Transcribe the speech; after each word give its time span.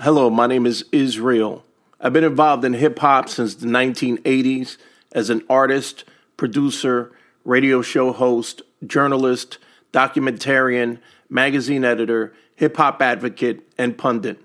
Hello, 0.00 0.30
my 0.30 0.46
name 0.46 0.64
is 0.64 0.86
Israel. 0.90 1.64
I've 2.00 2.14
been 2.14 2.24
involved 2.24 2.64
in 2.64 2.72
hip 2.72 2.98
hop 2.98 3.28
since 3.28 3.54
the 3.54 3.66
1980s 3.66 4.78
as 5.12 5.28
an 5.28 5.42
artist, 5.50 6.04
producer, 6.38 7.12
radio 7.44 7.82
show 7.82 8.10
host, 8.12 8.62
journalist, 8.86 9.58
documentarian, 9.92 10.98
magazine 11.28 11.84
editor, 11.84 12.32
hip 12.56 12.78
hop 12.78 13.02
advocate, 13.02 13.70
and 13.76 13.98
pundit. 13.98 14.40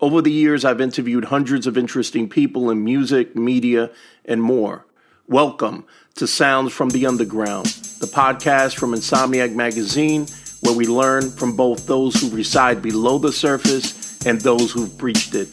Over 0.00 0.20
the 0.20 0.32
years, 0.32 0.64
I've 0.64 0.80
interviewed 0.80 1.26
hundreds 1.26 1.68
of 1.68 1.78
interesting 1.78 2.28
people 2.28 2.68
in 2.68 2.82
music, 2.82 3.36
media, 3.36 3.92
and 4.24 4.42
more. 4.42 4.84
Welcome 5.28 5.86
to 6.16 6.26
Sounds 6.26 6.72
from 6.72 6.90
the 6.90 7.06
Underground, 7.06 7.66
the 8.00 8.10
podcast 8.12 8.74
from 8.74 8.90
Insomniac 8.90 9.54
Magazine, 9.54 10.26
where 10.60 10.74
we 10.74 10.86
learn 10.86 11.30
from 11.30 11.54
both 11.54 11.86
those 11.86 12.20
who 12.20 12.30
reside 12.30 12.82
below 12.82 13.18
the 13.18 13.32
surface 13.32 14.01
and 14.24 14.40
those 14.40 14.72
who've 14.72 14.96
breached 14.98 15.34
it. 15.34 15.48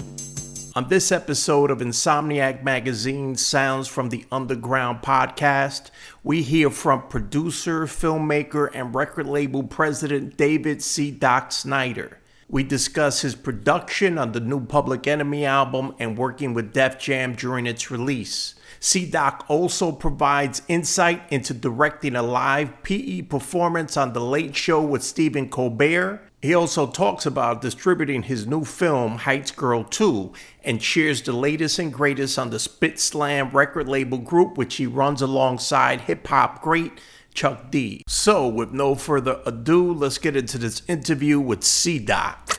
On 0.75 0.87
this 0.87 1.11
episode 1.11 1.71
of 1.71 1.79
Insomniac 1.79 2.63
Magazine 2.63 3.35
Sounds 3.35 3.87
from 3.87 4.09
the 4.09 4.25
Underground 4.31 5.01
podcast, 5.01 5.89
we 6.23 6.43
hear 6.43 6.69
from 6.69 7.07
producer, 7.07 7.85
filmmaker, 7.85 8.69
and 8.73 8.93
record 8.93 9.27
label 9.27 9.63
president 9.63 10.37
David 10.37 10.83
C. 10.83 11.09
Doc 11.09 11.51
Snyder. 11.51 12.19
We 12.47 12.63
discuss 12.63 13.21
his 13.21 13.35
production 13.35 14.17
on 14.17 14.31
the 14.31 14.39
new 14.39 14.63
Public 14.65 15.05
Enemy 15.07 15.45
album 15.45 15.95
and 15.99 16.17
working 16.17 16.53
with 16.53 16.73
Def 16.73 16.99
Jam 16.99 17.33
during 17.33 17.67
its 17.67 17.91
release. 17.91 18.55
C 18.79 19.05
Doc 19.09 19.45
also 19.49 19.91
provides 19.91 20.61
insight 20.67 21.21
into 21.31 21.53
directing 21.53 22.15
a 22.15 22.23
live 22.23 22.83
PE 22.83 23.23
performance 23.23 23.97
on 23.97 24.13
The 24.13 24.21
Late 24.21 24.55
Show 24.55 24.81
with 24.81 25.03
Stephen 25.03 25.49
Colbert 25.49 26.21
he 26.41 26.53
also 26.53 26.87
talks 26.87 27.25
about 27.25 27.61
distributing 27.61 28.23
his 28.23 28.47
new 28.47 28.63
film, 28.63 29.17
Heights 29.17 29.51
Girl 29.51 29.83
2, 29.83 30.31
and 30.63 30.81
shares 30.81 31.21
the 31.21 31.33
latest 31.33 31.79
and 31.79 31.91
greatest 31.91 32.39
on 32.39 32.49
the 32.49 32.59
Spit 32.59 32.99
Slam 32.99 33.49
record 33.51 33.89
label 33.89 34.17
group, 34.17 34.57
which 34.57 34.75
he 34.77 34.87
runs 34.87 35.21
alongside 35.21 36.01
hip 36.01 36.25
hop 36.27 36.61
great 36.61 37.01
Chuck 37.33 37.69
D. 37.69 38.03
So, 38.07 38.47
with 38.47 38.71
no 38.71 38.95
further 38.95 39.41
ado, 39.45 39.93
let's 39.93 40.17
get 40.17 40.35
into 40.35 40.57
this 40.57 40.81
interview 40.87 41.39
with 41.39 41.63
C 41.63 41.99
Doc. 41.99 42.57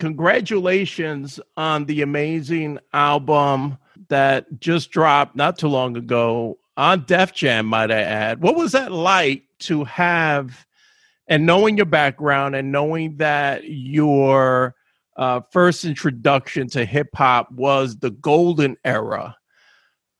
Congratulations 0.00 1.40
on 1.56 1.84
the 1.86 2.02
amazing 2.02 2.78
album 2.92 3.78
that 4.08 4.60
just 4.60 4.90
dropped 4.90 5.36
not 5.36 5.58
too 5.58 5.68
long 5.68 5.96
ago 5.96 6.58
on 6.76 7.04
Def 7.04 7.32
Jam, 7.32 7.66
might 7.66 7.90
I 7.90 8.00
add. 8.00 8.42
What 8.42 8.56
was 8.56 8.72
that 8.72 8.92
like 8.92 9.44
to 9.60 9.84
have? 9.84 10.65
And 11.28 11.44
knowing 11.44 11.76
your 11.76 11.86
background 11.86 12.54
and 12.54 12.70
knowing 12.70 13.16
that 13.16 13.64
your 13.64 14.74
uh, 15.16 15.40
first 15.50 15.84
introduction 15.84 16.68
to 16.68 16.84
hip 16.84 17.08
hop 17.14 17.50
was 17.50 17.96
the 17.96 18.10
golden 18.10 18.76
era, 18.84 19.36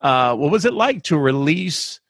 uh, 0.00 0.34
what 0.34 0.50
was 0.50 0.64
it 0.64 0.72
like 0.72 1.02
to 1.04 1.16
release 1.16 2.00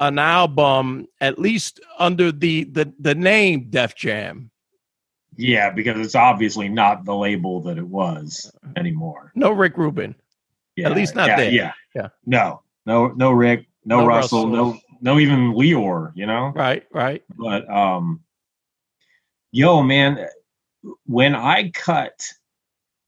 an 0.00 0.18
album 0.18 1.06
at 1.20 1.38
least 1.38 1.80
under 1.98 2.30
the 2.30 2.64
the, 2.64 2.92
the 3.00 3.14
name 3.14 3.66
Def 3.70 3.94
Jam? 3.94 4.50
Yeah, 5.36 5.70
because 5.70 5.98
it's 6.04 6.16
obviously 6.16 6.68
not 6.68 7.04
the 7.04 7.14
label 7.14 7.60
that 7.62 7.78
it 7.78 7.86
was 7.86 8.50
anymore. 8.76 9.30
No 9.34 9.52
Rick 9.52 9.76
Rubin. 9.76 10.16
Yeah, 10.74 10.90
at 10.90 10.96
least 10.96 11.14
not 11.14 11.28
yeah, 11.28 11.36
there. 11.36 11.50
Yeah, 11.50 11.72
yeah. 11.94 12.08
No, 12.26 12.62
no, 12.86 13.08
no 13.08 13.30
Rick, 13.30 13.66
no, 13.84 14.00
no 14.00 14.06
Russell, 14.06 14.48
Russell, 14.48 14.74
no, 14.74 14.80
no 15.00 15.18
even 15.18 15.52
Lyor, 15.52 16.12
You 16.14 16.26
know. 16.26 16.52
Right, 16.54 16.84
right. 16.92 17.22
But 17.36 17.68
um, 17.70 18.20
yo 19.52 19.82
man 19.82 20.26
when 21.06 21.34
i 21.34 21.70
cut 21.70 22.20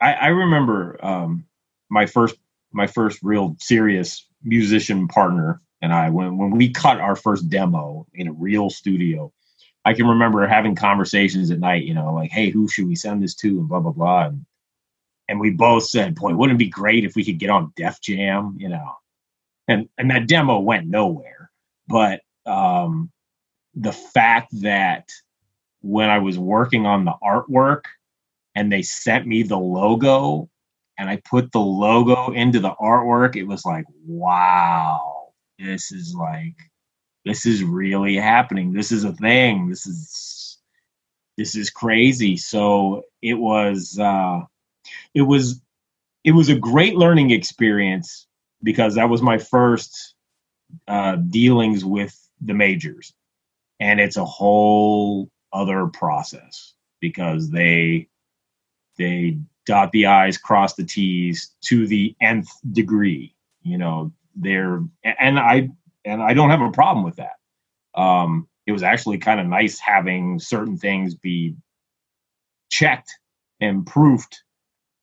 i, 0.00 0.12
I 0.12 0.26
remember 0.28 0.98
um, 1.04 1.46
my 1.88 2.06
first 2.06 2.36
my 2.72 2.86
first 2.86 3.18
real 3.22 3.56
serious 3.58 4.26
musician 4.42 5.08
partner 5.08 5.60
and 5.82 5.92
i 5.92 6.08
when, 6.08 6.38
when 6.38 6.50
we 6.50 6.70
cut 6.70 6.98
our 6.98 7.16
first 7.16 7.48
demo 7.48 8.06
in 8.14 8.28
a 8.28 8.32
real 8.32 8.70
studio 8.70 9.32
i 9.84 9.92
can 9.92 10.06
remember 10.06 10.46
having 10.46 10.74
conversations 10.74 11.50
at 11.50 11.58
night 11.58 11.84
you 11.84 11.94
know 11.94 12.14
like 12.14 12.30
hey 12.30 12.50
who 12.50 12.68
should 12.68 12.86
we 12.86 12.96
send 12.96 13.22
this 13.22 13.34
to? 13.34 13.58
and 13.58 13.68
blah 13.68 13.80
blah 13.80 13.92
blah 13.92 14.26
and, 14.26 14.44
and 15.28 15.40
we 15.40 15.50
both 15.50 15.84
said 15.84 16.14
boy 16.14 16.34
wouldn't 16.34 16.56
it 16.56 16.64
be 16.64 16.70
great 16.70 17.04
if 17.04 17.14
we 17.14 17.24
could 17.24 17.38
get 17.38 17.50
on 17.50 17.72
def 17.76 18.00
jam 18.00 18.56
you 18.58 18.68
know? 18.68 18.94
And 19.68 19.88
and 19.98 20.10
that 20.10 20.26
demo 20.26 20.58
went 20.58 20.88
nowhere 20.88 21.50
but 21.86 22.22
um 22.46 23.10
the 23.74 23.92
fact 23.92 24.48
that 24.62 25.08
when 25.82 26.10
I 26.10 26.18
was 26.18 26.38
working 26.38 26.86
on 26.86 27.04
the 27.04 27.14
artwork 27.22 27.84
and 28.54 28.70
they 28.70 28.82
sent 28.82 29.26
me 29.26 29.42
the 29.42 29.58
logo 29.58 30.48
and 30.98 31.08
I 31.08 31.20
put 31.28 31.52
the 31.52 31.60
logo 31.60 32.32
into 32.32 32.60
the 32.60 32.72
artwork, 32.80 33.36
it 33.36 33.44
was 33.44 33.64
like, 33.64 33.84
wow, 34.06 35.32
this 35.58 35.92
is 35.92 36.14
like, 36.14 36.56
this 37.24 37.46
is 37.46 37.62
really 37.62 38.16
happening. 38.16 38.72
This 38.72 38.92
is 38.92 39.04
a 39.04 39.12
thing. 39.12 39.68
This 39.68 39.86
is, 39.86 40.58
this 41.38 41.56
is 41.56 41.70
crazy. 41.70 42.36
So 42.36 43.04
it 43.22 43.34
was, 43.34 43.98
uh, 43.98 44.40
it 45.14 45.22
was, 45.22 45.62
it 46.24 46.32
was 46.32 46.50
a 46.50 46.58
great 46.58 46.96
learning 46.96 47.30
experience 47.30 48.26
because 48.62 48.96
that 48.96 49.08
was 49.08 49.22
my 49.22 49.38
first 49.38 50.14
uh, 50.86 51.16
dealings 51.16 51.84
with 51.84 52.14
the 52.42 52.54
majors. 52.54 53.14
And 53.78 54.00
it's 54.00 54.18
a 54.18 54.24
whole 54.24 55.30
other 55.52 55.86
process 55.86 56.74
because 57.00 57.50
they 57.50 58.08
they 58.98 59.38
dot 59.66 59.92
the 59.92 60.06
i's 60.06 60.38
cross 60.38 60.74
the 60.74 60.84
t's 60.84 61.54
to 61.60 61.86
the 61.86 62.14
nth 62.20 62.48
degree 62.72 63.34
you 63.62 63.78
know 63.78 64.12
they're 64.36 64.82
and 65.04 65.38
i 65.38 65.68
and 66.04 66.22
i 66.22 66.32
don't 66.34 66.50
have 66.50 66.60
a 66.60 66.70
problem 66.70 67.04
with 67.04 67.16
that. 67.16 67.36
Um 68.00 68.48
it 68.66 68.72
was 68.72 68.82
actually 68.82 69.18
kind 69.18 69.40
of 69.40 69.46
nice 69.46 69.78
having 69.80 70.38
certain 70.38 70.76
things 70.76 71.14
be 71.14 71.56
checked 72.70 73.12
and 73.60 73.84
proofed 73.86 74.42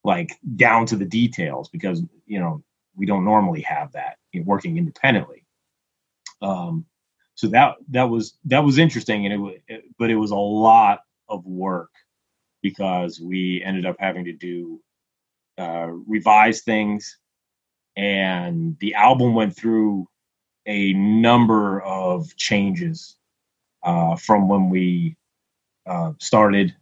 like 0.03 0.38
down 0.56 0.85
to 0.85 0.96
the 0.96 1.06
details 1.06 1.69
because 1.69 2.02
you 2.25 2.40
know 2.40 2.64
we 2.96 3.06
don't 3.06 3.25
normally 3.25 3.62
have 3.62 3.91
that 3.91 4.18
working 4.46 4.78
independently. 4.78 5.46
Um 6.41 6.85
so 7.38 7.48
that 7.48 7.75
that 7.90 8.03
was 8.03 8.34
that 8.46 8.64
was 8.64 8.78
interesting 8.78 9.25
and 9.25 9.48
it, 9.48 9.64
it 9.68 9.84
but 9.98 10.09
it 10.09 10.16
was 10.16 10.31
a 10.31 10.36
lot 10.36 11.02
of 11.30 11.46
work 11.46 11.92
because 12.62 13.22
we 13.22 13.62
ended 13.64 13.86
up 13.86 13.96
having 14.00 14.25
to 14.25 14.34
do 14.34 14.81
uh, 15.58 15.88
revise 16.08 16.62
things 16.62 17.18
and 17.96 18.78
the 18.80 18.94
album 18.96 19.34
went 19.34 19.56
through 19.56 20.08
a 20.66 20.94
number 20.94 21.81
of 21.84 22.36
changes 22.36 23.16
uh, 23.84 24.16
from 24.16 24.50
when 24.50 24.70
we 24.70 25.16
uh, 25.86 26.12
started 26.20 26.76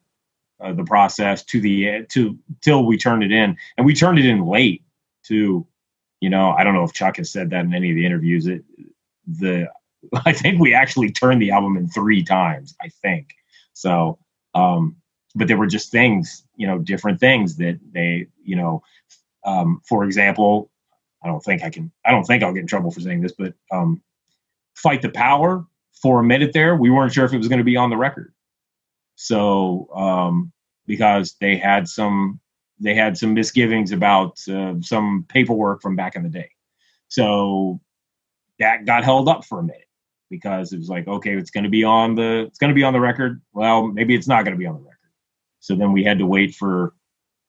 uh, 0.62 0.74
the 0.74 0.84
process 0.84 1.44
to 1.44 1.60
the 1.62 2.06
to 2.10 2.38
till 2.62 2.86
we 2.86 2.98
turned 2.98 3.24
it 3.24 3.32
in. 3.32 3.56
And 3.78 3.86
we 3.86 3.94
turned 3.94 4.18
it 4.18 4.26
in 4.26 4.46
late 4.46 4.84
To 5.26 5.68
you 6.22 6.30
know 6.30 6.52
i 6.58 6.64
don't 6.64 6.74
know 6.74 6.84
if 6.84 6.94
chuck 6.94 7.18
has 7.18 7.32
said 7.32 7.50
that 7.52 7.66
in 7.66 7.74
any 7.74 7.92
of 7.92 7.96
the 7.96 8.06
interviews 8.06 8.48
it 8.48 8.64
the 9.28 9.68
I 10.26 10.34
think 10.34 10.60
we 10.60 10.74
actually 10.74 11.12
turned 11.12 11.42
the 11.42 11.52
album 11.52 11.78
in 11.78 11.88
three 11.88 12.24
times. 12.24 12.76
I 12.82 12.90
think 13.02 13.30
so. 13.74 14.20
Um, 14.54 14.98
but 15.36 15.48
there 15.48 15.58
were 15.58 15.68
just 15.68 15.92
things, 15.92 16.44
you 16.56 16.66
know, 16.66 16.80
different 16.80 17.20
things 17.20 17.58
that 17.58 17.80
they, 17.92 18.28
you 18.44 18.56
know, 18.56 18.82
um, 19.46 19.82
for 19.88 20.04
example, 20.06 20.72
I 21.24 21.28
don't 21.28 21.42
think 21.42 21.64
I 21.64 21.70
can. 21.70 21.92
I 22.06 22.12
don't 22.12 22.24
think 22.24 22.44
I'll 22.44 22.54
get 22.54 22.62
in 22.62 22.68
trouble 22.68 22.92
for 22.92 23.02
saying 23.02 23.22
this, 23.22 23.34
but 23.38 23.54
um, 23.72 24.02
"Fight 24.76 25.02
the 25.02 25.10
Power" 25.10 25.66
for 26.02 26.20
a 26.20 26.24
minute 26.24 26.54
there, 26.54 26.76
we 26.76 26.90
weren't 26.90 27.14
sure 27.14 27.26
if 27.26 27.34
it 27.34 27.38
was 27.38 27.48
going 27.48 27.60
to 27.60 27.66
be 27.66 27.78
on 27.78 27.90
the 27.90 27.98
record. 27.98 28.34
So 29.16 29.90
um, 29.96 30.52
because 30.86 31.36
they 31.42 31.58
had 31.58 31.88
some 31.88 32.40
they 32.80 32.94
had 32.94 33.18
some 33.18 33.34
misgivings 33.34 33.92
about 33.92 34.38
uh, 34.50 34.76
some 34.82 35.26
paperwork 35.30 35.82
from 35.82 35.96
back 35.96 36.16
in 36.16 36.24
the 36.24 36.30
day. 36.30 36.50
So 37.08 37.80
that 38.60 38.86
got 38.86 39.04
held 39.04 39.28
up 39.30 39.46
for 39.46 39.60
a 39.60 39.64
minute 39.64 39.85
because 40.30 40.74
it 40.74 40.78
was 40.78 40.90
like, 40.90 41.08
okay, 41.08 41.34
it's 41.34 41.52
going 41.52 41.64
to 41.64 41.70
be 41.70 41.84
on 41.84 42.16
the 42.16 42.46
it's 42.48 42.58
going 42.58 42.70
to 42.70 42.76
be 42.76 42.84
on 42.84 42.94
the 42.94 43.00
record. 43.00 43.42
Well, 43.54 43.88
maybe 43.88 44.16
it's 44.16 44.28
not 44.28 44.44
going 44.44 44.56
to 44.56 44.60
be 44.60 44.68
on 44.68 44.76
the 44.76 44.82
record. 44.82 44.96
So 45.60 45.76
then 45.76 45.92
we 45.92 46.04
had 46.04 46.20
to 46.20 46.26
wait 46.26 46.56
for 46.56 46.94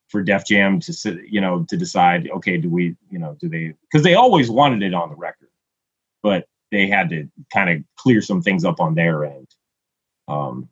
for 0.08 0.23
Def 0.23 0.46
Jam 0.46 0.78
to 0.81 0.93
sit, 0.93 1.26
you 1.28 1.40
know, 1.40 1.64
to 1.69 1.76
decide, 1.76 2.31
okay, 2.31 2.56
do 2.58 2.70
we, 2.70 2.96
you 3.11 3.19
know, 3.19 3.37
do 3.40 3.49
they 3.49 3.75
because 3.90 4.05
they 4.05 4.14
always 4.14 4.50
wanted 4.50 4.82
it 4.82 4.94
on 4.94 5.11
the 5.11 5.17
record, 5.17 5.50
but 6.23 6.46
they 6.70 6.87
had 6.87 7.08
to 7.11 7.28
kind 7.52 7.70
of 7.70 7.84
clear 7.96 8.20
some 8.23 8.43
things 8.43 8.64
up 8.64 8.81
on 8.81 8.94
their 8.94 9.25
end 9.25 9.49
um, 10.28 10.69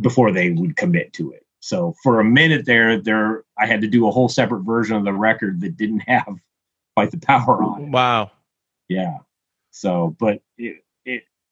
before 0.00 0.32
they 0.32 0.50
would 0.50 0.76
commit 0.76 1.12
to 1.14 1.32
it. 1.32 1.44
So 1.60 1.94
for 2.02 2.20
a 2.20 2.24
minute 2.24 2.66
there, 2.66 3.00
there 3.00 3.44
I 3.58 3.66
had 3.66 3.80
to 3.82 3.86
do 3.86 4.08
a 4.08 4.10
whole 4.10 4.28
separate 4.28 4.62
version 4.62 4.96
of 4.96 5.04
the 5.04 5.12
record 5.12 5.60
that 5.60 5.76
didn't 5.76 6.00
have 6.06 6.36
quite 6.96 7.10
the 7.10 7.18
Power 7.18 7.62
on 7.62 7.84
it. 7.84 7.90
Wow. 7.90 8.32
Yeah. 8.88 9.18
So, 9.70 10.16
but 10.18 10.42
it, 10.58 10.84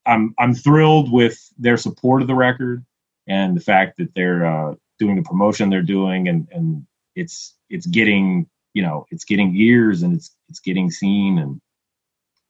I'm 0.05 0.33
I'm 0.39 0.53
thrilled 0.53 1.11
with 1.11 1.39
their 1.57 1.77
support 1.77 2.21
of 2.21 2.27
the 2.27 2.35
record 2.35 2.85
and 3.27 3.55
the 3.55 3.61
fact 3.61 3.97
that 3.97 4.13
they're 4.15 4.45
uh, 4.45 4.75
doing 4.99 5.15
the 5.15 5.21
promotion 5.21 5.69
they're 5.69 5.81
doing 5.81 6.27
and 6.27 6.47
and 6.51 6.85
it's 7.15 7.55
it's 7.69 7.85
getting 7.85 8.47
you 8.73 8.81
know 8.81 9.05
it's 9.11 9.25
getting 9.25 9.55
ears 9.55 10.01
and 10.01 10.15
it's 10.15 10.35
it's 10.49 10.59
getting 10.59 10.89
seen 10.89 11.37
and 11.37 11.61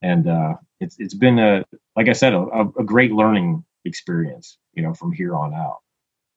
and 0.01 0.27
uh, 0.27 0.55
it's 0.79 0.95
it's 0.99 1.13
been 1.13 1.39
a 1.39 1.63
like 1.95 2.07
I 2.07 2.13
said 2.13 2.33
a, 2.33 2.61
a 2.79 2.83
great 2.83 3.11
learning 3.11 3.63
experience 3.85 4.57
you 4.73 4.83
know 4.83 4.93
from 4.93 5.11
here 5.11 5.35
on 5.35 5.53
out. 5.53 5.79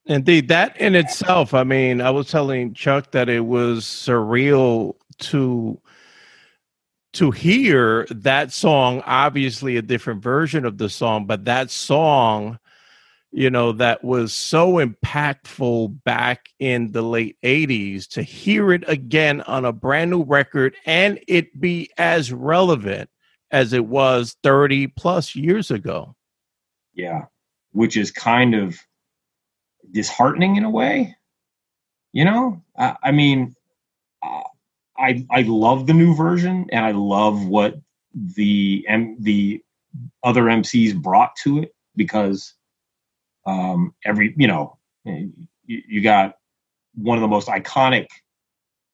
Indeed, 0.06 0.48
that 0.48 0.78
in 0.78 0.94
itself. 0.94 1.54
I 1.54 1.64
mean, 1.64 2.02
I 2.02 2.10
was 2.10 2.30
telling 2.30 2.74
Chuck 2.74 3.12
that 3.12 3.30
it 3.30 3.46
was 3.46 3.84
surreal 3.84 4.96
to 5.18 5.80
to 7.14 7.30
hear 7.30 8.06
that 8.10 8.52
song. 8.52 9.02
Obviously, 9.06 9.76
a 9.76 9.82
different 9.82 10.22
version 10.22 10.64
of 10.64 10.78
the 10.78 10.88
song, 10.88 11.26
but 11.26 11.44
that 11.46 11.70
song 11.70 12.58
you 13.36 13.50
know, 13.50 13.72
that 13.72 14.04
was 14.04 14.32
so 14.32 14.74
impactful 14.74 16.04
back 16.04 16.50
in 16.60 16.92
the 16.92 17.02
late 17.02 17.36
80s 17.42 18.06
to 18.10 18.22
hear 18.22 18.72
it 18.72 18.88
again 18.88 19.40
on 19.40 19.64
a 19.64 19.72
brand 19.72 20.12
new 20.12 20.22
record 20.22 20.76
and 20.86 21.18
it 21.26 21.60
be 21.60 21.90
as 21.98 22.32
relevant 22.32 23.10
as 23.50 23.72
it 23.72 23.86
was 23.86 24.36
30 24.44 24.86
plus 24.86 25.34
years 25.34 25.72
ago. 25.72 26.14
Yeah, 26.94 27.22
which 27.72 27.96
is 27.96 28.12
kind 28.12 28.54
of 28.54 28.78
disheartening 29.90 30.54
in 30.54 30.62
a 30.62 30.70
way. 30.70 31.16
You 32.12 32.26
know, 32.26 32.62
I, 32.78 32.94
I 33.02 33.10
mean, 33.10 33.56
I 35.04 35.26
I 35.30 35.42
love 35.42 35.86
the 35.86 35.92
new 35.94 36.14
version 36.14 36.66
and 36.72 36.84
I 36.84 36.92
love 36.92 37.46
what 37.46 37.76
the 38.14 38.84
M, 38.88 39.16
the 39.20 39.62
other 40.22 40.44
MCs 40.44 40.94
brought 40.96 41.36
to 41.42 41.62
it 41.62 41.74
because 41.96 42.54
um, 43.46 43.94
every 44.04 44.34
you 44.36 44.48
know 44.48 44.78
you, 45.04 45.32
you 45.66 46.00
got 46.00 46.36
one 46.94 47.18
of 47.18 47.22
the 47.22 47.28
most 47.28 47.48
iconic 47.48 48.06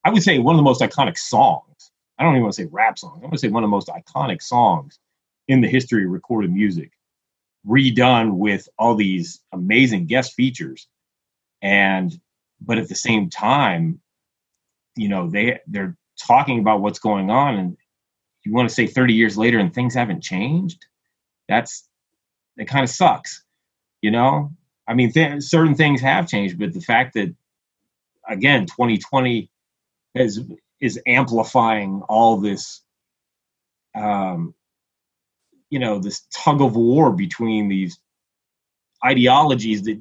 i 0.05 0.11
would 0.11 0.23
say 0.23 0.39
one 0.39 0.55
of 0.55 0.59
the 0.59 0.63
most 0.63 0.81
iconic 0.81 1.19
songs. 1.19 1.93
I 2.19 2.23
don't 2.23 2.33
even 2.33 2.43
want 2.43 2.55
to 2.55 2.63
say 2.63 2.69
rap 2.71 2.99
songs 2.99 3.19
i 3.19 3.25
want 3.25 3.35
to 3.35 3.39
say 3.39 3.49
one 3.49 3.63
of 3.63 3.69
the 3.69 3.77
most 3.77 3.89
iconic 3.89 4.43
songs 4.43 4.99
in 5.49 5.61
the 5.61 5.69
history 5.69 6.05
of 6.05 6.11
recorded 6.11 6.53
music 6.53 6.91
redone 7.67 8.35
with 8.37 8.69
all 8.79 8.95
these 8.95 9.41
amazing 9.53 10.07
guest 10.07 10.33
features. 10.35 10.89
And 11.63 12.19
but 12.61 12.79
at 12.79 12.89
the 12.89 12.95
same 12.95 13.29
time 13.31 14.01
you 14.97 15.09
know 15.09 15.29
they 15.31 15.61
they're 15.67 15.97
talking 16.21 16.61
about 16.61 16.81
what's 16.81 16.99
going 16.99 17.31
on 17.31 17.57
and 17.57 17.77
you 18.45 18.53
want 18.55 18.69
to 18.69 18.75
say 18.75 18.87
30 18.87 19.15
years 19.15 19.37
later 19.37 19.59
and 19.59 19.75
things 19.75 19.95
haven't 19.95 20.23
changed 20.23 20.87
that's 21.49 21.89
it 22.57 22.67
kind 22.67 22.85
of 22.85 22.91
sucks 22.91 23.45
you 24.03 24.11
know, 24.11 24.53
I 24.89 24.95
mean, 24.95 25.13
th- 25.13 25.43
certain 25.43 25.75
things 25.75 26.01
have 26.01 26.29
changed, 26.29 26.59
but 26.59 26.73
the 26.73 26.81
fact 26.81 27.15
that 27.15 27.35
again, 28.29 28.67
2020 28.67 29.51
is 30.15 30.41
is 30.81 30.99
amplifying 31.07 32.03
all 32.09 32.39
this, 32.39 32.81
um, 33.95 34.55
you 35.69 35.79
know, 35.79 35.99
this 35.99 36.27
tug 36.33 36.63
of 36.63 36.75
war 36.75 37.13
between 37.13 37.69
these 37.69 37.99
ideologies 39.05 39.83
that 39.83 40.01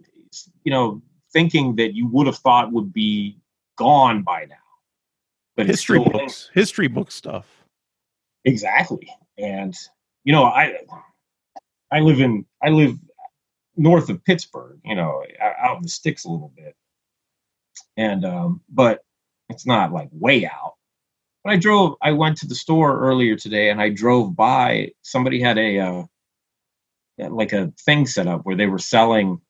you 0.63 0.71
know, 0.71 1.01
thinking 1.33 1.75
that 1.75 1.93
you 1.95 2.07
would 2.07 2.27
have 2.27 2.37
thought 2.37 2.71
would 2.71 2.93
be 2.93 3.37
gone 3.75 4.23
by 4.23 4.45
now, 4.45 4.55
but 5.59 5.67
history 5.67 5.99
books, 5.99 6.49
history 6.53 6.87
book 6.87 7.11
stuff. 7.11 7.45
Exactly, 8.45 9.09
and 9.37 9.75
you 10.23 10.33
know, 10.33 10.45
I 10.45 10.77
I 11.91 11.99
live 11.99 12.19
in 12.21 12.45
I 12.63 12.69
live 12.69 12.97
north 13.75 14.09
of 14.09 14.23
Pittsburgh, 14.23 14.79
you 14.83 14.95
know, 14.95 15.23
out 15.41 15.77
in 15.77 15.83
the 15.83 15.89
sticks 15.89 16.25
a 16.25 16.29
little 16.29 16.51
bit. 16.55 16.75
And 17.97 18.25
um, 18.25 18.61
but 18.69 19.03
it's 19.49 19.65
not 19.65 19.91
like 19.91 20.09
way 20.11 20.45
out. 20.45 20.75
But 21.43 21.53
I 21.53 21.57
drove. 21.57 21.95
I 22.01 22.11
went 22.11 22.37
to 22.37 22.47
the 22.47 22.55
store 22.55 22.99
earlier 22.99 23.35
today, 23.35 23.69
and 23.69 23.81
I 23.81 23.89
drove 23.89 24.35
by. 24.35 24.91
Somebody 25.01 25.41
had 25.41 25.57
a 25.57 25.79
uh, 25.79 26.03
like 27.17 27.53
a 27.53 27.73
thing 27.85 28.05
set 28.05 28.27
up 28.27 28.41
where 28.43 28.55
they 28.55 28.67
were 28.67 28.79
selling 28.79 29.41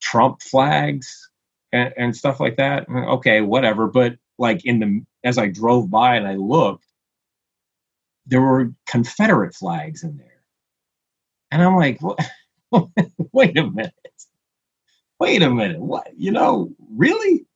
Trump 0.00 0.42
flags 0.42 1.30
and, 1.72 1.92
and 1.96 2.16
stuff 2.16 2.40
like 2.40 2.56
that. 2.56 2.88
Okay, 2.88 3.40
whatever. 3.40 3.86
But 3.88 4.16
like 4.38 4.64
in 4.64 4.78
the 4.78 5.04
as 5.24 5.38
I 5.38 5.48
drove 5.48 5.90
by 5.90 6.16
and 6.16 6.26
I 6.26 6.34
looked, 6.36 6.84
there 8.26 8.40
were 8.40 8.72
Confederate 8.86 9.54
flags 9.54 10.02
in 10.02 10.16
there, 10.16 10.42
and 11.50 11.62
I'm 11.62 11.76
like, 11.76 12.00
wait 13.32 13.58
a 13.58 13.70
minute. 13.70 13.94
Wait 15.20 15.42
a 15.42 15.50
minute. 15.50 15.80
What? 15.80 16.08
You 16.16 16.32
know, 16.32 16.70
really? 16.90 17.46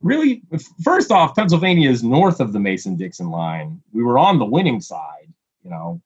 Really? 0.00 0.42
First 0.84 1.10
off, 1.10 1.34
Pennsylvania 1.34 1.90
is 1.90 2.02
north 2.02 2.40
of 2.40 2.52
the 2.52 2.60
Mason 2.60 2.96
Dixon 2.96 3.30
line. 3.30 3.82
We 3.92 4.02
were 4.02 4.18
on 4.18 4.38
the 4.38 4.44
winning 4.44 4.80
side, 4.80 5.32
you 5.64 5.70
know. 5.70 6.00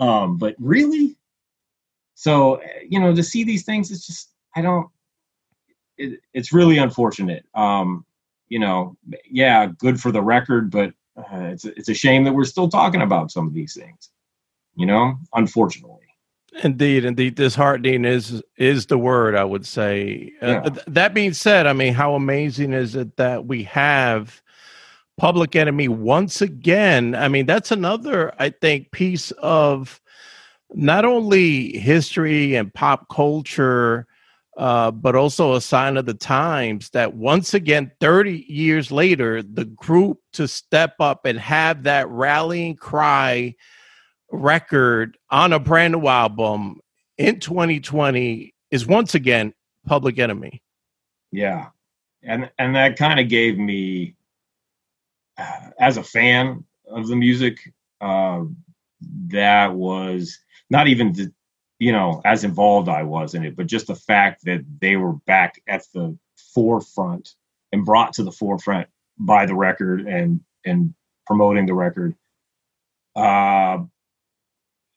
Um, 0.00 0.38
but 0.38 0.56
really? 0.58 1.16
So, 2.14 2.60
you 2.88 2.98
know, 2.98 3.14
to 3.14 3.22
see 3.22 3.44
these 3.44 3.64
things, 3.64 3.90
it's 3.90 4.06
just, 4.06 4.30
I 4.56 4.62
don't, 4.62 4.88
it, 5.96 6.20
it's 6.32 6.52
really 6.52 6.78
unfortunate. 6.78 7.44
Um, 7.54 8.04
you 8.48 8.58
know, 8.58 8.96
yeah, 9.30 9.66
good 9.66 10.00
for 10.00 10.12
the 10.12 10.22
record, 10.22 10.70
but 10.70 10.92
uh, 11.16 11.50
it's, 11.52 11.64
it's 11.64 11.88
a 11.88 11.94
shame 11.94 12.24
that 12.24 12.32
we're 12.32 12.44
still 12.44 12.68
talking 12.68 13.02
about 13.02 13.30
some 13.30 13.46
of 13.46 13.54
these 13.54 13.74
things, 13.74 14.10
you 14.76 14.86
know, 14.86 15.16
unfortunately. 15.34 16.00
Indeed, 16.62 17.04
indeed, 17.04 17.34
disheartening 17.34 18.04
is 18.04 18.40
is 18.56 18.86
the 18.86 18.98
word 18.98 19.34
I 19.34 19.42
would 19.42 19.66
say. 19.66 20.32
Uh, 20.40 20.46
yeah. 20.46 20.58
Uh, 20.58 20.70
th- 20.70 20.86
that 20.86 21.14
being 21.14 21.32
said, 21.32 21.66
I 21.66 21.72
mean, 21.72 21.94
how 21.94 22.14
amazing 22.14 22.72
is 22.72 22.94
it 22.94 23.16
that 23.16 23.46
we 23.46 23.64
have 23.64 24.40
Public 25.16 25.56
Enemy 25.56 25.88
once 25.88 26.40
again? 26.40 27.16
I 27.16 27.26
mean, 27.26 27.46
that's 27.46 27.72
another, 27.72 28.32
I 28.38 28.50
think, 28.50 28.92
piece 28.92 29.32
of 29.32 30.00
not 30.72 31.04
only 31.04 31.76
history 31.76 32.54
and 32.54 32.72
pop 32.72 33.08
culture, 33.08 34.06
uh, 34.56 34.90
but 34.90 35.16
also 35.16 35.54
a 35.54 35.60
sign 35.60 35.96
of 35.96 36.06
the 36.06 36.14
times 36.14 36.90
that 36.90 37.14
once 37.14 37.54
again, 37.54 37.90
30 38.00 38.46
years 38.48 38.92
later, 38.92 39.42
the 39.42 39.64
group 39.64 40.18
to 40.34 40.46
step 40.46 40.94
up 41.00 41.24
and 41.24 41.38
have 41.38 41.82
that 41.84 42.08
rallying 42.08 42.76
cry 42.76 43.54
record 44.30 45.16
on 45.30 45.52
a 45.52 45.58
brand 45.58 45.92
new 45.92 46.06
album 46.06 46.80
in 47.18 47.40
2020 47.40 48.54
is 48.70 48.86
once 48.86 49.14
again 49.14 49.52
Public 49.86 50.18
Enemy. 50.18 50.62
Yeah. 51.32 51.68
And 52.22 52.50
and 52.58 52.74
that 52.74 52.96
kind 52.96 53.20
of 53.20 53.28
gave 53.28 53.58
me 53.58 54.14
uh, 55.36 55.70
as 55.78 55.96
a 55.96 56.02
fan 56.02 56.64
of 56.88 57.08
the 57.08 57.16
music 57.16 57.72
uh, 58.00 58.44
that 59.28 59.74
was 59.74 60.38
not 60.70 60.88
even 60.88 61.12
you 61.84 61.92
know 61.92 62.22
as 62.24 62.44
involved 62.44 62.88
I 62.88 63.02
was 63.02 63.34
in 63.34 63.44
it, 63.44 63.56
but 63.56 63.66
just 63.66 63.88
the 63.88 63.94
fact 63.94 64.46
that 64.46 64.64
they 64.80 64.96
were 64.96 65.12
back 65.12 65.60
at 65.68 65.84
the 65.92 66.16
forefront 66.54 67.34
and 67.72 67.84
brought 67.84 68.14
to 68.14 68.22
the 68.22 68.32
forefront 68.32 68.88
by 69.18 69.44
the 69.44 69.54
record 69.54 70.00
and 70.00 70.40
and 70.64 70.94
promoting 71.26 71.66
the 71.66 71.74
record. 71.74 72.14
Uh, 73.14 73.84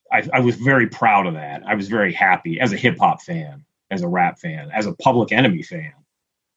I, 0.10 0.30
I 0.32 0.40
was 0.40 0.56
very 0.56 0.88
proud 0.88 1.28
of 1.28 1.34
that. 1.34 1.62
I 1.68 1.76
was 1.76 1.90
very 1.90 2.14
happy 2.14 2.62
as 2.62 2.72
a 2.72 2.78
hip 2.78 2.98
hop 2.98 3.22
fan, 3.22 3.66
as 3.92 4.02
a 4.02 4.08
rap 4.08 4.40
fan, 4.40 4.72
as 4.74 4.86
a 4.86 4.94
Public 4.94 5.34
Enemy 5.34 5.64
fan, 5.64 5.94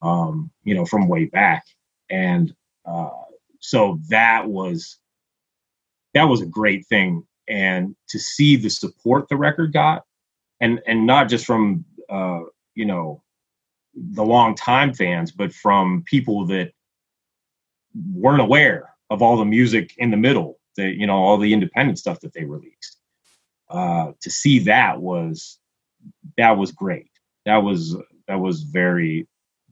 um, 0.00 0.52
you 0.62 0.76
know, 0.76 0.84
from 0.84 1.08
way 1.08 1.24
back. 1.24 1.64
And 2.08 2.54
uh, 2.84 3.10
so 3.58 3.98
that 4.10 4.46
was 4.46 4.96
that 6.14 6.24
was 6.24 6.40
a 6.40 6.46
great 6.46 6.86
thing, 6.86 7.26
and 7.48 7.96
to 8.10 8.18
see 8.20 8.54
the 8.54 8.70
support 8.70 9.28
the 9.28 9.36
record 9.36 9.72
got, 9.72 10.04
and 10.60 10.80
and 10.86 11.06
not 11.06 11.28
just 11.28 11.46
from 11.46 11.84
uh, 12.08 12.40
you 12.74 12.86
know 12.86 13.22
the 13.94 14.24
long 14.24 14.54
time 14.54 14.94
fans, 14.94 15.32
but 15.32 15.52
from 15.52 16.02
people 16.06 16.46
that 16.46 16.72
weren't 18.14 18.40
aware 18.40 18.94
of 19.10 19.22
all 19.22 19.36
the 19.36 19.44
music 19.44 19.94
in 19.98 20.10
the 20.10 20.16
middle, 20.16 20.58
the 20.76 20.88
you 20.88 21.06
know 21.06 21.16
all 21.16 21.38
the 21.38 21.52
independent 21.52 21.98
stuff 21.98 22.20
that 22.20 22.32
they 22.32 22.44
released 22.44 23.00
uh, 23.70 24.12
to 24.20 24.30
see 24.30 24.58
that 24.58 25.00
was 25.00 25.58
that 26.36 26.56
was 26.56 26.72
great. 26.72 27.10
That 27.46 27.58
was 27.58 27.96
that 28.26 28.40
was 28.40 28.62
very 28.62 29.26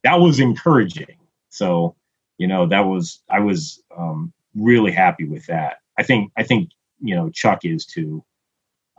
that 0.04 0.20
was 0.20 0.40
encouraging. 0.40 1.18
So 1.50 1.96
you 2.38 2.46
know 2.46 2.66
that 2.66 2.80
was 2.80 3.20
I 3.28 3.40
was 3.40 3.82
um, 3.96 4.32
really 4.54 4.92
happy 4.92 5.24
with 5.24 5.46
that. 5.46 5.78
I 5.98 6.04
think 6.04 6.32
I 6.36 6.44
think 6.44 6.70
you 7.00 7.14
know 7.14 7.28
Chuck 7.30 7.64
is 7.64 7.84
too. 7.84 8.24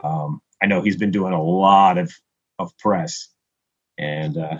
Um, 0.03 0.41
I 0.61 0.65
know 0.65 0.81
he's 0.81 0.97
been 0.97 1.11
doing 1.11 1.33
a 1.33 1.41
lot 1.41 1.97
of 1.97 2.13
of 2.57 2.77
press 2.77 3.29
and 3.97 4.37
uh, 4.37 4.59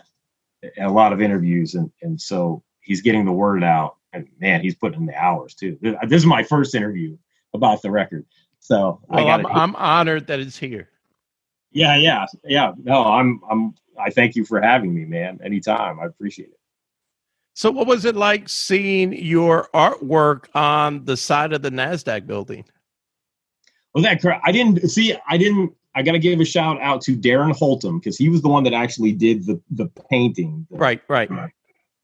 a 0.79 0.89
lot 0.89 1.13
of 1.13 1.22
interviews, 1.22 1.75
and 1.75 1.91
and 2.01 2.20
so 2.20 2.63
he's 2.82 3.01
getting 3.01 3.25
the 3.25 3.32
word 3.32 3.63
out. 3.63 3.98
And 4.13 4.27
man, 4.39 4.62
he's 4.62 4.75
putting 4.75 5.01
in 5.01 5.06
the 5.06 5.15
hours 5.15 5.53
too. 5.53 5.77
This 5.82 6.22
is 6.22 6.25
my 6.25 6.44
first 6.44 6.74
interview 6.74 7.18
about 7.53 7.82
the 7.82 7.91
record, 7.91 8.25
so 8.60 9.01
well, 9.08 9.27
I'm, 9.27 9.46
I'm 9.46 9.75
honored 9.75 10.27
that 10.27 10.39
it's 10.39 10.58
here. 10.58 10.89
Yeah, 11.72 11.96
yeah, 11.98 12.25
yeah. 12.44 12.74
No, 12.82 13.03
I'm 13.03 13.41
I'm 13.50 13.75
I 14.00 14.10
thank 14.10 14.36
you 14.36 14.46
for 14.46 14.62
having 14.62 14.94
me, 14.94 15.06
man. 15.06 15.39
Anytime. 15.44 16.00
I 16.00 16.06
appreciate 16.06 16.50
it. 16.50 16.60
So, 17.53 17.72
what 17.72 17.88
was 17.88 18.06
it 18.06 18.15
like 18.15 18.48
seeing 18.48 19.13
your 19.13 19.68
artwork 19.74 20.46
on 20.56 21.03
the 21.06 21.18
side 21.18 21.51
of 21.53 21.62
the 21.62 21.70
Nasdaq 21.70 22.25
building? 22.25 22.63
Was 23.94 24.03
that 24.06 24.22
correct? 24.22 24.41
I 24.46 24.51
didn't 24.51 24.88
see. 24.89 25.15
I 25.27 25.38
didn't. 25.38 25.74
I 25.96 26.03
got 26.03 26.12
to 26.13 26.19
give 26.19 26.39
a 26.39 26.46
shout 26.46 26.79
out 26.81 27.01
to 27.01 27.15
Darren 27.17 27.58
Holtum 27.58 28.00
because 28.00 28.17
he 28.17 28.29
was 28.29 28.41
the 28.41 28.48
one 28.48 28.63
that 28.63 28.74
actually 28.74 29.12
did 29.12 29.46
the 29.46 29.62
the 29.72 29.88
painting. 30.10 30.67
The, 30.69 30.77
right, 30.77 31.01
right. 31.08 31.29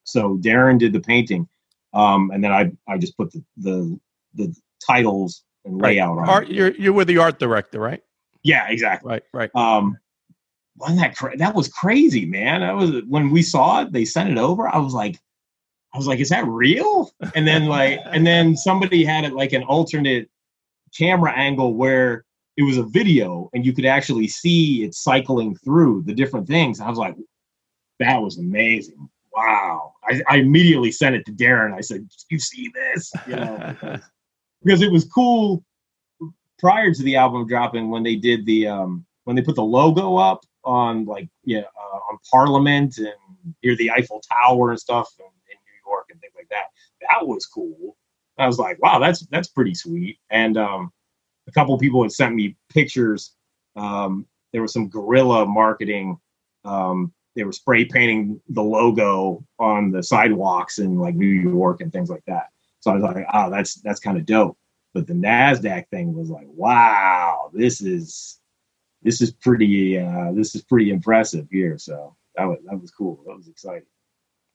So 0.04 0.38
Darren 0.38 0.80
did 0.80 0.94
the 0.94 1.00
painting, 1.00 1.48
um, 1.94 2.32
and 2.32 2.44
then 2.44 2.52
I 2.52 2.72
I 2.88 2.98
just 2.98 3.18
put 3.18 3.32
the 3.32 3.44
the, 3.58 4.00
the 4.34 4.56
titles 4.86 5.44
and 5.66 5.82
layout 5.82 6.18
right. 6.18 6.24
on. 6.24 6.30
Art, 6.30 6.48
you're 6.50 6.72
you 6.72 6.94
were 6.94 7.06
the 7.06 7.18
art 7.18 7.40
director, 7.40 7.80
right? 7.80 8.02
Yeah, 8.44 8.68
exactly. 8.70 9.10
Right, 9.10 9.24
right. 9.34 9.56
Um, 9.56 9.98
wasn't 10.78 11.00
that 11.00 11.16
cra- 11.16 11.38
that 11.38 11.56
was 11.56 11.68
crazy, 11.68 12.26
man? 12.26 12.62
That 12.62 12.76
was 12.76 13.04
when 13.08 13.32
we 13.32 13.42
saw 13.42 13.82
it. 13.82 13.92
They 13.92 14.06
sent 14.06 14.30
it 14.30 14.38
over. 14.38 14.68
I 14.68 14.78
was 14.78 14.94
like, 14.94 15.20
I 15.94 15.98
was 15.98 16.08
like, 16.08 16.20
is 16.20 16.30
that 16.30 16.46
real? 16.46 17.12
And 17.34 17.48
then 17.48 17.66
like, 17.66 18.00
and 18.06 18.26
then 18.28 18.56
somebody 18.56 19.06
had 19.06 19.24
it 19.24 19.34
like 19.34 19.54
an 19.54 19.64
alternate 19.64 20.30
camera 20.96 21.32
angle 21.32 21.74
where 21.74 22.26
it 22.58 22.64
was 22.64 22.78
a 22.78 22.84
video 22.84 23.50
and 23.54 23.66
you 23.66 23.74
could 23.74 23.86
actually 23.86 24.28
see 24.28 24.84
it 24.84 24.94
cycling 24.94 25.56
through 25.58 26.04
the 26.06 26.14
different 26.14 26.48
things. 26.48 26.80
I 26.80 26.90
was 26.90 26.98
like, 26.98 27.16
that 28.00 28.22
was 28.22 28.38
amazing. 28.38 29.10
Wow. 29.34 29.94
I, 30.04 30.22
I 30.30 30.38
immediately 30.38 30.92
sent 30.92 31.16
it 31.16 31.26
to 31.26 31.34
Darren. 31.34 31.74
I 31.74 31.82
said, 31.82 32.08
you 32.30 32.40
see 32.40 32.70
this? 32.74 33.12
You 33.28 33.36
know, 33.36 33.76
because 34.64 34.82
it 34.82 34.92
was 34.92 35.06
cool 35.06 35.64
prior 36.58 36.94
to 36.94 37.04
the 37.04 37.18
album 37.18 37.48
dropping 37.48 37.90
when 37.90 38.04
they 38.04 38.16
did 38.16 38.46
the, 38.46 38.68
um, 38.68 39.06
when 39.26 39.36
they 39.36 39.42
put 39.42 39.56
the 39.56 39.64
logo 39.64 40.16
up 40.16 40.46
on 40.64 41.06
like, 41.06 41.28
yeah, 41.44 41.60
uh, 41.60 42.00
on 42.12 42.18
Parliament 42.32 42.98
and 42.98 43.56
near 43.64 43.76
the 43.76 43.92
Eiffel 43.92 44.22
Tower 44.22 44.70
and 44.70 44.80
stuff. 44.80 45.10
in 45.20 45.26
New 45.26 45.92
York 45.92 46.08
and 46.10 46.22
things 46.22 46.34
like 46.36 46.50
that. 46.50 46.68
That 47.02 47.28
was 47.28 47.46
cool. 47.46 47.98
I 48.38 48.48
was 48.48 48.60
like, 48.60 48.82
wow, 48.82 49.00
that's 49.00 49.26
that's 49.28 49.48
pretty 49.48 49.74
sweet. 49.74 50.18
And 50.30 50.58
um, 50.58 50.92
a 51.48 51.52
couple 51.52 51.78
people 51.78 52.02
had 52.02 52.12
sent 52.12 52.36
me 52.36 52.56
pictures. 52.70 53.34
Um, 53.76 54.26
there 54.52 54.62
was 54.62 54.74
some 54.74 54.90
guerrilla 54.90 55.46
marketing. 55.46 56.18
Um, 56.64 57.14
they 57.36 57.44
were 57.44 57.52
spray 57.52 57.86
painting 57.86 58.40
the 58.50 58.64
logo 58.64 59.46
on 59.60 59.92
the 59.92 60.02
sidewalks 60.02 60.80
in 60.80 60.98
like 60.98 61.16
New 61.16 61.26
York 61.28 61.82
and 61.82 61.92
things 61.92 62.10
like 62.10 62.24
that. 62.28 62.48
So 62.80 62.92
I 62.92 62.96
was 62.96 63.04
like, 63.04 63.26
oh, 63.34 63.50
that's 63.50 63.76
that's 63.82 64.00
kind 64.00 64.18
of 64.18 64.26
dope. 64.26 64.58
But 64.94 65.08
the 65.08 65.14
Nasdaq 65.14 65.90
thing 65.90 66.14
was 66.14 66.30
like, 66.30 66.48
wow, 66.48 67.52
this 67.54 67.82
is 67.82 68.40
this 69.02 69.22
is 69.22 69.32
pretty 69.32 70.00
uh, 70.00 70.32
this 70.34 70.56
is 70.56 70.62
pretty 70.62 70.92
impressive 70.92 71.48
here. 71.52 71.78
So 71.78 72.16
that 72.36 72.46
was 72.46 72.60
that 72.66 72.80
was 72.80 72.92
cool. 72.92 73.22
That 73.28 73.36
was 73.36 73.48
exciting. 73.48 73.88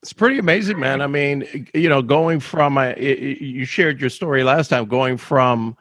It's 0.03 0.15
pretty 0.15 0.39
amazing, 0.39 0.81
man. 0.81 1.03
I 1.03 1.07
mean, 1.07 1.69
you 1.75 1.91
know, 1.91 2.01
going 2.01 2.41
from 2.41 2.79
you 2.97 3.67
shared 3.67 4.01
your 4.01 4.09
story 4.09 4.43
last 4.43 4.69
time, 4.69 4.87
going 4.87 5.19
from 5.19 5.77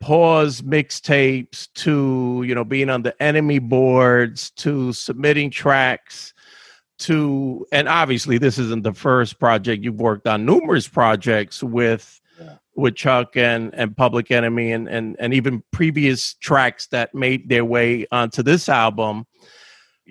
pause 0.00 0.62
mixtapes 0.62 1.68
to 1.74 2.42
you 2.46 2.54
know 2.54 2.64
being 2.64 2.88
on 2.88 3.02
the 3.02 3.22
enemy 3.22 3.58
boards 3.58 4.50
to 4.52 4.92
submitting 4.94 5.50
tracks 5.50 6.32
to 6.98 7.66
and 7.70 7.86
obviously 7.88 8.38
this 8.38 8.58
isn't 8.58 8.82
the 8.82 8.94
first 8.94 9.38
project 9.38 9.84
you've 9.84 10.00
worked 10.00 10.26
on 10.26 10.46
numerous 10.46 10.88
projects 10.88 11.62
with 11.62 12.18
yeah. 12.40 12.56
with 12.76 12.94
chuck 12.94 13.36
and 13.36 13.74
and 13.74 13.94
public 13.94 14.30
enemy 14.30 14.72
and 14.72 14.88
and 14.88 15.16
and 15.18 15.34
even 15.34 15.62
previous 15.70 16.34
tracks 16.34 16.86
that 16.86 17.14
made 17.14 17.48
their 17.48 17.64
way 17.64 18.06
onto 18.10 18.42
this 18.42 18.70
album 18.70 19.26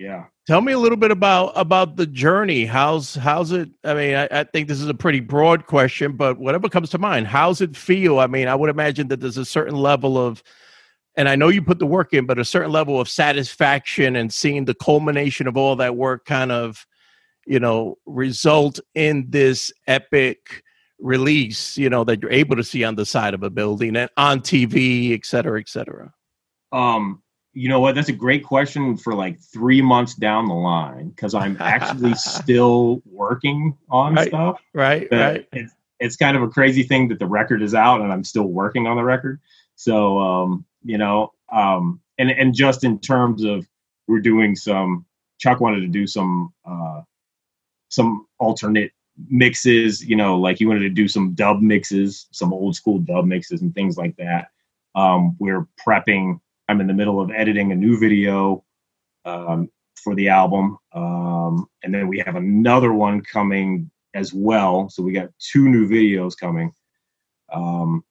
yeah 0.00 0.24
Tell 0.50 0.62
me 0.62 0.72
a 0.72 0.78
little 0.80 0.96
bit 0.96 1.12
about 1.12 1.52
about 1.54 1.94
the 1.94 2.08
journey. 2.08 2.64
How's 2.66 3.14
how's 3.14 3.52
it? 3.52 3.70
I 3.84 3.94
mean, 3.94 4.16
I, 4.16 4.28
I, 4.32 4.42
think 4.42 4.66
this 4.66 4.80
is 4.80 4.88
a 4.88 4.94
pretty 4.94 5.20
broad 5.20 5.68
question, 5.68 6.16
but 6.16 6.40
whatever 6.40 6.68
comes 6.68 6.90
to 6.90 6.98
mind, 6.98 7.28
how's 7.28 7.60
it 7.60 7.76
feel? 7.76 8.18
I 8.18 8.26
mean, 8.26 8.48
I 8.48 8.56
would 8.56 8.68
imagine 8.68 9.06
that 9.08 9.20
there's 9.20 9.36
a 9.36 9.44
certain 9.44 9.76
level 9.76 10.18
of, 10.18 10.42
and 11.14 11.28
I 11.28 11.36
know 11.36 11.50
you 11.50 11.62
put 11.62 11.78
the 11.78 11.86
work 11.86 12.12
in, 12.12 12.26
but 12.26 12.40
a 12.40 12.44
certain 12.44 12.72
level 12.72 13.00
of 13.00 13.08
satisfaction 13.08 14.16
and 14.16 14.34
seeing 14.34 14.64
the 14.64 14.74
culmination 14.74 15.46
of 15.46 15.56
all 15.56 15.76
that 15.76 15.94
work 15.94 16.24
kind 16.24 16.50
of, 16.50 16.84
you 17.46 17.60
know, 17.60 17.96
result 18.04 18.80
in 18.96 19.26
this 19.28 19.72
epic 19.86 20.64
release. 20.98 21.78
You 21.78 21.90
know 21.90 22.02
that 22.02 22.22
you're 22.22 22.32
able 22.32 22.56
to 22.56 22.64
see 22.64 22.82
on 22.82 22.96
the 22.96 23.06
side 23.06 23.34
of 23.34 23.44
a 23.44 23.50
building 23.50 23.94
and 23.94 24.10
on 24.16 24.40
TV, 24.40 25.14
et 25.14 25.24
cetera, 25.24 25.60
et 25.60 25.68
cetera. 25.68 26.12
Um, 26.72 27.22
you 27.52 27.68
know 27.68 27.80
what? 27.80 27.94
That's 27.94 28.08
a 28.08 28.12
great 28.12 28.44
question 28.44 28.96
for 28.96 29.14
like 29.14 29.40
three 29.40 29.82
months 29.82 30.14
down 30.14 30.46
the 30.46 30.54
line 30.54 31.10
because 31.10 31.34
I'm 31.34 31.56
actually 31.60 32.14
still 32.16 33.02
working 33.04 33.76
on 33.90 34.14
right, 34.14 34.28
stuff. 34.28 34.60
Right, 34.72 35.08
right. 35.10 35.48
It's, 35.52 35.72
it's 35.98 36.16
kind 36.16 36.36
of 36.36 36.42
a 36.42 36.48
crazy 36.48 36.82
thing 36.82 37.08
that 37.08 37.18
the 37.18 37.26
record 37.26 37.62
is 37.62 37.74
out 37.74 38.00
and 38.00 38.12
I'm 38.12 38.24
still 38.24 38.44
working 38.44 38.86
on 38.86 38.96
the 38.96 39.04
record. 39.04 39.40
So, 39.74 40.18
um, 40.18 40.64
you 40.84 40.98
know, 40.98 41.32
um, 41.52 42.00
and 42.18 42.30
and 42.30 42.54
just 42.54 42.84
in 42.84 42.98
terms 43.00 43.44
of 43.44 43.66
we're 44.06 44.20
doing 44.20 44.56
some. 44.56 45.06
Chuck 45.38 45.58
wanted 45.58 45.80
to 45.80 45.86
do 45.86 46.06
some 46.06 46.52
uh, 46.66 47.00
some 47.88 48.26
alternate 48.38 48.92
mixes. 49.28 50.04
You 50.04 50.16
know, 50.16 50.38
like 50.38 50.58
he 50.58 50.66
wanted 50.66 50.80
to 50.80 50.90
do 50.90 51.08
some 51.08 51.32
dub 51.32 51.62
mixes, 51.62 52.26
some 52.30 52.52
old 52.52 52.76
school 52.76 52.98
dub 52.98 53.24
mixes 53.24 53.62
and 53.62 53.74
things 53.74 53.96
like 53.96 54.16
that. 54.16 54.48
Um, 54.94 55.36
we're 55.38 55.66
prepping 55.86 56.40
I'm 56.70 56.80
in 56.80 56.86
the 56.86 56.94
middle 56.94 57.20
of 57.20 57.32
editing 57.32 57.72
a 57.72 57.74
new 57.74 57.98
video 57.98 58.62
um, 59.24 59.68
for 59.96 60.14
the 60.14 60.28
album, 60.28 60.78
um, 60.92 61.66
and 61.82 61.92
then 61.92 62.06
we 62.06 62.20
have 62.20 62.36
another 62.36 62.92
one 62.92 63.22
coming 63.22 63.90
as 64.14 64.32
well. 64.32 64.88
So 64.88 65.02
we 65.02 65.10
got 65.10 65.30
two 65.40 65.68
new 65.68 65.88
videos 65.88 66.38
coming, 66.38 66.70
um, 67.52 68.04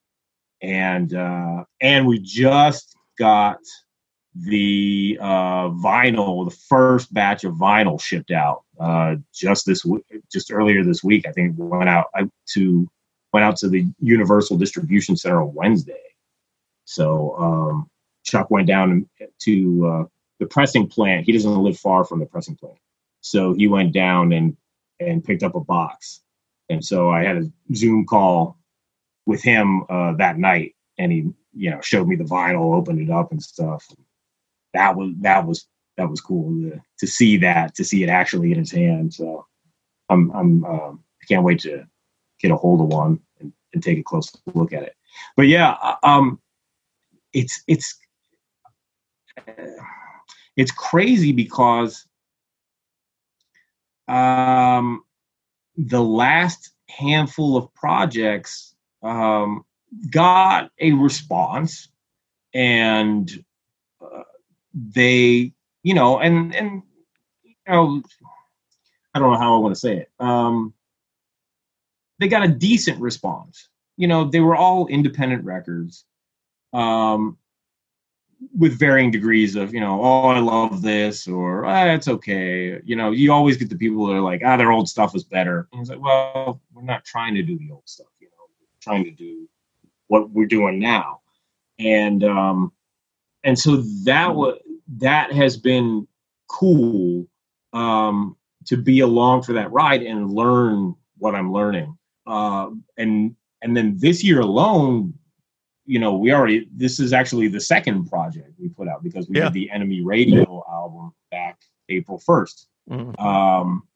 and 0.62 1.14
uh, 1.14 1.64
and 1.80 2.06
we 2.06 2.20
just 2.20 2.98
got 3.18 3.60
the 4.36 5.18
uh, 5.22 5.70
vinyl, 5.70 6.44
the 6.44 6.58
first 6.68 7.14
batch 7.14 7.46
of 7.46 7.54
vinyl 7.54 8.00
shipped 8.00 8.32
out 8.32 8.64
uh, 8.78 9.16
just 9.34 9.66
this 9.66 9.86
week, 9.86 10.04
just 10.30 10.52
earlier 10.52 10.84
this 10.84 11.02
week. 11.02 11.26
I 11.26 11.32
think 11.32 11.56
went 11.58 11.88
out 11.88 12.08
to 12.56 12.90
went 13.32 13.46
out 13.46 13.56
to 13.58 13.70
the 13.70 13.88
Universal 14.00 14.58
Distribution 14.58 15.16
Center 15.16 15.42
on 15.42 15.54
Wednesday. 15.54 16.04
So 16.84 17.38
um, 17.38 17.89
Chuck 18.24 18.50
went 18.52 18.68
down 18.68 19.08
to 19.40 19.88
uh, 19.88 20.04
the 20.40 20.46
pressing 20.46 20.88
plant. 20.88 21.26
He 21.26 21.32
doesn't 21.32 21.64
live 21.64 21.78
far 21.78 22.04
from 22.04 22.20
the 22.20 22.26
pressing 22.26 22.56
plant, 22.56 22.78
so 23.22 23.54
he 23.54 23.68
went 23.68 23.94
down 23.94 24.32
and 24.32 24.56
and 25.00 25.24
picked 25.24 25.44
up 25.44 25.56
a 25.56 25.60
box. 25.60 26.22
And 26.70 26.84
so 26.84 27.10
I 27.10 27.24
had 27.24 27.38
a 27.38 27.52
Zoom 27.74 28.06
call 28.06 28.58
with 29.26 29.42
him 29.42 29.84
uh, 29.90 30.14
that 30.14 30.38
night, 30.38 30.76
and 30.98 31.12
he 31.12 31.32
you 31.54 31.72
know 31.72 31.82
showed 31.82 32.08
me 32.08 32.16
the 32.16 32.24
vinyl, 32.24 32.76
opened 32.76 33.00
it 33.00 33.12
up 33.12 33.32
and 33.32 33.42
stuff. 33.42 33.88
That 34.74 34.96
was 34.96 35.14
that 35.22 35.46
was 35.46 35.68
that 35.98 36.10
was 36.10 36.22
cool 36.22 36.50
to, 36.62 36.82
to 37.00 37.08
see 37.08 37.38
that 37.38 37.76
to 37.76 37.84
see 37.84 38.04
it 38.04 38.10
actually 38.10 38.52
in 38.52 38.60
his 38.60 38.72
hand. 38.72 39.14
So 39.14 39.46
I'm 40.10 40.32
I'm 40.32 40.66
um, 40.66 41.04
I 41.22 41.26
can't 41.26 41.44
wait 41.44 41.60
to 41.62 41.86
get 42.40 42.52
a 42.52 42.56
hold 42.56 42.82
of 42.82 42.88
one 42.88 43.20
and, 43.40 43.52
and 43.74 43.84
take 43.84 44.00
a 44.00 44.04
close 44.04 44.32
look 44.54 44.74
at 44.74 44.84
it. 44.84 44.96
But 45.36 45.48
yeah, 45.48 45.76
uh, 45.82 45.96
um, 46.04 46.40
it's 47.34 47.64
it's 47.68 47.98
it's 50.56 50.72
crazy 50.72 51.32
because 51.32 52.06
um, 54.08 55.04
the 55.78 56.02
last 56.02 56.72
handful 56.90 57.56
of 57.56 57.74
projects 57.74 58.76
um, 59.04 59.64
got 60.10 60.72
a 60.80 60.92
response 60.94 61.88
and 62.54 63.44
uh, 64.02 64.24
they 64.74 65.54
you 65.84 65.94
know 65.94 66.20
and 66.20 66.56
and 66.56 66.82
you 67.44 67.54
know 67.68 68.02
i 69.14 69.20
don't 69.20 69.32
know 69.32 69.38
how 69.38 69.56
i 69.56 69.60
want 69.60 69.74
to 69.74 69.80
say 69.80 69.98
it 69.98 70.12
um, 70.20 70.74
they 72.20 72.28
got 72.28 72.44
a 72.44 72.48
decent 72.48 73.00
response. 73.00 73.70
You 73.98 74.08
know 74.08 74.26
they 74.26 74.40
were 74.40 74.56
all 74.56 74.88
independent 74.88 75.44
records 75.44 76.06
um, 76.74 77.38
with 78.58 78.80
varying 78.80 79.12
degrees 79.12 79.56
of 79.56 79.74
you 79.74 79.80
know 79.80 80.02
oh 80.02 80.30
i 80.30 80.40
love 80.40 80.82
this 80.82 81.28
or 81.28 81.66
ah, 81.66 81.86
it's 81.86 82.08
okay. 82.08 82.80
You 82.86 82.96
know 82.96 83.12
you 83.12 83.34
always 83.34 83.58
get 83.58 83.70
the 83.70 83.76
people 83.76 84.06
that 84.08 84.14
are 84.14 84.22
like 84.22 84.42
ah 84.46 84.58
their 84.58 84.72
old 84.72 84.88
stuff 84.88 85.16
is 85.16 85.24
better. 85.24 85.68
And 85.72 85.82
it's 85.82 85.90
like 85.90 86.00
well 86.00 86.62
we're 86.74 86.84
not 86.84 87.04
trying 87.04 87.36
to 87.36 87.44
do 87.44 87.58
the 87.58 87.72
old 87.72 87.88
stuff 87.88 88.08
you 88.20 88.28
know. 88.28 88.46
We're 88.60 88.82
trying 88.82 89.04
to 89.06 89.12
do 89.12 89.48
what 90.08 90.30
we're 90.30 90.48
doing 90.48 90.80
now. 90.80 91.22
And 91.80 92.24
um 92.24 92.72
and 93.44 93.58
so 93.58 93.78
that 94.06 94.34
was 94.34 94.58
that 94.98 95.32
has 95.34 95.58
been 95.58 96.08
cool 96.48 97.28
um 97.74 98.36
to 98.66 98.78
be 98.78 99.02
along 99.02 99.44
for 99.44 99.54
that 99.54 99.72
ride 99.72 100.04
and 100.04 100.32
learn 100.32 100.96
what 101.18 101.36
i'm 101.36 101.52
learning. 101.52 101.98
Uh 102.26 102.70
and 102.98 103.36
and 103.62 103.76
then 103.76 103.98
this 103.98 104.24
year 104.24 104.40
alone 104.40 105.14
you 105.90 105.98
know, 105.98 106.14
we 106.14 106.32
already 106.32 106.68
this 106.72 107.00
is 107.00 107.14
actually 107.14 107.48
the 107.48 107.60
second 107.60 108.06
project 108.06 108.54
we 108.60 108.70
put 108.70 108.88
out 108.88 109.02
because 109.02 109.28
we 109.28 109.38
yeah. 109.38 109.46
did 109.46 109.54
the 109.54 109.72
Enemy 109.72 110.04
Radio 110.04 110.64
album 110.72 111.14
back 111.32 111.60
April 111.90 112.20
1st. 112.20 112.66
Mm-hmm. 112.92 113.20
Um, 113.20 113.88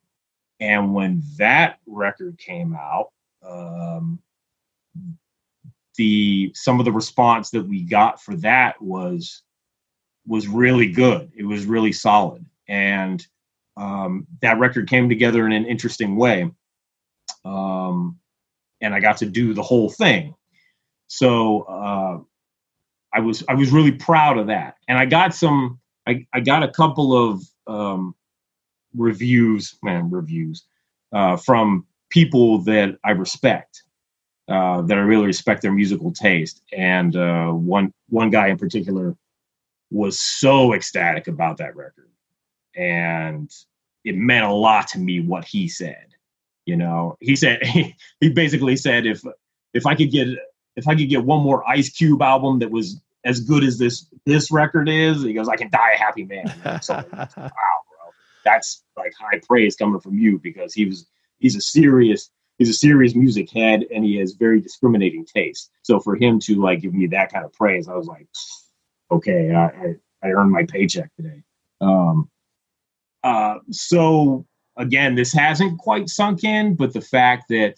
And 0.58 0.92
when 0.92 1.22
that 1.38 1.78
record 1.86 2.36
came 2.36 2.74
out, 2.74 3.10
um, 3.46 4.18
the 5.96 6.50
some 6.54 6.80
of 6.80 6.84
the 6.84 6.90
response 6.90 7.50
that 7.50 7.62
we 7.62 7.82
got 7.82 8.20
for 8.20 8.34
that 8.36 8.82
was 8.82 9.42
was 10.26 10.48
really 10.48 10.90
good. 10.90 11.30
It 11.36 11.44
was 11.44 11.64
really 11.64 11.92
solid, 11.92 12.44
and 12.66 13.24
um, 13.76 14.26
that 14.42 14.58
record 14.58 14.88
came 14.88 15.08
together 15.08 15.46
in 15.46 15.52
an 15.52 15.66
interesting 15.66 16.16
way. 16.16 16.50
Um, 17.44 18.18
and 18.80 18.92
I 18.92 18.98
got 18.98 19.18
to 19.18 19.26
do 19.26 19.54
the 19.54 19.62
whole 19.62 19.90
thing. 19.90 20.34
So 21.06 21.62
uh, 21.62 22.18
I 23.12 23.20
was 23.20 23.44
I 23.48 23.54
was 23.54 23.70
really 23.70 23.92
proud 23.92 24.38
of 24.38 24.48
that, 24.48 24.76
and 24.88 24.98
I 24.98 25.06
got 25.06 25.34
some. 25.34 25.80
I, 26.06 26.26
I 26.34 26.40
got 26.40 26.62
a 26.62 26.68
couple 26.68 27.16
of 27.16 27.42
um, 27.66 28.14
reviews, 28.94 29.76
man, 29.82 30.10
reviews 30.10 30.64
uh, 31.12 31.36
from 31.36 31.86
people 32.10 32.58
that 32.58 32.98
I 33.04 33.12
respect, 33.12 33.84
uh, 34.48 34.82
that 34.82 34.98
I 34.98 35.00
really 35.00 35.26
respect 35.26 35.62
their 35.62 35.72
musical 35.72 36.12
taste, 36.12 36.62
and 36.72 37.16
uh, 37.16 37.50
one 37.50 37.92
one 38.08 38.30
guy 38.30 38.48
in 38.48 38.58
particular 38.58 39.16
was 39.90 40.20
so 40.20 40.74
ecstatic 40.74 41.28
about 41.28 41.58
that 41.58 41.76
record, 41.76 42.10
and 42.74 43.50
it 44.04 44.16
meant 44.16 44.44
a 44.44 44.52
lot 44.52 44.88
to 44.88 44.98
me 44.98 45.20
what 45.20 45.44
he 45.44 45.68
said. 45.68 46.08
You 46.66 46.76
know, 46.76 47.16
he 47.20 47.36
said 47.36 47.62
he, 47.66 47.94
he 48.20 48.30
basically 48.30 48.76
said 48.76 49.06
if 49.06 49.22
if 49.72 49.86
I 49.86 49.94
could 49.94 50.10
get 50.10 50.28
if 50.76 50.88
I 50.88 50.94
could 50.94 51.08
get 51.08 51.24
one 51.24 51.42
more 51.42 51.68
Ice 51.68 51.90
Cube 51.90 52.22
album 52.22 52.58
that 52.60 52.70
was 52.70 53.00
as 53.24 53.40
good 53.40 53.64
as 53.64 53.78
this 53.78 54.06
this 54.26 54.50
record 54.50 54.88
is, 54.88 55.22
he 55.22 55.32
goes, 55.32 55.48
I 55.48 55.56
can 55.56 55.70
die 55.70 55.92
a 55.94 55.98
happy 55.98 56.24
man. 56.24 56.52
So, 56.82 56.94
wow, 56.94 57.28
bro, 57.36 58.10
that's 58.44 58.82
like 58.96 59.12
high 59.18 59.40
praise 59.46 59.76
coming 59.76 60.00
from 60.00 60.18
you 60.18 60.38
because 60.38 60.74
he 60.74 60.86
was 60.86 61.06
he's 61.38 61.56
a 61.56 61.60
serious 61.60 62.30
he's 62.58 62.68
a 62.68 62.74
serious 62.74 63.14
music 63.14 63.50
head 63.50 63.84
and 63.92 64.04
he 64.04 64.16
has 64.16 64.32
very 64.32 64.60
discriminating 64.60 65.24
taste. 65.24 65.70
So 65.82 66.00
for 66.00 66.16
him 66.16 66.38
to 66.40 66.60
like 66.60 66.82
give 66.82 66.94
me 66.94 67.06
that 67.08 67.32
kind 67.32 67.44
of 67.44 67.52
praise, 67.52 67.88
I 67.88 67.94
was 67.94 68.06
like, 68.06 68.26
okay, 69.10 69.52
I 69.52 69.64
I, 69.64 69.94
I 70.22 70.28
earned 70.28 70.50
my 70.50 70.64
paycheck 70.64 71.14
today. 71.16 71.42
Um, 71.80 72.30
uh, 73.22 73.58
so 73.70 74.46
again, 74.76 75.14
this 75.14 75.32
hasn't 75.32 75.78
quite 75.78 76.08
sunk 76.08 76.44
in, 76.44 76.74
but 76.74 76.92
the 76.92 77.00
fact 77.00 77.48
that 77.48 77.76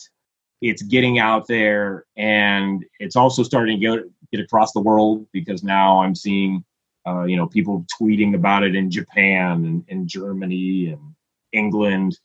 it's 0.61 0.83
getting 0.83 1.19
out 1.19 1.47
there 1.47 2.07
and 2.17 2.85
it's 2.99 3.17
also 3.17 3.43
starting 3.43 3.81
to 3.81 3.87
get, 3.87 4.05
get 4.33 4.41
across 4.41 4.73
the 4.73 4.81
world 4.81 5.27
because 5.33 5.63
now 5.63 6.01
I'm 6.01 6.15
seeing, 6.15 6.65
uh, 7.07 7.25
you 7.25 7.37
know, 7.37 7.47
people 7.47 7.85
tweeting 8.01 8.35
about 8.35 8.65
it 8.65 8.75
in 8.75 8.91
Japan 8.91 9.65
and 9.65 9.85
in 9.89 10.09
Germany 10.09 10.89
and 10.89 11.15
England 11.53 12.19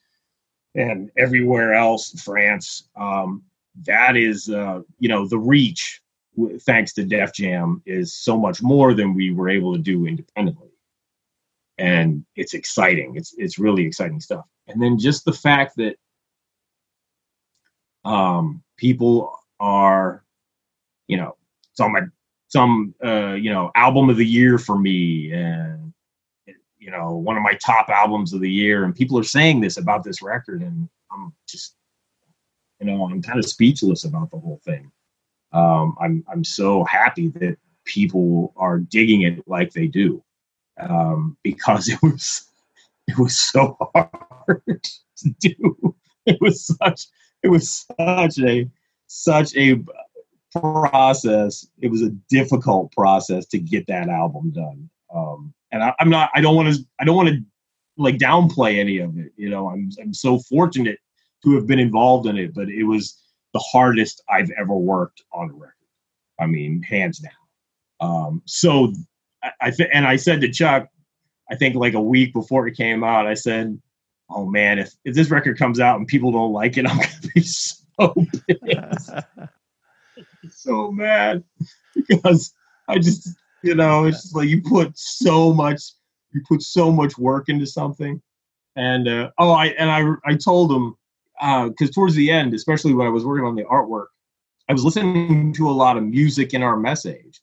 and 0.75 1.11
everywhere 1.17 1.73
else, 1.73 2.11
France. 2.21 2.89
Um, 2.95 3.43
that 3.85 4.15
is, 4.15 4.50
uh, 4.50 4.81
you 5.00 5.09
know, 5.09 5.27
the 5.27 5.38
reach, 5.38 6.01
thanks 6.61 6.93
to 6.93 7.03
Def 7.03 7.33
Jam, 7.33 7.81
is 7.85 8.15
so 8.15 8.38
much 8.38 8.61
more 8.61 8.93
than 8.93 9.13
we 9.13 9.33
were 9.33 9.50
able 9.50 9.73
to 9.73 9.79
do 9.79 10.05
independently 10.05 10.71
and 11.81 12.23
it's 12.35 12.53
exciting. 12.53 13.15
It's 13.15 13.33
it's 13.38 13.57
really 13.57 13.85
exciting 13.85 14.19
stuff. 14.19 14.45
And 14.67 14.81
then 14.81 15.00
just 15.00 15.25
the 15.25 15.33
fact 15.33 15.75
that 15.77 15.95
um, 18.05 18.63
people 18.77 19.38
are, 19.60 20.24
you 21.08 21.17
know, 21.17 21.36
some 21.74 21.96
some 22.48 22.93
uh, 23.03 23.34
you 23.34 23.51
know 23.51 23.72
album 23.75 24.10
of 24.10 24.17
the 24.17 24.25
year 24.25 24.58
for 24.58 24.77
me, 24.77 25.31
and 25.31 25.93
you 26.79 26.91
know 26.91 27.15
one 27.15 27.38
of 27.38 27.43
my 27.43 27.53
top 27.53 27.89
albums 27.89 28.34
of 28.34 28.41
the 28.41 28.51
year, 28.51 28.84
and 28.84 28.96
people 28.96 29.17
are 29.17 29.24
saying 29.24 29.62
this 29.62 29.77
about 29.77 30.03
this 30.03 30.22
record, 30.22 30.62
and 30.62 30.89
I'm 31.12 31.34
just, 31.48 31.75
you 32.79 32.88
know, 32.88 33.05
I'm 33.05 33.22
kind 33.22 33.39
of 33.39 33.46
speechless 33.46 34.03
about 34.03 34.31
the 34.31 34.39
whole 34.39 34.60
thing. 34.65 34.91
Um, 35.53 35.96
I'm 36.01 36.25
I'm 36.31 36.43
so 36.43 36.83
happy 36.83 37.29
that 37.29 37.57
people 37.85 38.53
are 38.57 38.79
digging 38.79 39.24
it 39.24 39.48
like 39.48 39.72
they 39.72 39.87
do 39.87 40.24
um, 40.79 41.37
because 41.44 41.87
it 41.90 42.01
was 42.01 42.48
it 43.07 43.18
was 43.18 43.37
so 43.37 43.77
hard 43.96 44.83
to 45.18 45.29
do. 45.40 45.96
It 46.25 46.40
was 46.40 46.66
such 46.66 47.07
it 47.43 47.49
was 47.49 47.85
such 47.99 48.39
a 48.39 48.69
such 49.07 49.55
a 49.55 49.83
process. 50.51 51.67
It 51.81 51.89
was 51.89 52.01
a 52.01 52.09
difficult 52.29 52.91
process 52.91 53.45
to 53.47 53.59
get 53.59 53.87
that 53.87 54.09
album 54.09 54.51
done. 54.51 54.89
Um, 55.13 55.53
and 55.71 55.83
I, 55.83 55.93
I'm 55.99 56.09
not. 56.09 56.29
I 56.35 56.41
don't 56.41 56.55
want 56.55 56.73
to. 56.73 56.85
I 56.99 57.05
don't 57.05 57.15
want 57.15 57.29
to 57.29 57.39
like 57.97 58.17
downplay 58.17 58.79
any 58.79 58.99
of 58.99 59.17
it. 59.17 59.31
You 59.35 59.49
know, 59.49 59.69
I'm 59.69 59.89
I'm 60.01 60.13
so 60.13 60.39
fortunate 60.39 60.99
to 61.43 61.55
have 61.55 61.67
been 61.67 61.79
involved 61.79 62.27
in 62.27 62.37
it, 62.37 62.53
but 62.53 62.69
it 62.69 62.83
was 62.83 63.17
the 63.53 63.59
hardest 63.59 64.21
I've 64.29 64.51
ever 64.51 64.75
worked 64.75 65.23
on 65.33 65.49
a 65.49 65.53
record. 65.53 65.73
I 66.39 66.45
mean, 66.45 66.81
hands 66.83 67.19
down. 67.19 67.31
Um, 67.99 68.41
so 68.45 68.93
I, 69.59 69.71
th- 69.71 69.89
and 69.93 70.05
I 70.05 70.15
said 70.15 70.41
to 70.41 70.51
Chuck, 70.51 70.87
I 71.49 71.55
think 71.55 71.75
like 71.75 71.93
a 71.93 72.01
week 72.01 72.33
before 72.33 72.67
it 72.67 72.77
came 72.77 73.03
out, 73.03 73.27
I 73.27 73.33
said, 73.33 73.79
"Oh 74.33 74.46
man, 74.46 74.79
if 74.79 74.94
if 75.05 75.15
this 75.15 75.29
record 75.29 75.57
comes 75.57 75.79
out 75.79 75.98
and 75.98 76.07
people 76.07 76.31
don't 76.31 76.53
like 76.53 76.77
it, 76.77 76.89
I'm 76.89 76.98
gonna 76.98 77.31
be 77.35 77.41
so 77.41 78.15
pissed, 78.48 79.11
so 80.50 80.91
mad 80.91 81.44
because 81.96 82.53
I 82.87 83.00
just, 83.00 83.29
you 83.63 83.75
know, 83.75 84.05
it's 84.05 84.22
just 84.22 84.35
like 84.35 84.50
you 84.50 84.61
put 84.61 84.98
so 84.98 85.53
much, 85.53 85.81
you 86.33 86.41
put 86.48 86.61
so 86.61 86.91
much 86.91 87.17
work 87.17 87.50
into 87.50 87.65
something, 87.65 88.22
and 88.75 89.07
uh, 89.07 89.31
oh, 89.37 89.51
I 89.51 89.67
and 89.67 89.89
I 89.89 90.29
I 90.29 90.35
told 90.35 90.72
him 90.72 90.96
because 91.39 91.89
uh, 91.89 91.94
towards 91.94 92.15
the 92.15 92.31
end, 92.31 92.53
especially 92.53 92.94
when 92.94 93.07
I 93.07 93.09
was 93.09 93.25
working 93.25 93.46
on 93.46 93.55
the 93.55 93.63
artwork, 93.63 94.07
I 94.70 94.74
was 94.74 94.85
listening 94.85 95.53
to 95.53 95.70
a 95.70 95.72
lot 95.72 95.98
of 95.98 96.03
Muse 96.03 96.35
Sick-n-Hour 96.35 96.77
Mess 96.77 97.05
Age. 97.05 97.41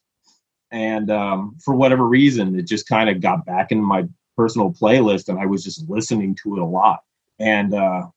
And 0.71 1.11
um, 1.11 1.57
for 1.63 1.75
whatever 1.75 2.07
reason, 2.07 2.57
it 2.57 2.67
just 2.67 2.87
kind 2.87 3.09
of 3.09 3.21
got 3.21 3.45
back 3.45 3.71
in 3.71 3.83
my 3.83 4.07
personal 4.39 4.71
playlist, 4.71 5.27
and 5.27 5.37
I 5.37 5.45
was 5.45 5.65
just 5.65 5.89
listening 5.89 6.33
to 6.43 6.55
it 6.55 6.61
a 6.61 6.65
lot. 6.65 7.01
And 7.39 7.73
uh, 7.73 8.07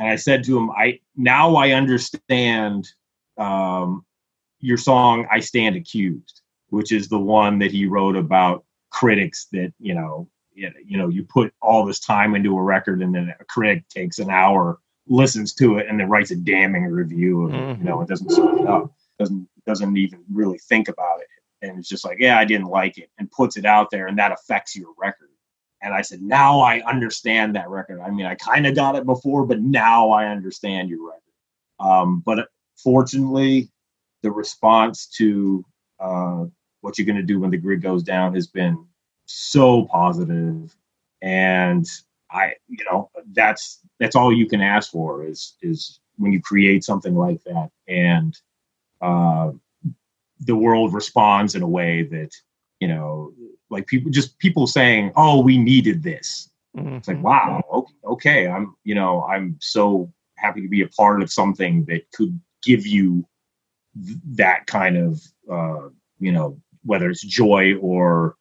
and 0.00 0.08
I 0.08 0.16
said 0.16 0.42
to 0.44 0.58
him, 0.58 0.68
I 0.70 0.98
now 1.16 1.54
I 1.54 1.70
understand 1.70 2.88
um, 3.38 4.04
your 4.58 4.76
song 4.76 5.28
"I 5.30 5.38
Stand 5.38 5.76
Accused," 5.76 6.40
which 6.70 6.90
is 6.90 7.08
the 7.08 7.20
one 7.20 7.60
that 7.60 7.70
he 7.70 7.86
wrote 7.86 8.16
about 8.16 8.64
critics 8.90 9.46
that 9.52 9.72
you 9.78 9.94
know 9.94 10.28
you 10.54 10.98
know 10.98 11.08
you 11.08 11.22
put 11.22 11.54
all 11.62 11.86
this 11.86 12.00
time 12.00 12.34
into 12.34 12.58
a 12.58 12.62
record, 12.62 13.00
and 13.00 13.14
then 13.14 13.32
a 13.38 13.44
critic 13.44 13.88
takes 13.88 14.18
an 14.18 14.30
hour, 14.30 14.80
listens 15.06 15.54
to 15.54 15.78
it, 15.78 15.86
and 15.88 16.00
then 16.00 16.08
writes 16.08 16.32
a 16.32 16.36
damning 16.36 16.86
review 16.86 17.44
of. 17.44 17.52
Mm-hmm. 17.52 17.80
You 17.80 17.90
know, 17.90 18.00
it 18.00 18.08
doesn't 18.08 18.30
sum 18.30 18.58
it 18.58 18.66
up, 18.66 18.92
doesn't 19.20 19.48
doesn't 19.66 19.96
even 19.96 20.24
really 20.32 20.58
think 20.58 20.88
about 20.88 21.20
it 21.20 21.28
and 21.62 21.78
it's 21.78 21.88
just 21.88 22.04
like, 22.04 22.18
yeah, 22.20 22.38
I 22.38 22.44
didn't 22.44 22.66
like 22.66 22.98
it, 22.98 23.08
and 23.16 23.30
puts 23.30 23.56
it 23.56 23.64
out 23.64 23.90
there, 23.90 24.06
and 24.06 24.18
that 24.18 24.32
affects 24.32 24.76
your 24.76 24.92
record. 24.98 25.30
And 25.84 25.92
I 25.92 26.00
said, 26.00 26.22
now 26.22 26.60
I 26.60 26.80
understand 26.86 27.54
that 27.54 27.68
record. 27.68 28.00
I 28.00 28.10
mean, 28.10 28.24
I 28.24 28.34
kind 28.36 28.66
of 28.66 28.74
got 28.74 28.96
it 28.96 29.04
before, 29.04 29.44
but 29.44 29.60
now 29.60 30.08
I 30.08 30.26
understand 30.28 30.88
your 30.88 31.06
record. 31.06 31.20
Um, 31.78 32.22
but 32.24 32.48
fortunately, 32.76 33.68
the 34.22 34.30
response 34.30 35.06
to 35.18 35.62
uh, 36.00 36.46
what 36.80 36.96
you're 36.96 37.06
going 37.06 37.18
to 37.18 37.22
do 37.22 37.38
when 37.38 37.50
the 37.50 37.58
grid 37.58 37.82
goes 37.82 38.02
down 38.02 38.34
has 38.34 38.46
been 38.46 38.82
so 39.26 39.84
positive, 39.84 40.74
and 41.20 41.86
I, 42.30 42.54
you 42.66 42.84
know, 42.90 43.10
that's 43.32 43.80
that's 44.00 44.16
all 44.16 44.32
you 44.32 44.46
can 44.46 44.62
ask 44.62 44.90
for 44.90 45.26
is 45.26 45.54
is 45.60 46.00
when 46.16 46.32
you 46.32 46.40
create 46.40 46.82
something 46.82 47.14
like 47.14 47.42
that, 47.44 47.70
and 47.88 48.38
uh, 49.02 49.50
the 50.40 50.56
world 50.56 50.94
responds 50.94 51.54
in 51.54 51.62
a 51.62 51.68
way 51.68 52.04
that 52.04 52.30
you 52.80 52.88
know 52.88 53.32
like 53.74 53.86
people 53.86 54.10
just 54.10 54.38
people 54.38 54.66
saying 54.66 55.12
oh 55.16 55.40
we 55.40 55.58
needed 55.58 56.02
this 56.02 56.50
mm-hmm. 56.76 56.94
it's 56.94 57.08
like 57.08 57.22
wow 57.22 57.62
okay, 57.72 57.92
okay 58.06 58.48
i'm 58.48 58.74
you 58.84 58.94
know 58.94 59.22
i'm 59.24 59.56
so 59.60 60.10
happy 60.36 60.62
to 60.62 60.68
be 60.68 60.82
a 60.82 60.88
part 60.88 61.22
of 61.22 61.30
something 61.30 61.84
that 61.84 62.10
could 62.12 62.40
give 62.62 62.86
you 62.86 63.26
th- 64.06 64.18
that 64.24 64.66
kind 64.66 64.96
of 64.96 65.20
uh, 65.50 65.88
you 66.18 66.32
know 66.32 66.58
whether 66.84 67.10
it's 67.10 67.22
joy 67.22 67.74
or 67.76 68.36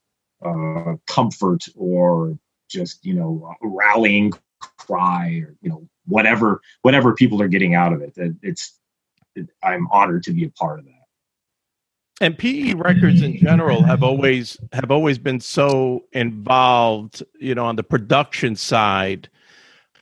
uh, 0.45 0.93
comfort 1.07 1.65
or 1.75 2.37
just 2.69 3.05
you 3.05 3.13
know 3.13 3.55
rallying 3.61 4.31
cry 4.77 5.41
or 5.45 5.55
you 5.61 5.69
know 5.69 5.87
whatever 6.05 6.61
whatever 6.81 7.13
people 7.13 7.41
are 7.41 7.47
getting 7.47 7.75
out 7.75 7.93
of 7.93 8.01
it 8.01 8.13
That 8.15 8.35
it's 8.41 8.79
it, 9.35 9.47
i'm 9.63 9.87
honored 9.91 10.23
to 10.23 10.31
be 10.31 10.45
a 10.45 10.49
part 10.49 10.79
of 10.79 10.85
that 10.85 11.02
and 12.21 12.37
PE 12.37 12.73
records 12.75 13.21
in 13.21 13.37
general 13.37 13.83
have 13.83 14.03
always 14.03 14.57
have 14.71 14.91
always 14.91 15.17
been 15.17 15.39
so 15.39 16.03
involved, 16.11 17.23
you 17.39 17.55
know, 17.55 17.65
on 17.65 17.75
the 17.75 17.83
production 17.83 18.55
side. 18.55 19.29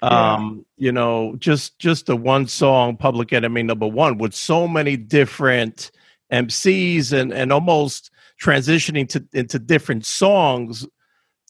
Um, 0.04 0.66
yeah. 0.78 0.86
you 0.86 0.92
know, 0.92 1.36
just 1.38 1.78
just 1.80 2.08
the 2.08 2.18
one 2.18 2.48
song, 2.48 2.98
Public 2.98 3.34
Enemy 3.34 3.64
Number 3.64 3.88
One, 3.88 4.18
with 4.18 4.34
so 4.34 4.68
many 4.68 4.98
different 4.98 5.92
MCs 6.32 7.14
and 7.14 7.32
and 7.34 7.52
almost 7.52 8.12
transitioning 8.42 9.08
to 9.10 9.26
into 9.34 9.60
different 9.60 10.06
songs 10.06 10.88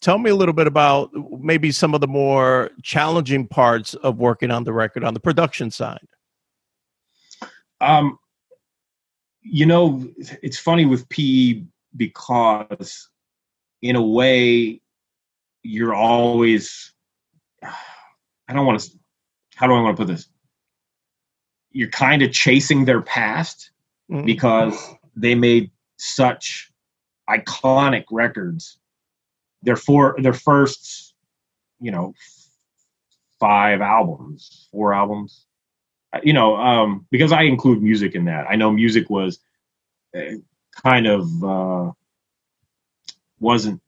tell 0.02 0.18
me 0.18 0.30
a 0.30 0.34
little 0.34 0.52
bit 0.52 0.66
about 0.66 1.10
maybe 1.40 1.72
some 1.72 1.94
of 1.94 2.00
the 2.00 2.08
more 2.08 2.70
challenging 2.82 3.46
parts 3.46 3.94
of 3.94 4.18
working 4.18 4.50
on 4.50 4.64
the 4.64 4.72
record 4.72 5.04
on 5.04 5.14
the 5.14 5.20
production 5.20 5.70
side. 5.70 6.06
Um, 7.80 8.18
you 9.42 9.66
know, 9.66 10.08
it's 10.42 10.58
funny 10.58 10.86
with 10.86 11.08
PE 11.08 11.62
because, 11.96 13.08
in 13.80 13.96
a 13.96 14.02
way, 14.02 14.80
you're 15.62 15.94
always. 15.94 16.92
I 18.48 18.54
don't 18.54 18.66
want 18.66 18.80
to. 18.80 18.90
How 19.54 19.66
do 19.66 19.74
I 19.74 19.80
want 19.80 19.96
to 19.96 20.02
put 20.02 20.12
this? 20.12 20.28
You're 21.70 21.88
kind 21.88 22.22
of 22.22 22.32
chasing 22.32 22.84
their 22.84 23.00
past 23.00 23.70
mm-hmm. 24.10 24.26
because 24.26 24.76
they 25.16 25.34
made 25.34 25.70
such 25.96 26.70
iconic 27.28 28.04
records. 28.10 28.78
Their 29.62 29.76
four, 29.76 30.16
their 30.18 30.32
first, 30.32 31.14
you 31.80 31.92
know, 31.92 32.14
five 33.38 33.80
albums, 33.80 34.68
four 34.72 34.92
albums, 34.92 35.46
you 36.22 36.32
know, 36.32 36.56
um, 36.56 37.06
because 37.10 37.32
I 37.32 37.42
include 37.42 37.82
Muse 37.82 38.00
Sick 38.00 38.14
in 38.14 38.24
that. 38.26 38.46
I 38.48 38.56
know 38.56 38.70
Muse 38.70 38.94
Sick 38.94 39.08
was 39.08 39.38
uh, 40.16 40.36
kind 40.82 41.06
of 41.06 41.44
uh, 41.44 41.92
wasn't 43.40 43.80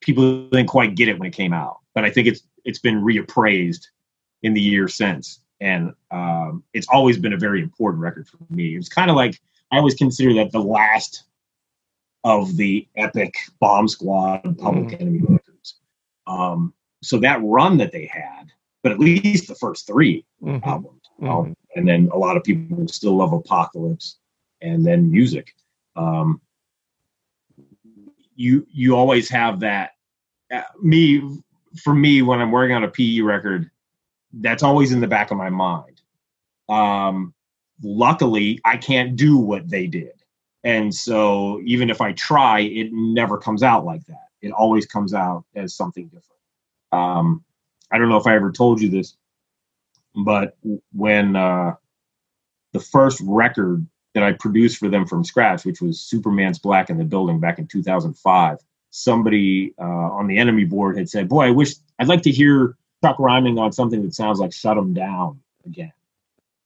people 0.00 0.48
didn't 0.48 0.68
quite 0.68 0.94
get 0.94 1.08
it 1.08 1.18
when 1.18 1.28
it 1.28 1.34
came 1.34 1.52
out, 1.52 1.78
but 1.94 2.04
I 2.04 2.10
think 2.10 2.28
it's 2.28 2.42
it's 2.64 2.78
been 2.78 3.02
reappraised 3.02 3.86
in 4.42 4.54
the 4.54 4.60
years 4.60 4.94
since, 4.94 5.40
and 5.60 5.92
um, 6.10 6.62
it's 6.72 6.88
always 6.88 7.18
been 7.18 7.32
a 7.32 7.38
very 7.38 7.62
important 7.62 8.02
record 8.02 8.28
for 8.28 8.38
me. 8.50 8.76
It's 8.76 8.88
kind 8.88 9.10
of 9.10 9.16
like 9.16 9.40
I 9.70 9.78
always 9.78 9.94
consider 9.94 10.34
that 10.34 10.52
the 10.52 10.60
last 10.60 11.24
of 12.24 12.56
the 12.56 12.86
epic 12.96 13.34
Bomb 13.60 13.88
Squad 13.88 14.56
Public 14.58 14.88
mm. 14.88 15.00
Enemy 15.00 15.20
records. 15.28 15.74
Um, 16.26 16.72
so 17.02 17.18
that 17.18 17.40
run 17.42 17.78
that 17.78 17.92
they 17.92 18.06
had, 18.06 18.52
but 18.82 18.92
at 18.92 19.00
least 19.00 19.48
the 19.48 19.54
first 19.56 19.86
3 19.86 20.24
mm-hmm. 20.42 20.68
albums, 20.68 21.02
mm-hmm. 21.20 21.28
Um, 21.28 21.56
and 21.74 21.86
then 21.86 22.08
a 22.12 22.18
lot 22.18 22.36
of 22.36 22.44
people 22.44 22.86
still 22.88 23.16
love 23.16 23.32
Apocalypse, 23.32 24.18
and 24.60 24.84
then 24.84 25.10
Muse 25.10 25.32
Sick. 25.32 25.54
Um, 25.96 26.40
you 28.36 28.66
you 28.70 28.96
always 28.96 29.28
have 29.28 29.60
that. 29.60 29.92
Uh, 30.52 30.62
me 30.82 31.22
for 31.82 31.94
me 31.94 32.22
when 32.22 32.40
I'm 32.40 32.50
working 32.50 32.76
on 32.76 32.84
a 32.84 32.88
PE 32.88 33.20
record, 33.20 33.70
that's 34.32 34.62
always 34.62 34.92
in 34.92 35.00
the 35.00 35.06
back 35.06 35.30
of 35.30 35.36
my 35.36 35.50
mind. 35.50 36.00
Um, 36.68 37.34
luckily, 37.82 38.60
I 38.64 38.76
can't 38.76 39.16
do 39.16 39.36
what 39.36 39.68
they 39.68 39.86
did, 39.86 40.12
and 40.64 40.94
so 40.94 41.60
even 41.64 41.90
if 41.90 42.00
I 42.00 42.12
try, 42.12 42.60
it 42.60 42.92
never 42.92 43.38
comes 43.38 43.62
out 43.62 43.84
like 43.84 44.04
that. 44.06 44.28
It 44.40 44.52
always 44.52 44.86
comes 44.86 45.14
out 45.14 45.44
as 45.54 45.74
something 45.74 46.04
different. 46.06 46.26
Um, 46.92 47.44
I 47.90 47.98
don't 47.98 48.08
know 48.08 48.16
if 48.16 48.26
I 48.26 48.34
ever 48.34 48.50
told 48.50 48.80
you 48.80 48.88
this, 48.88 49.16
but 50.14 50.56
when 50.92 51.36
uh, 51.36 51.74
the 52.72 52.80
first 52.80 53.20
record 53.24 53.86
that 54.14 54.22
I 54.22 54.32
produced 54.32 54.78
for 54.78 54.88
them 54.88 55.06
from 55.06 55.24
scratch, 55.24 55.64
which 55.64 55.80
was 55.80 56.00
Superman's 56.00 56.58
Black 56.58 56.90
in 56.90 56.98
the 56.98 57.04
Building 57.04 57.40
back 57.40 57.58
in 57.58 57.66
2005, 57.66 58.58
somebody 58.90 59.74
uh, 59.80 59.84
on 59.84 60.26
the 60.26 60.38
enemy 60.38 60.64
board 60.64 60.96
had 60.96 61.08
said, 61.08 61.28
"Boy, 61.28 61.46
I 61.46 61.50
wish 61.50 61.74
I'd 61.98 62.08
like 62.08 62.22
to 62.22 62.30
hear 62.30 62.76
Chuck 63.02 63.18
rhyming 63.18 63.58
on 63.58 63.72
something 63.72 64.02
that 64.02 64.14
sounds 64.14 64.38
like 64.38 64.52
Shut 64.52 64.76
'Em 64.76 64.92
Down 64.92 65.40
again." 65.64 65.92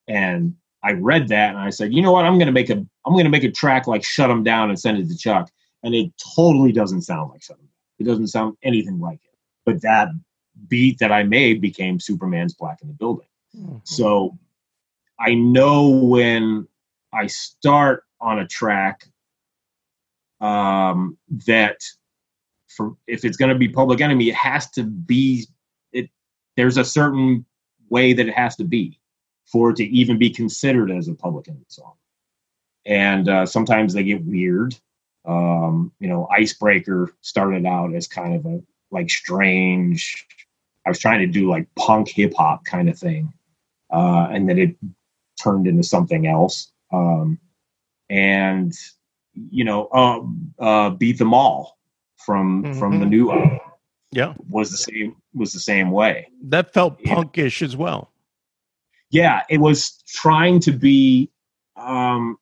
And 0.08 0.56
I 0.82 0.92
read 0.92 1.28
that 1.28 1.50
and 1.50 1.58
I 1.58 1.70
said, 1.70 1.92
"You 1.92 2.02
know 2.02 2.12
what? 2.12 2.24
I'm 2.24 2.38
to 2.38 2.50
make 2.50 2.70
a 2.70 2.84
I'm 3.04 3.16
to 3.16 3.28
make 3.28 3.44
a 3.44 3.50
track 3.50 3.86
like 3.86 4.04
Shut 4.04 4.30
'Em 4.30 4.42
Down 4.42 4.70
and 4.70 4.78
send 4.78 4.98
it 4.98 5.08
to 5.08 5.16
Chuck." 5.16 5.50
And 5.82 5.94
it 5.94 6.12
totally 6.34 6.72
doesn't 6.72 7.02
sound 7.02 7.30
like 7.30 7.42
Shut 7.42 7.58
'Em 7.58 7.66
Down. 7.66 7.72
It 8.00 8.04
doesn't 8.04 8.28
sound 8.28 8.56
anything 8.62 8.98
like 8.98 9.20
it. 9.24 9.38
But 9.64 9.82
that 9.82 10.08
beat 10.68 10.98
that 10.98 11.12
I 11.12 11.22
made 11.22 11.60
became 11.60 12.00
Superman's 12.00 12.54
Black 12.54 12.82
in 12.82 12.88
the 12.88 12.94
Building. 12.94 13.26
Mm-hmm. 13.58 13.78
So 13.84 14.38
I 15.18 15.34
know 15.34 15.88
when 15.88 16.68
I 17.12 17.26
start 17.26 18.04
on 18.20 18.38
a 18.38 18.46
track 18.46 19.06
um, 20.40 21.16
that 21.46 21.78
for 22.68 22.96
if 23.06 23.24
it's 23.24 23.36
going 23.36 23.48
to 23.48 23.58
be 23.58 23.68
Public 23.68 24.00
Enemy, 24.00 24.28
it 24.28 24.34
has 24.34 24.70
to 24.72 24.84
be 24.84 25.46
it. 25.92 26.10
There's 26.56 26.76
a 26.76 26.84
certain 26.84 27.46
way 27.88 28.12
that 28.12 28.28
it 28.28 28.34
has 28.34 28.56
to 28.56 28.64
be 28.64 28.98
for 29.46 29.70
it 29.70 29.76
to 29.76 29.84
even 29.84 30.18
be 30.18 30.30
considered 30.30 30.90
as 30.90 31.08
a 31.08 31.14
Public 31.14 31.48
Enemy 31.48 31.64
song. 31.68 31.94
And 32.84 33.28
uh, 33.28 33.46
sometimes 33.46 33.94
they 33.94 34.04
get 34.04 34.24
weird. 34.24 34.76
Um, 35.24 35.92
you 35.98 36.08
know, 36.08 36.28
Icebreaker 36.30 37.12
started 37.20 37.66
out 37.66 37.94
as 37.94 38.06
kind 38.06 38.34
of 38.34 38.46
a 38.46 38.62
like 38.90 39.10
strange. 39.10 40.26
I 40.84 40.90
was 40.90 40.98
trying 40.98 41.20
to 41.20 41.26
do 41.26 41.48
like 41.48 41.66
punk 41.74 42.08
hip 42.08 42.34
hop 42.36 42.64
kind 42.64 42.88
of 42.88 42.98
thing, 42.98 43.32
uh, 43.90 44.28
and 44.30 44.48
then 44.48 44.58
it 44.58 44.76
turned 45.42 45.66
into 45.66 45.82
something 45.82 46.26
else. 46.26 46.72
Um, 46.92 47.38
and 48.08 48.72
you 49.34 49.64
know, 49.64 49.86
uh, 49.92 50.20
uh, 50.62 50.90
beat 50.90 51.18
them 51.18 51.34
all 51.34 51.78
from 52.16 52.64
mm-hmm. 52.64 52.78
from 52.78 53.00
the 53.00 53.06
new 53.06 53.30
album. 53.30 53.60
Yeah, 54.12 54.34
was 54.48 54.70
the 54.70 54.76
same 54.76 55.16
was 55.34 55.52
the 55.52 55.60
same 55.60 55.90
way. 55.90 56.28
That 56.42 56.72
felt 56.72 57.02
punkish 57.02 57.62
as 57.62 57.76
well. 57.76 58.12
Yeah, 59.10 59.42
it 59.48 59.58
was 59.58 60.02
trying 60.06 60.60
to 60.60 60.72
be. 60.72 61.30
Um, 61.76 62.38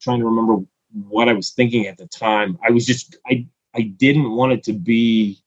trying 0.00 0.18
to 0.18 0.26
remember 0.26 0.64
what 1.08 1.28
I 1.28 1.32
was 1.32 1.50
thinking 1.50 1.86
at 1.86 1.98
the 1.98 2.06
time. 2.06 2.58
I 2.66 2.70
was 2.70 2.86
just 2.86 3.16
I 3.26 3.46
I 3.74 3.82
didn't 3.82 4.32
want 4.32 4.52
it 4.52 4.62
to 4.64 4.72
be. 4.72 5.38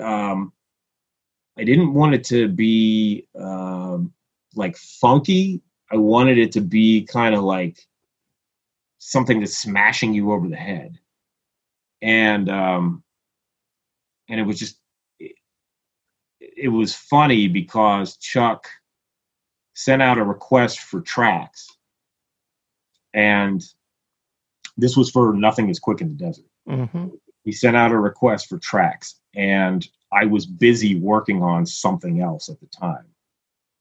Um, 0.00 0.52
I 1.60 1.64
didn't 1.64 1.92
want 1.92 2.14
it 2.14 2.24
to 2.24 2.48
be 2.48 3.26
um, 3.38 4.14
like 4.54 4.78
funky. 4.78 5.60
I 5.92 5.96
wanted 5.96 6.38
it 6.38 6.52
to 6.52 6.62
be 6.62 7.02
kind 7.04 7.34
of 7.34 7.42
like 7.42 7.86
something 8.98 9.40
that's 9.40 9.58
smashing 9.58 10.14
you 10.14 10.32
over 10.32 10.48
the 10.48 10.56
head. 10.56 10.98
And 12.00 12.48
um 12.48 13.02
and 14.28 14.40
it 14.40 14.44
was 14.44 14.58
just 14.58 14.78
it, 15.18 15.32
it 16.40 16.68
was 16.68 16.94
funny 16.94 17.46
because 17.46 18.16
Chuck 18.16 18.68
sent 19.74 20.00
out 20.00 20.18
a 20.18 20.24
request 20.24 20.80
for 20.80 21.02
tracks. 21.02 21.68
And 23.12 23.62
this 24.78 24.96
was 24.96 25.10
for 25.10 25.34
Nothing 25.34 25.68
is 25.68 25.78
Quick 25.78 26.00
in 26.00 26.08
the 26.08 26.14
Desert. 26.14 26.46
Mm-hmm. 26.66 27.08
He 27.44 27.52
sent 27.52 27.76
out 27.76 27.92
a 27.92 27.98
request 27.98 28.48
for 28.48 28.58
tracks, 28.58 29.16
and 29.34 29.86
I 30.12 30.26
was 30.26 30.46
busy 30.46 30.96
working 30.96 31.42
on 31.42 31.66
something 31.66 32.20
else 32.20 32.48
at 32.48 32.60
the 32.60 32.66
time 32.66 33.06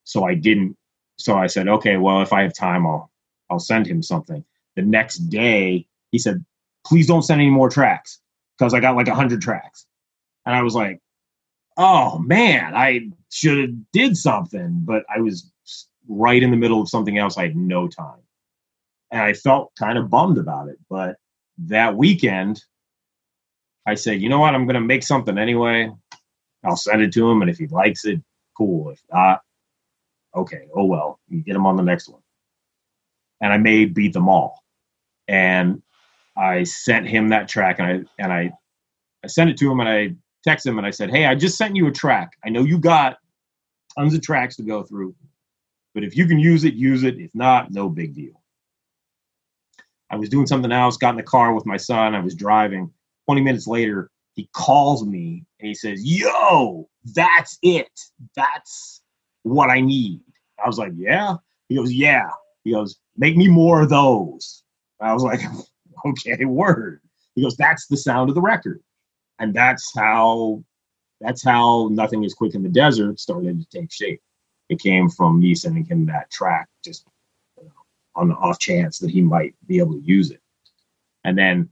so 0.09 0.25
I 0.25 0.33
didn't. 0.33 0.75
So 1.17 1.37
I 1.37 1.45
said, 1.45 1.67
okay, 1.67 1.97
well, 1.97 2.21
if 2.21 2.33
I 2.33 2.41
have 2.41 2.53
time, 2.53 2.87
I'll 2.87 3.11
I'll 3.51 3.59
send 3.59 3.85
him 3.85 4.01
something. 4.01 4.43
The 4.75 4.81
next 4.81 5.17
day, 5.29 5.87
he 6.11 6.17
said, 6.17 6.43
please 6.85 7.07
don't 7.07 7.21
send 7.21 7.41
any 7.41 7.49
more 7.49 7.69
tracks 7.69 8.19
because 8.57 8.73
I 8.73 8.79
got 8.79 8.95
like 8.95 9.07
a 9.07 9.13
hundred 9.13 9.41
tracks, 9.41 9.85
and 10.45 10.55
I 10.55 10.63
was 10.63 10.73
like, 10.73 10.99
oh 11.77 12.17
man, 12.17 12.75
I 12.75 13.09
should 13.29 13.59
have 13.59 13.91
did 13.93 14.17
something, 14.17 14.81
but 14.83 15.03
I 15.15 15.19
was 15.21 15.51
right 16.07 16.41
in 16.41 16.49
the 16.49 16.57
middle 16.57 16.81
of 16.81 16.89
something 16.89 17.19
else. 17.19 17.37
I 17.37 17.43
had 17.43 17.55
no 17.55 17.87
time, 17.87 18.23
and 19.11 19.21
I 19.21 19.33
felt 19.33 19.71
kind 19.77 19.99
of 19.99 20.09
bummed 20.09 20.39
about 20.39 20.69
it. 20.69 20.79
But 20.89 21.17
that 21.59 21.95
weekend, 21.95 22.63
I 23.85 23.93
said, 23.93 24.21
you 24.21 24.29
know 24.29 24.39
what, 24.39 24.55
I'm 24.55 24.65
going 24.65 24.73
to 24.73 24.81
make 24.81 25.03
something 25.03 25.37
anyway. 25.37 25.91
I'll 26.63 26.75
send 26.75 27.01
it 27.01 27.13
to 27.13 27.29
him, 27.29 27.41
and 27.41 27.49
if 27.49 27.57
he 27.57 27.67
likes 27.67 28.05
it, 28.05 28.21
cool. 28.57 28.89
If 28.89 29.01
not, 29.11 29.41
okay, 30.35 30.67
oh 30.75 30.85
well, 30.85 31.19
you 31.27 31.41
get 31.41 31.55
him 31.55 31.65
on 31.65 31.75
the 31.75 31.83
next 31.83 32.09
one. 32.09 32.21
And 33.41 33.53
I 33.53 33.57
may 33.57 33.85
beat 33.85 34.13
them 34.13 34.27
all. 34.27 34.63
And 35.27 35.81
I 36.35 36.63
sent 36.63 37.07
him 37.07 37.29
that 37.29 37.47
track 37.47 37.79
and 37.79 37.87
I 37.87 38.23
and 38.23 38.33
I 38.33 38.51
I 39.23 39.27
sent 39.27 39.49
it 39.49 39.57
to 39.57 39.71
him 39.71 39.79
and 39.79 39.89
I 39.89 40.15
texted 40.47 40.67
him 40.67 40.77
and 40.77 40.87
I 40.87 40.91
said, 40.91 41.09
Hey, 41.09 41.25
I 41.25 41.35
just 41.35 41.57
sent 41.57 41.75
you 41.75 41.87
a 41.87 41.91
track. 41.91 42.33
I 42.43 42.49
know 42.49 42.63
you 42.63 42.77
got 42.77 43.17
tons 43.97 44.13
of 44.13 44.21
tracks 44.21 44.55
to 44.57 44.63
go 44.63 44.83
through, 44.83 45.15
but 45.93 46.03
if 46.03 46.15
you 46.15 46.25
can 46.25 46.39
use 46.39 46.63
it, 46.63 46.73
use 46.73 47.03
it. 47.03 47.19
If 47.19 47.33
not, 47.35 47.71
no 47.71 47.89
big 47.89 48.13
deal. 48.13 48.41
I 50.09 50.15
was 50.15 50.29
doing 50.29 50.47
something 50.47 50.71
else, 50.71 50.97
got 50.97 51.11
in 51.11 51.17
the 51.17 51.23
car 51.23 51.53
with 51.53 51.65
my 51.65 51.77
son, 51.77 52.15
I 52.15 52.19
was 52.19 52.33
driving. 52.33 52.91
20 53.27 53.41
minutes 53.41 53.67
later, 53.67 54.09
he 54.39 54.49
calls 54.53 55.05
me 55.05 55.43
and 55.59 55.67
he 55.67 55.75
says, 55.75 56.01
Yo, 56.01 56.87
that's 57.13 57.59
it. 57.61 57.91
That's 58.37 59.01
what 59.43 59.69
I 59.69 59.81
need. 59.81 60.21
I 60.63 60.65
was 60.65 60.79
like, 60.79 60.93
yeah. 60.95 61.35
He 61.67 61.75
goes, 61.75 61.91
yeah. 61.91 62.29
He 62.63 62.71
goes, 62.71 62.99
make 63.17 63.35
me 63.35 63.49
more 63.49 63.81
of 63.81 63.89
those. 63.89 64.63
I 65.01 65.13
was 65.13 65.23
like, 65.23 65.41
okay, 66.05 66.45
word. 66.45 67.01
He 67.35 67.41
goes, 67.41 67.57
that's 67.57 67.87
the 67.87 67.97
sound 67.97 68.29
of 68.29 68.35
the 68.35 68.41
record. 68.41 68.81
And 69.39 69.53
that's 69.53 69.93
how 69.93 70.63
that's 71.19 71.43
how 71.43 71.89
Nothing 71.91 72.23
is 72.23 72.33
Quick 72.33 72.55
in 72.55 72.63
the 72.63 72.69
Desert 72.69 73.19
started 73.19 73.59
to 73.59 73.77
take 73.77 73.91
shape. 73.91 74.21
It 74.69 74.79
came 74.79 75.09
from 75.09 75.41
me 75.41 75.53
sending 75.53 75.83
him 75.83 76.05
that 76.05 76.31
track 76.31 76.69
just 76.83 77.05
you 77.57 77.65
know, 77.65 77.71
on 78.15 78.29
the 78.29 78.35
off 78.35 78.57
chance 78.59 78.99
that 78.99 79.09
he 79.09 79.19
might 79.19 79.53
be 79.67 79.79
able 79.79 79.95
to 79.95 80.05
use 80.05 80.31
it. 80.31 80.39
And 81.25 81.37
then 81.37 81.69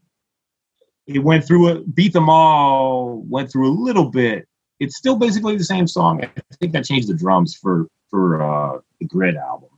it 1.08 1.20
went 1.20 1.46
through 1.46 1.70
a 1.70 1.80
beat 1.82 2.14
them 2.14 2.30
all, 2.30 3.24
went 3.28 3.52
through 3.52 3.70
a 3.70 3.74
little 3.74 4.10
bit. 4.10 4.48
It's 4.80 4.98
still 4.98 5.16
basically 5.16 5.58
the 5.58 5.64
same 5.64 5.88
song. 5.88 6.24
I 6.24 6.30
think 6.60 6.76
I 6.76 6.82
changed 6.82 7.08
the 7.08 7.16
drums 7.16 7.56
for 7.56 7.88
for 8.10 8.42
uh, 8.42 8.80
the 9.00 9.08
Grid 9.08 9.36
album. 9.36 9.70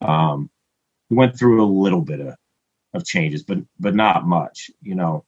Um, 0.00 0.50
we 1.08 1.16
went 1.16 1.38
through 1.38 1.64
a 1.64 1.66
little 1.66 2.02
bit 2.02 2.20
of, 2.20 2.34
of 2.92 3.04
changes, 3.04 3.42
but 3.42 3.58
but 3.78 3.94
not 3.94 4.26
much. 4.26 4.70
You 4.82 4.96
know, 4.96 5.24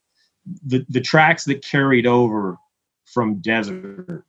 the 0.67 0.85
the 0.89 1.01
tracks 1.01 1.45
that 1.45 1.65
carried 1.65 2.07
over 2.07 2.59
from 3.07 3.37
Desert 3.37 4.25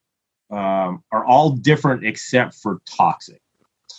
um, 0.52 1.04
are 1.12 1.26
all 1.26 1.52
different 1.52 2.06
except 2.06 2.56
for 2.56 2.82
Toxic. 2.86 3.42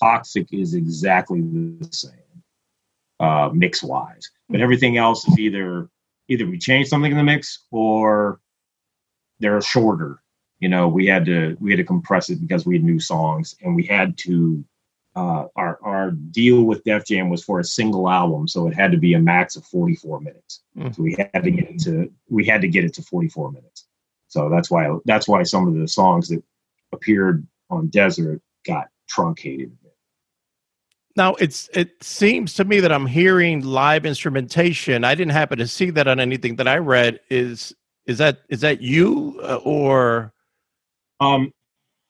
Toxic 0.00 0.52
is 0.52 0.74
exactly 0.74 1.40
the 1.40 1.88
same 1.92 2.12
uh, 3.20 3.50
mix 3.52 3.82
wise, 3.82 4.30
but 4.48 4.60
everything 4.60 4.96
else 4.96 5.26
is 5.28 5.38
either 5.38 5.88
either 6.32 6.46
we 6.46 6.58
changed 6.58 6.88
something 6.88 7.12
in 7.12 7.18
the 7.18 7.24
mix 7.24 7.66
or 7.70 8.40
they're 9.38 9.60
shorter. 9.60 10.22
You 10.60 10.68
know, 10.68 10.88
we 10.88 11.06
had 11.06 11.24
to 11.26 11.56
we 11.60 11.70
had 11.72 11.78
to 11.78 11.84
compress 11.84 12.30
it 12.30 12.40
because 12.40 12.64
we 12.64 12.76
had 12.76 12.84
new 12.84 13.00
songs 13.00 13.56
and 13.62 13.74
we 13.74 13.84
had 13.84 14.16
to 14.18 14.64
uh, 15.14 15.46
our 15.56 15.78
our 15.82 16.10
deal 16.10 16.62
with 16.62 16.84
Def 16.84 17.06
Jam 17.06 17.28
was 17.28 17.44
for 17.44 17.60
a 17.60 17.64
single 17.64 18.08
album, 18.08 18.48
so 18.48 18.66
it 18.66 18.74
had 18.74 18.92
to 18.92 18.96
be 18.96 19.14
a 19.14 19.18
max 19.18 19.56
of 19.56 19.64
44 19.66 20.20
minutes. 20.20 20.60
Mm. 20.76 20.94
So 20.94 21.02
we 21.02 21.16
had 21.18 21.44
to 21.44 21.50
get 21.50 21.70
it 21.70 21.80
to 21.80 22.10
we 22.30 22.46
had 22.46 22.62
to 22.62 22.68
get 22.68 22.84
it 22.84 22.94
to 22.94 23.02
44 23.02 23.52
minutes. 23.52 23.86
So 24.28 24.48
that's 24.48 24.70
why 24.70 24.96
that's 25.04 25.28
why 25.28 25.42
some 25.42 25.68
of 25.68 25.74
the 25.74 25.86
songs 25.86 26.28
that 26.28 26.42
appeared 26.92 27.46
on 27.68 27.88
Desert 27.88 28.40
got 28.64 28.88
truncated. 29.08 29.76
Now 31.16 31.34
it's 31.34 31.68
it 31.74 32.02
seems 32.02 32.54
to 32.54 32.64
me 32.64 32.80
that 32.80 32.92
I'm 32.92 33.06
hearing 33.06 33.62
live 33.62 34.06
instrumentation. 34.06 35.04
I 35.04 35.14
didn't 35.14 35.32
happen 35.32 35.58
to 35.58 35.66
see 35.66 35.90
that 35.90 36.08
on 36.08 36.20
anything 36.20 36.56
that 36.56 36.68
I 36.68 36.78
read. 36.78 37.20
Is 37.28 37.74
is 38.06 38.18
that 38.18 38.40
is 38.48 38.60
that 38.62 38.80
you 38.80 39.40
uh, 39.42 39.56
or? 39.56 40.32
Um, 41.20 41.52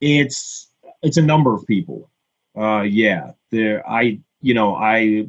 it's 0.01 0.69
it's 1.03 1.17
a 1.17 1.23
number 1.23 1.55
of 1.55 1.67
people. 1.67 2.11
Uh, 2.57 2.83
yeah, 2.83 3.33
there. 3.51 3.89
I 3.89 4.21
you 4.41 4.55
know 4.55 4.75
I 4.75 5.27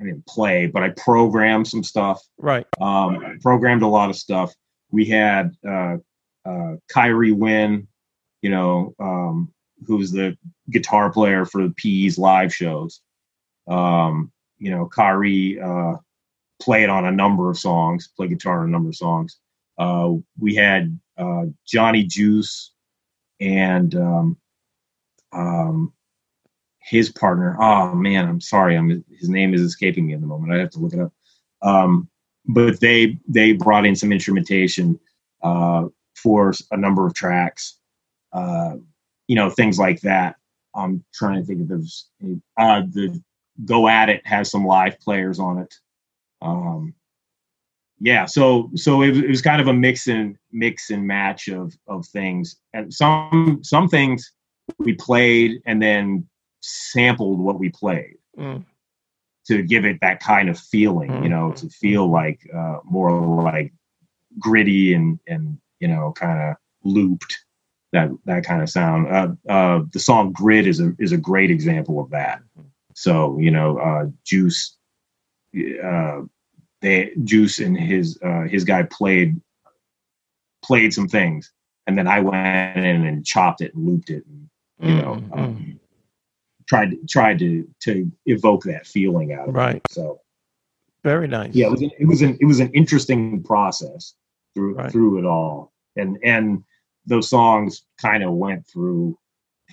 I 0.00 0.04
didn't 0.04 0.26
play, 0.26 0.66
but 0.66 0.82
I 0.82 0.90
programmed 0.90 1.68
some 1.68 1.84
stuff. 1.84 2.22
Right. 2.38 2.66
Um, 2.80 3.38
programmed 3.42 3.82
a 3.82 3.86
lot 3.86 4.10
of 4.10 4.16
stuff. 4.16 4.52
We 4.90 5.04
had 5.04 5.54
uh, 5.66 5.98
uh, 6.44 6.76
Khari 6.92 7.32
Wynn, 7.32 7.86
you 8.42 8.50
know, 8.50 8.94
um, 8.98 9.52
who's 9.86 10.10
the 10.10 10.36
guitar 10.70 11.12
player 11.12 11.44
for 11.44 11.62
the 11.62 11.74
P's 11.74 12.18
live 12.18 12.54
shows. 12.54 13.00
Um, 13.68 14.32
you 14.58 14.70
know, 14.70 14.86
Khari 14.86 15.60
uh, 15.62 15.98
played 16.60 16.88
on 16.88 17.06
a 17.06 17.12
number 17.12 17.50
of 17.50 17.58
songs, 17.58 18.08
played 18.16 18.30
guitar 18.30 18.60
on 18.60 18.68
a 18.68 18.70
number 18.70 18.90
of 18.90 18.96
songs. 18.96 19.38
Uh, 19.78 20.12
we 20.38 20.54
had 20.54 20.98
uh, 21.16 21.44
Johnny 21.66 22.04
Juice 22.04 22.72
and 23.40 23.94
um, 23.94 24.36
um, 25.32 25.92
his 26.82 27.08
partner. 27.10 27.56
Oh 27.60 27.94
man, 27.94 28.28
I'm 28.28 28.40
sorry, 28.40 28.76
I'm 28.76 29.04
his 29.18 29.28
name 29.28 29.54
is 29.54 29.62
escaping 29.62 30.06
me 30.06 30.14
at 30.14 30.20
the 30.20 30.26
moment. 30.26 30.52
I 30.52 30.58
have 30.58 30.70
to 30.70 30.78
look 30.78 30.92
it 30.92 31.00
up. 31.00 31.12
Um, 31.62 32.08
but 32.46 32.80
they 32.80 33.18
they 33.28 33.52
brought 33.52 33.86
in 33.86 33.96
some 33.96 34.12
instrumentation 34.12 34.98
uh, 35.42 35.86
for 36.14 36.52
a 36.70 36.76
number 36.76 37.06
of 37.06 37.14
tracks, 37.14 37.78
uh, 38.32 38.74
you 39.28 39.36
know, 39.36 39.50
things 39.50 39.78
like 39.78 40.00
that. 40.00 40.36
I'm 40.74 41.04
trying 41.14 41.40
to 41.40 41.46
think 41.46 41.62
if 41.62 41.68
there's 41.68 42.08
uh, 42.58 42.82
the 42.92 43.20
Go 43.64 43.88
at 43.88 44.08
It 44.08 44.26
has 44.26 44.50
some 44.50 44.64
live 44.64 44.98
players 45.00 45.38
on 45.38 45.58
it. 45.58 45.74
Um, 46.40 46.94
yeah, 48.00 48.24
so 48.24 48.70
so 48.74 49.02
it, 49.02 49.16
it 49.16 49.28
was 49.28 49.42
kind 49.42 49.60
of 49.60 49.68
a 49.68 49.72
mix 49.72 50.08
and 50.08 50.36
mix 50.52 50.90
and 50.90 51.06
match 51.06 51.48
of 51.48 51.74
of 51.86 52.06
things, 52.06 52.56
and 52.72 52.92
some 52.92 53.60
some 53.62 53.88
things 53.88 54.32
we 54.78 54.94
played 54.94 55.60
and 55.66 55.82
then 55.82 56.26
sampled 56.60 57.40
what 57.40 57.58
we 57.58 57.68
played 57.68 58.16
mm. 58.38 58.64
to 59.46 59.62
give 59.62 59.84
it 59.84 59.98
that 60.00 60.20
kind 60.20 60.48
of 60.48 60.58
feeling, 60.58 61.10
mm. 61.10 61.22
you 61.22 61.28
know, 61.28 61.52
to 61.52 61.68
feel 61.68 62.10
like 62.10 62.40
uh, 62.54 62.78
more 62.84 63.42
like 63.42 63.72
gritty 64.38 64.94
and 64.94 65.18
and 65.26 65.58
you 65.80 65.88
know 65.88 66.12
kind 66.16 66.40
of 66.40 66.56
looped 66.84 67.44
that 67.92 68.10
that 68.24 68.44
kind 68.44 68.62
of 68.62 68.70
sound. 68.70 69.08
Uh, 69.08 69.28
uh, 69.48 69.80
the 69.92 69.98
song 69.98 70.32
"Grid" 70.32 70.66
is 70.66 70.80
a 70.80 70.94
is 70.98 71.12
a 71.12 71.18
great 71.18 71.50
example 71.50 72.00
of 72.00 72.10
that. 72.10 72.42
So 72.94 73.38
you 73.38 73.50
know, 73.50 73.78
uh, 73.78 74.06
Juice, 74.24 74.76
uh, 75.82 76.20
they 76.80 77.12
Juice 77.24 77.58
and 77.58 77.78
his 77.78 78.18
uh, 78.22 78.42
his 78.42 78.64
guy 78.64 78.84
played 78.84 79.40
played 80.62 80.94
some 80.94 81.08
things, 81.08 81.52
and 81.86 81.96
then 81.98 82.06
I 82.06 82.20
went 82.20 82.76
in 82.76 83.04
and 83.04 83.26
chopped 83.26 83.60
it 83.60 83.74
and 83.74 83.86
looped 83.86 84.10
it, 84.10 84.24
and 84.26 84.48
you 84.80 85.02
know, 85.02 85.14
mm. 85.14 85.38
um, 85.38 85.80
tried 86.68 86.96
tried 87.08 87.38
to 87.40 87.68
to 87.80 88.10
evoke 88.26 88.64
that 88.64 88.86
feeling 88.86 89.32
out 89.32 89.48
of 89.48 89.54
right. 89.54 89.76
it. 89.76 89.82
So 89.90 90.20
very 91.02 91.26
nice. 91.26 91.54
Yeah, 91.54 91.66
it 91.66 91.70
was 91.70 91.82
an, 91.82 91.90
it 91.98 92.06
was 92.06 92.22
an 92.22 92.38
it 92.40 92.44
was 92.44 92.60
an 92.60 92.70
interesting 92.72 93.42
process 93.42 94.14
through 94.54 94.74
right. 94.74 94.92
through 94.92 95.18
it 95.18 95.24
all, 95.24 95.72
and 95.96 96.18
and 96.22 96.64
those 97.06 97.28
songs 97.28 97.82
kind 98.00 98.22
of 98.22 98.32
went 98.32 98.66
through 98.66 99.18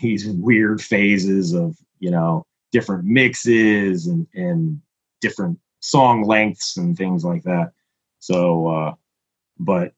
these 0.01 0.27
weird 0.27 0.81
phases 0.81 1.53
of 1.53 1.77
you 1.99 2.11
know 2.11 2.45
different 2.71 3.05
mixes 3.05 4.07
and 4.07 4.27
and 4.33 4.81
different 5.21 5.59
song 5.79 6.23
lengths 6.23 6.77
and 6.77 6.97
things 6.97 7.23
like 7.23 7.43
that. 7.43 7.71
So, 8.19 8.67
uh, 8.67 8.93
but 9.59 9.93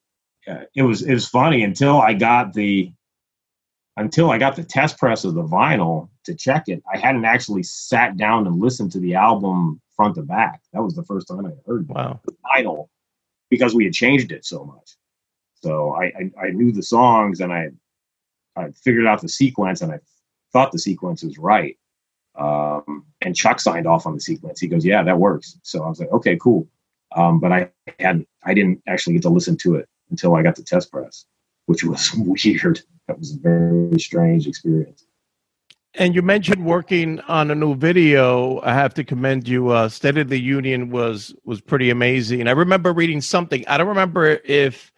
uh, 0.47 0.63
it 0.75 0.83
was 0.83 1.01
it 1.01 1.13
was 1.13 1.27
funny 1.27 1.63
until 1.63 1.99
I 1.99 2.13
got 2.13 2.53
the 2.53 2.91
until 3.97 4.31
I 4.31 4.37
got 4.37 4.55
the 4.55 4.63
test 4.63 4.97
press 4.97 5.25
of 5.25 5.33
the 5.33 5.43
vinyl 5.43 6.09
to 6.23 6.33
check 6.33 6.63
it. 6.67 6.81
I 6.93 6.97
hadn't 6.97 7.25
actually 7.25 7.63
sat 7.63 8.17
down 8.17 8.47
and 8.47 8.59
listened 8.59 8.91
to 8.93 8.99
the 8.99 9.15
album 9.15 9.81
front 9.95 10.15
to 10.15 10.21
back. 10.21 10.61
That 10.73 10.81
was 10.81 10.95
the 10.95 11.03
first 11.03 11.27
time 11.27 11.45
I 11.45 11.51
heard 11.65 11.89
wow. 11.89 12.19
the 12.25 12.33
vinyl 12.55 12.87
because 13.49 13.73
we 13.75 13.83
had 13.83 13.93
changed 13.93 14.31
it 14.31 14.45
so 14.45 14.63
much. 14.63 14.95
So 15.61 15.93
I, 15.93 16.05
I, 16.05 16.47
I 16.47 16.49
knew 16.51 16.71
the 16.71 16.83
songs 16.83 17.41
and 17.41 17.51
I 17.51 17.69
I 18.55 18.71
figured 18.71 19.05
out 19.05 19.21
the 19.21 19.29
sequence 19.29 19.81
and 19.81 19.91
I 19.91 19.99
thought 20.51 20.71
the 20.71 20.79
sequence 20.79 21.23
was 21.23 21.37
right. 21.37 21.77
Um, 22.37 23.05
and 23.21 23.35
Chuck 23.35 23.59
signed 23.59 23.87
off 23.87 24.05
on 24.05 24.13
the 24.13 24.21
sequence. 24.21 24.59
He 24.59 24.67
goes, 24.67 24.85
"Yeah, 24.85 25.03
that 25.03 25.19
works." 25.19 25.57
So 25.63 25.83
I 25.83 25.89
was 25.89 25.99
like, 25.99 26.11
"Okay, 26.11 26.37
cool." 26.37 26.67
Um, 27.15 27.39
but 27.39 27.51
I 27.51 27.69
hadn't 27.99 28.27
I 28.43 28.53
didn't 28.53 28.81
actually 28.87 29.13
get 29.13 29.23
to 29.23 29.29
listen 29.29 29.57
to 29.57 29.75
it 29.75 29.87
until 30.09 30.35
I 30.35 30.43
got 30.43 30.55
the 30.55 30.63
test 30.63 30.91
press, 30.91 31.25
which 31.65 31.83
was 31.83 32.11
weird. 32.17 32.81
That 33.07 33.19
was 33.19 33.35
a 33.35 33.39
very 33.39 33.99
strange 33.99 34.47
experience. 34.47 35.05
And 35.95 36.13
you 36.13 36.21
mentioned 36.21 36.63
working 36.63 37.19
on 37.21 37.49
a 37.49 37.55
new 37.55 37.75
video. 37.75 38.61
I 38.61 38.73
have 38.73 38.93
to 38.93 39.03
commend 39.03 39.47
you. 39.47 39.69
Uh, 39.69 39.89
State 39.89 40.17
of 40.17 40.29
the 40.29 40.39
Union 40.39 40.91
was 40.91 41.33
was 41.43 41.59
pretty 41.59 41.89
amazing. 41.89 42.47
I 42.47 42.51
remember 42.51 42.93
reading 42.93 43.21
something. 43.21 43.65
I 43.67 43.77
don't 43.77 43.87
remember 43.87 44.39
if 44.45 44.91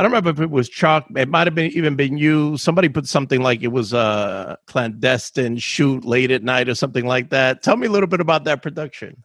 I 0.00 0.02
don't 0.02 0.12
remember 0.12 0.30
if 0.30 0.40
it 0.40 0.50
was 0.50 0.70
Chuck. 0.70 1.04
It 1.14 1.28
might 1.28 1.46
have 1.46 1.54
been 1.54 1.72
even 1.72 1.94
been 1.94 2.16
you. 2.16 2.56
Somebody 2.56 2.88
put 2.88 3.06
something 3.06 3.42
like 3.42 3.62
it 3.62 3.68
was 3.68 3.92
a 3.92 4.56
clandestine 4.66 5.58
shoot 5.58 6.06
late 6.06 6.30
at 6.30 6.42
night 6.42 6.70
or 6.70 6.74
something 6.74 7.04
like 7.04 7.28
that. 7.28 7.62
Tell 7.62 7.76
me 7.76 7.86
a 7.86 7.90
little 7.90 8.06
bit 8.06 8.20
about 8.20 8.44
that 8.44 8.62
production. 8.62 9.22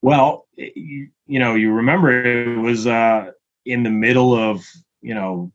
Well, 0.00 0.46
you, 0.56 1.10
you 1.26 1.38
know, 1.38 1.56
you 1.56 1.72
remember 1.72 2.24
it 2.24 2.58
was 2.58 2.86
uh, 2.86 3.32
in 3.66 3.82
the 3.82 3.90
middle 3.90 4.34
of 4.34 4.64
you 5.02 5.14
know, 5.14 5.52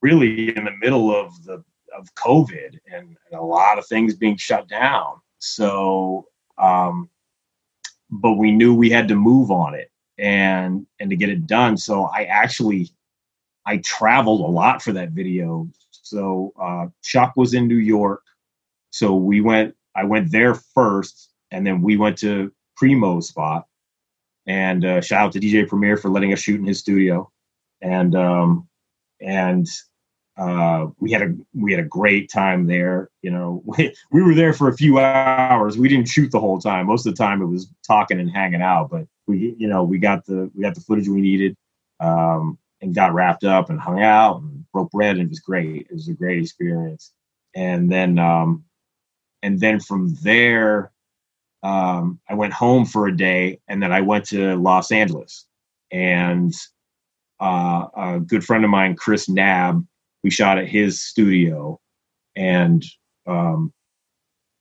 really 0.00 0.56
in 0.56 0.64
the 0.64 0.76
middle 0.80 1.14
of 1.14 1.30
the 1.44 1.62
of 1.94 2.14
COVID 2.14 2.78
and, 2.90 3.14
and 3.30 3.38
a 3.38 3.42
lot 3.42 3.78
of 3.78 3.86
things 3.86 4.14
being 4.14 4.38
shut 4.38 4.68
down. 4.68 5.20
So, 5.38 6.28
um, 6.56 7.10
but 8.10 8.38
we 8.38 8.52
knew 8.52 8.74
we 8.74 8.88
had 8.88 9.06
to 9.08 9.16
move 9.16 9.50
on 9.50 9.74
it 9.74 9.90
and 10.16 10.86
and 10.98 11.10
to 11.10 11.16
get 11.16 11.28
it 11.28 11.46
done. 11.46 11.76
So 11.76 12.04
I 12.04 12.22
actually 12.22 12.88
I 13.68 13.76
traveled 13.78 14.40
a 14.40 14.50
lot 14.50 14.82
for 14.82 14.92
that 14.92 15.10
video. 15.10 15.68
So 15.90 16.54
uh, 16.58 16.86
Chuck 17.04 17.34
was 17.36 17.52
in 17.52 17.68
New 17.68 17.76
York, 17.76 18.22
so 18.90 19.14
we 19.14 19.42
went. 19.42 19.76
I 19.94 20.04
went 20.04 20.32
there 20.32 20.54
first, 20.54 21.30
and 21.50 21.66
then 21.66 21.82
we 21.82 21.98
went 21.98 22.16
to 22.18 22.50
Primo's 22.80 23.28
spot. 23.28 23.66
And 24.46 24.86
uh, 24.86 25.02
shout 25.02 25.26
out 25.26 25.32
to 25.32 25.40
DJ 25.40 25.68
Premier 25.68 25.98
for 25.98 26.08
letting 26.08 26.32
us 26.32 26.40
shoot 26.40 26.58
in 26.58 26.64
his 26.64 26.78
studio, 26.78 27.30
and 27.82 28.14
um, 28.14 28.66
and 29.20 29.66
uh, 30.38 30.86
we 30.98 31.12
had 31.12 31.20
a 31.20 31.34
we 31.52 31.70
had 31.70 31.84
a 31.84 31.88
great 31.88 32.30
time 32.30 32.66
there. 32.66 33.10
You 33.20 33.32
know, 33.32 33.62
we, 33.66 33.94
we 34.10 34.22
were 34.22 34.34
there 34.34 34.54
for 34.54 34.68
a 34.68 34.76
few 34.76 34.98
hours. 34.98 35.76
We 35.76 35.90
didn't 35.90 36.08
shoot 36.08 36.30
the 36.30 36.40
whole 36.40 36.58
time. 36.58 36.86
Most 36.86 37.04
of 37.04 37.14
the 37.14 37.22
time, 37.22 37.42
it 37.42 37.46
was 37.46 37.70
talking 37.86 38.18
and 38.18 38.30
hanging 38.30 38.62
out. 38.62 38.88
But 38.88 39.06
we, 39.26 39.54
you 39.58 39.68
know, 39.68 39.84
we 39.84 39.98
got 39.98 40.24
the 40.24 40.50
we 40.54 40.62
got 40.62 40.74
the 40.74 40.80
footage 40.80 41.06
we 41.06 41.20
needed. 41.20 41.54
Um, 42.00 42.58
and 42.80 42.94
got 42.94 43.14
wrapped 43.14 43.44
up 43.44 43.70
and 43.70 43.80
hung 43.80 44.02
out 44.02 44.40
and 44.40 44.64
broke 44.72 44.90
bread 44.90 45.16
and 45.16 45.26
it 45.26 45.30
was 45.30 45.40
great. 45.40 45.86
It 45.90 45.92
was 45.92 46.08
a 46.08 46.14
great 46.14 46.40
experience. 46.40 47.12
And 47.54 47.90
then 47.90 48.18
um, 48.18 48.64
and 49.42 49.58
then 49.60 49.80
from 49.80 50.14
there, 50.22 50.92
um, 51.62 52.20
I 52.28 52.34
went 52.34 52.52
home 52.52 52.84
for 52.84 53.06
a 53.08 53.16
day 53.16 53.60
and 53.68 53.82
then 53.82 53.92
I 53.92 54.00
went 54.00 54.26
to 54.26 54.56
Los 54.56 54.92
Angeles 54.92 55.46
and 55.90 56.54
uh, 57.40 57.86
a 57.96 58.20
good 58.20 58.44
friend 58.44 58.64
of 58.64 58.70
mine, 58.70 58.96
Chris 58.96 59.28
Nab, 59.28 59.86
we 60.22 60.30
shot 60.30 60.58
at 60.58 60.68
his 60.68 61.00
studio, 61.00 61.80
and 62.34 62.84
um, 63.26 63.72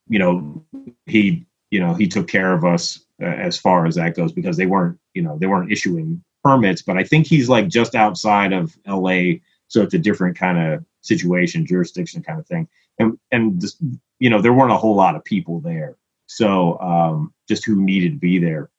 you 0.07 0.19
know 0.19 0.63
he 1.05 1.45
you 1.71 1.79
know 1.79 1.93
he 1.93 2.07
took 2.07 2.27
care 2.27 2.53
of 2.53 2.63
us 2.63 3.03
uh, 3.21 3.25
as 3.25 3.57
far 3.57 3.85
as 3.85 3.95
that 3.95 4.15
goes 4.15 4.31
because 4.31 4.57
they 4.57 4.65
weren't 4.65 4.99
you 5.13 5.21
know 5.21 5.37
they 5.39 5.47
weren't 5.47 5.71
issuing 5.71 6.23
permits, 6.43 6.81
but 6.81 6.97
I 6.97 7.03
think 7.03 7.27
he's 7.27 7.49
like 7.49 7.67
just 7.67 7.95
outside 7.95 8.53
of 8.53 8.77
L.A., 8.85 9.41
so 9.69 9.81
it's 9.81 9.93
a 9.93 9.99
different 9.99 10.37
kind 10.37 10.57
of 10.73 10.85
situation, 11.01 11.65
jurisdiction 11.65 12.23
kind 12.23 12.39
of 12.39 12.47
thing, 12.47 12.67
and 12.99 13.17
and 13.31 13.59
just, 13.59 13.77
you 14.19 14.29
know 14.29 14.41
there 14.41 14.53
weren't 14.53 14.71
a 14.71 14.77
whole 14.77 14.95
lot 14.95 15.15
of 15.15 15.23
people 15.23 15.59
there, 15.59 15.97
so 16.27 16.79
um, 16.79 17.33
just 17.47 17.65
who 17.65 17.81
needed 17.81 18.13
to 18.13 18.19
be 18.19 18.39
there 18.39 18.69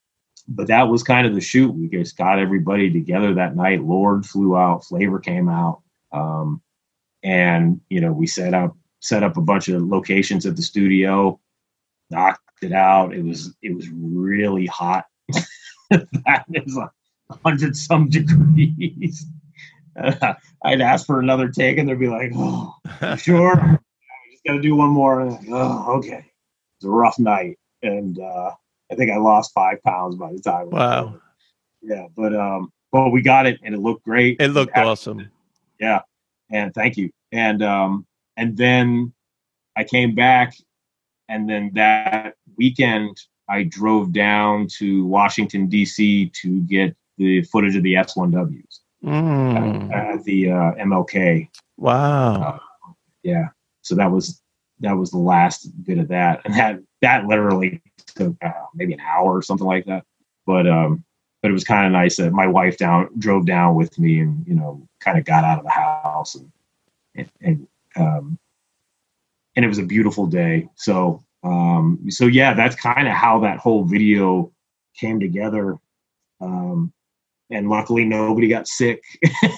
but 0.48 0.66
that 0.68 0.88
was 0.88 1.02
kind 1.02 1.26
of 1.26 1.34
the 1.34 1.40
shoot. 1.40 1.70
We 1.74 1.88
just 1.88 2.16
got 2.16 2.38
everybody 2.38 2.90
together 2.90 3.34
that 3.34 3.54
night. 3.54 3.84
Lord 3.84 4.24
flew 4.24 4.56
out, 4.56 4.84
Flavor 4.84 5.18
came 5.18 5.48
out, 5.48 5.82
um, 6.10 6.62
and 7.22 7.80
you 7.90 8.00
know 8.00 8.12
we 8.12 8.26
set 8.26 8.54
up 8.54 8.74
set 9.00 9.22
up 9.22 9.36
a 9.36 9.42
bunch 9.42 9.68
of 9.68 9.82
locations 9.82 10.46
at 10.46 10.56
the 10.56 10.62
studio, 10.62 11.38
knocked 12.10 12.40
it 12.62 12.72
out. 12.72 13.14
It 13.14 13.22
was 13.22 13.54
it 13.62 13.74
was 13.74 13.88
really 13.90 14.66
hot. 14.66 15.04
that 15.90 16.44
is 16.52 16.78
hundred 17.30 17.76
some 17.76 18.08
degrees. 18.10 19.26
I'd 20.64 20.80
ask 20.80 21.06
for 21.06 21.20
another 21.20 21.48
take, 21.48 21.78
and 21.78 21.88
they'd 21.88 21.98
be 21.98 22.08
like, 22.08 22.32
"Oh, 22.34 22.74
sure, 23.16 23.56
just 24.30 24.44
got 24.46 24.54
to 24.54 24.60
do 24.60 24.76
one 24.76 24.90
more." 24.90 25.24
Like, 25.24 25.40
oh, 25.50 25.96
okay. 25.98 26.24
It's 26.76 26.84
a 26.84 26.90
rough 26.90 27.18
night, 27.18 27.58
and 27.82 28.18
uh, 28.18 28.52
I 28.90 28.94
think 28.94 29.10
I 29.10 29.16
lost 29.16 29.52
five 29.52 29.82
pounds 29.82 30.16
by 30.16 30.32
the 30.32 30.40
time. 30.40 30.70
Wow. 30.70 31.20
Yeah, 31.82 32.06
but 32.16 32.34
um, 32.34 32.72
but 32.92 33.10
we 33.10 33.22
got 33.22 33.46
it, 33.46 33.58
and 33.62 33.74
it 33.74 33.78
looked 33.78 34.04
great. 34.04 34.40
It 34.40 34.48
looked 34.48 34.76
awesome. 34.76 35.30
Yeah, 35.80 36.02
and 36.50 36.72
thank 36.74 36.96
you. 36.96 37.10
And 37.32 37.62
um, 37.62 38.06
and 38.36 38.56
then 38.56 39.12
I 39.76 39.84
came 39.84 40.14
back, 40.14 40.54
and 41.28 41.48
then 41.48 41.72
that 41.74 42.34
weekend 42.56 43.20
I 43.48 43.64
drove 43.64 44.12
down 44.12 44.68
to 44.78 45.04
Washington 45.06 45.68
D.C. 45.68 46.30
to 46.42 46.60
get 46.62 46.96
the 47.18 47.42
footage 47.42 47.76
of 47.76 47.82
the 47.82 47.94
S1Ws 47.94 48.80
mm. 49.04 49.92
at, 49.92 50.14
at, 50.14 50.24
the 50.24 50.50
uh, 50.50 50.72
MLK. 50.74 51.48
Wow. 51.76 52.42
Uh, 52.42 52.58
yeah. 53.22 53.48
So 53.82 53.94
that 53.94 54.10
was 54.10 54.40
that 54.80 54.96
was 54.96 55.10
the 55.10 55.18
last 55.18 55.66
bit 55.84 55.98
of 55.98 56.08
that, 56.08 56.42
and 56.44 56.54
that 56.54 56.80
that 57.02 57.26
literally 57.26 57.82
took 58.14 58.34
uh, 58.42 58.52
maybe 58.74 58.92
an 58.92 59.00
hour 59.00 59.36
or 59.36 59.42
something 59.42 59.66
like 59.66 59.86
that. 59.86 60.04
But 60.46 60.66
um, 60.66 61.04
but 61.42 61.50
it 61.50 61.54
was 61.54 61.64
kind 61.64 61.86
of 61.86 61.92
nice 61.92 62.16
that 62.16 62.32
my 62.32 62.46
wife 62.46 62.76
down 62.76 63.08
drove 63.18 63.46
down 63.46 63.74
with 63.74 63.98
me, 63.98 64.20
and 64.20 64.46
you 64.46 64.54
know, 64.54 64.86
kind 65.00 65.18
of 65.18 65.24
got 65.24 65.44
out 65.44 65.58
of 65.58 65.64
the 65.64 65.70
house, 65.70 66.34
and 66.34 66.50
and, 67.14 67.30
and 67.40 67.68
um, 67.96 68.38
and 69.56 69.64
it 69.64 69.68
was 69.68 69.78
a 69.78 69.84
beautiful 69.84 70.26
day. 70.26 70.68
So 70.76 71.22
um, 71.42 72.00
so 72.08 72.26
yeah, 72.26 72.54
that's 72.54 72.76
kind 72.76 73.08
of 73.08 73.14
how 73.14 73.40
that 73.40 73.58
whole 73.58 73.84
video 73.84 74.52
came 74.94 75.20
together. 75.20 75.76
Um, 76.40 76.92
and 77.50 77.68
luckily, 77.68 78.04
nobody 78.04 78.48
got 78.48 78.68
sick. 78.68 79.02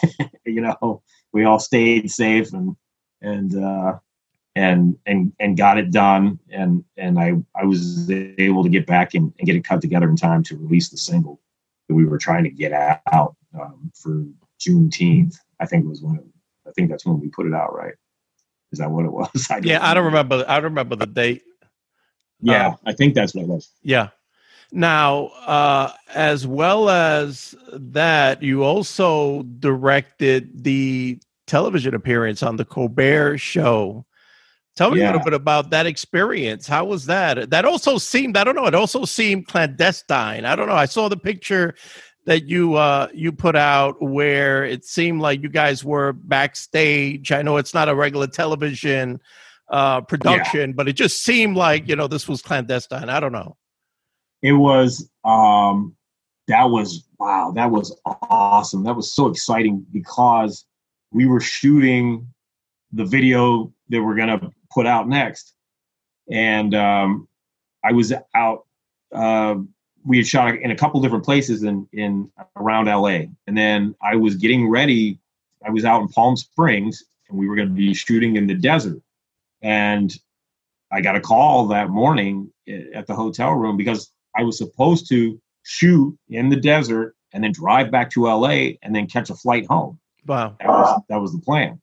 you 0.45 0.61
know, 0.61 1.03
we 1.33 1.45
all 1.45 1.59
stayed 1.59 2.11
safe, 2.11 2.53
and 2.53 2.77
and 3.21 3.55
uh, 3.57 3.99
and 4.57 4.97
and 5.07 5.33
and 5.39 5.57
got 5.57 5.79
it 5.79 5.91
done 5.91 6.39
and 6.51 6.85
and 6.97 7.19
I 7.19 7.35
I 7.55 7.65
was 7.65 8.11
able 8.11 8.63
to 8.65 8.69
get 8.69 8.87
back 8.87 9.15
and, 9.15 9.33
and 9.39 9.47
get 9.47 9.57
it 9.57 9.65
cut 9.65 9.81
together 9.81 10.09
in 10.09 10.17
time 10.17 10.43
to 10.45 10.57
release 10.57 10.89
the 10.89 10.97
single 10.97 11.41
that 11.89 11.95
we 11.95 12.05
were 12.05 12.19
trying 12.19 12.45
to 12.45 12.51
get 12.51 12.73
out 12.73 13.37
um, 13.59 13.91
for 13.95 14.25
Juneteenth. 14.61 15.37
I 15.61 15.67
think 15.67 15.87
was 15.87 16.03
when 16.03 16.17
it, 16.17 16.25
I 16.67 16.73
think 16.73 16.91
that's 16.91 17.07
when 17.07 17.21
we 17.21 17.29
put 17.29 17.47
it 17.47 17.55
out. 17.55 17.75
Right? 17.75 17.95
Is 18.73 18.81
that 18.81 18.91
what 18.91 19.05
it 19.05 19.13
was? 19.13 19.47
I 19.51 19.61
yeah, 19.63 19.79
I 19.83 19.95
don't 19.95 20.07
remember. 20.07 20.45
I 20.47 20.57
don't 20.57 20.65
remember 20.65 20.97
the 20.97 21.07
date. 21.07 21.43
Yeah, 22.41 22.69
uh, 22.69 22.77
I 22.87 22.93
think 22.93 23.15
that's 23.15 23.35
what 23.35 23.43
it 23.43 23.49
was. 23.49 23.71
Yeah. 23.83 24.09
Now, 24.73 25.27
uh, 25.47 25.93
as 26.15 26.47
well 26.47 26.91
as 26.91 27.55
that, 27.73 28.43
you 28.43 28.63
also 28.63 29.43
directed 29.59 30.65
the 30.65 31.19
television 31.47 31.95
appearance 31.95 32.43
on 32.43 32.57
the 32.57 32.65
Colbert 32.65 33.39
Show 33.39 34.05
Tell 34.81 34.91
me 34.91 35.01
yeah. 35.01 35.07
a 35.07 35.13
little 35.13 35.25
bit 35.25 35.35
about 35.35 35.69
that 35.71 35.85
experience. 35.85 36.67
How 36.67 36.87
was 36.87 37.05
that? 37.07 37.51
That 37.51 37.67
also 37.67 37.99
seemed, 37.99 38.39
I 38.39 38.45
don't 38.45 38.55
know, 38.55 38.67
it 38.67 38.75
also 38.75 39.05
seemed 39.05 39.47
clandestine. 39.47 40.45
I 40.45 40.57
don't 40.57 40.69
know. 40.69 40.75
I 40.75 40.87
saw 40.87 41.09
the 41.09 41.19
picture 41.19 41.75
that 42.25 42.45
you 42.45 42.77
uh 42.77 43.09
you 43.13 43.33
put 43.33 43.57
out 43.57 44.01
where 44.01 44.65
it 44.65 44.85
seemed 44.85 45.21
like 45.21 45.43
you 45.43 45.51
guys 45.51 45.85
were 45.85 46.13
backstage. 46.13 47.31
I 47.31 47.43
know 47.43 47.57
it's 47.57 47.75
not 47.75 47.91
a 47.91 47.95
regular 47.95 48.27
television 48.27 49.21
uh 49.69 50.01
production, 50.01 50.71
yeah. 50.71 50.75
but 50.75 50.89
it 50.89 50.95
just 50.95 51.25
seemed 51.25 51.57
like, 51.57 51.87
you 51.87 51.97
know, 51.97 52.07
this 52.07 52.27
was 52.27 52.41
clandestine. 52.41 53.11
I 53.11 53.21
don't 53.21 53.33
know. 53.33 53.57
It 54.43 54.53
was 54.53 55.09
um 55.25 55.97
that 56.49 56.65
was 56.65 57.05
wow, 57.19 57.53
that 57.55 57.71
was 57.71 57.99
awesome. 58.05 58.83
That 58.83 58.97
was 58.97 59.15
so 59.15 59.29
exciting 59.29 59.87
because 59.93 60.65
we 61.13 61.27
were 61.27 61.41
shooting 61.41 62.27
the 62.93 63.05
video 63.05 63.73
that 63.89 64.03
we're 64.03 64.17
gonna 64.17 64.51
put 64.73 64.87
out 64.87 65.09
next. 65.09 65.55
And 66.31 66.75
um, 66.75 67.29
I 67.85 67.93
was 67.93 68.13
out. 68.35 68.67
Uh, 69.13 69.57
we 70.05 70.17
had 70.17 70.27
shot 70.27 70.55
in 70.55 70.71
a 70.71 70.77
couple 70.77 71.01
different 71.01 71.25
places 71.25 71.63
in 71.63 71.87
in 71.93 72.31
around 72.57 72.87
LA, 72.87 73.27
and 73.47 73.57
then 73.57 73.95
I 74.03 74.17
was 74.17 74.37
getting 74.37 74.69
ready. 74.69 75.19
I 75.65 75.71
was 75.71 75.85
out 75.85 76.01
in 76.01 76.09
Palm 76.09 76.37
Springs, 76.37 77.05
and 77.29 77.39
we 77.39 77.49
were 77.49 77.57
going 77.57 77.69
to 77.69 77.75
be 77.75 77.93
shooting 77.93 78.37
in 78.37 78.47
the 78.47 78.55
desert. 78.55 79.01
And 79.63 80.13
I 80.91 81.01
got 81.01 81.17
a 81.17 81.21
call 81.21 81.67
that 81.69 81.91
morning 81.91 82.51
eh, 82.67 82.85
at 82.95 83.07
the 83.07 83.15
hotel 83.15 83.53
room 83.53 83.77
because 83.77 84.11
I 84.37 84.43
was 84.43 84.59
supposed 84.59 85.09
to 85.09 85.41
shoot 85.63 86.17
in 86.29 86.49
the 86.49 86.57
desert 86.57 87.15
and 87.33 87.45
then 87.45 87.53
drive 87.53 87.91
back 87.91 88.11
to 88.11 88.25
LA 88.25 88.73
and 88.83 88.95
then 88.95 89.07
catch 89.07 89.31
a 89.31 89.35
flight 89.35 89.67
home. 89.67 89.99
Wow. 90.27 90.57
That 90.61 90.69
was, 90.69 91.03
that 91.09 91.21
was 91.21 91.33
the 91.33 91.41
plan. 91.41 91.81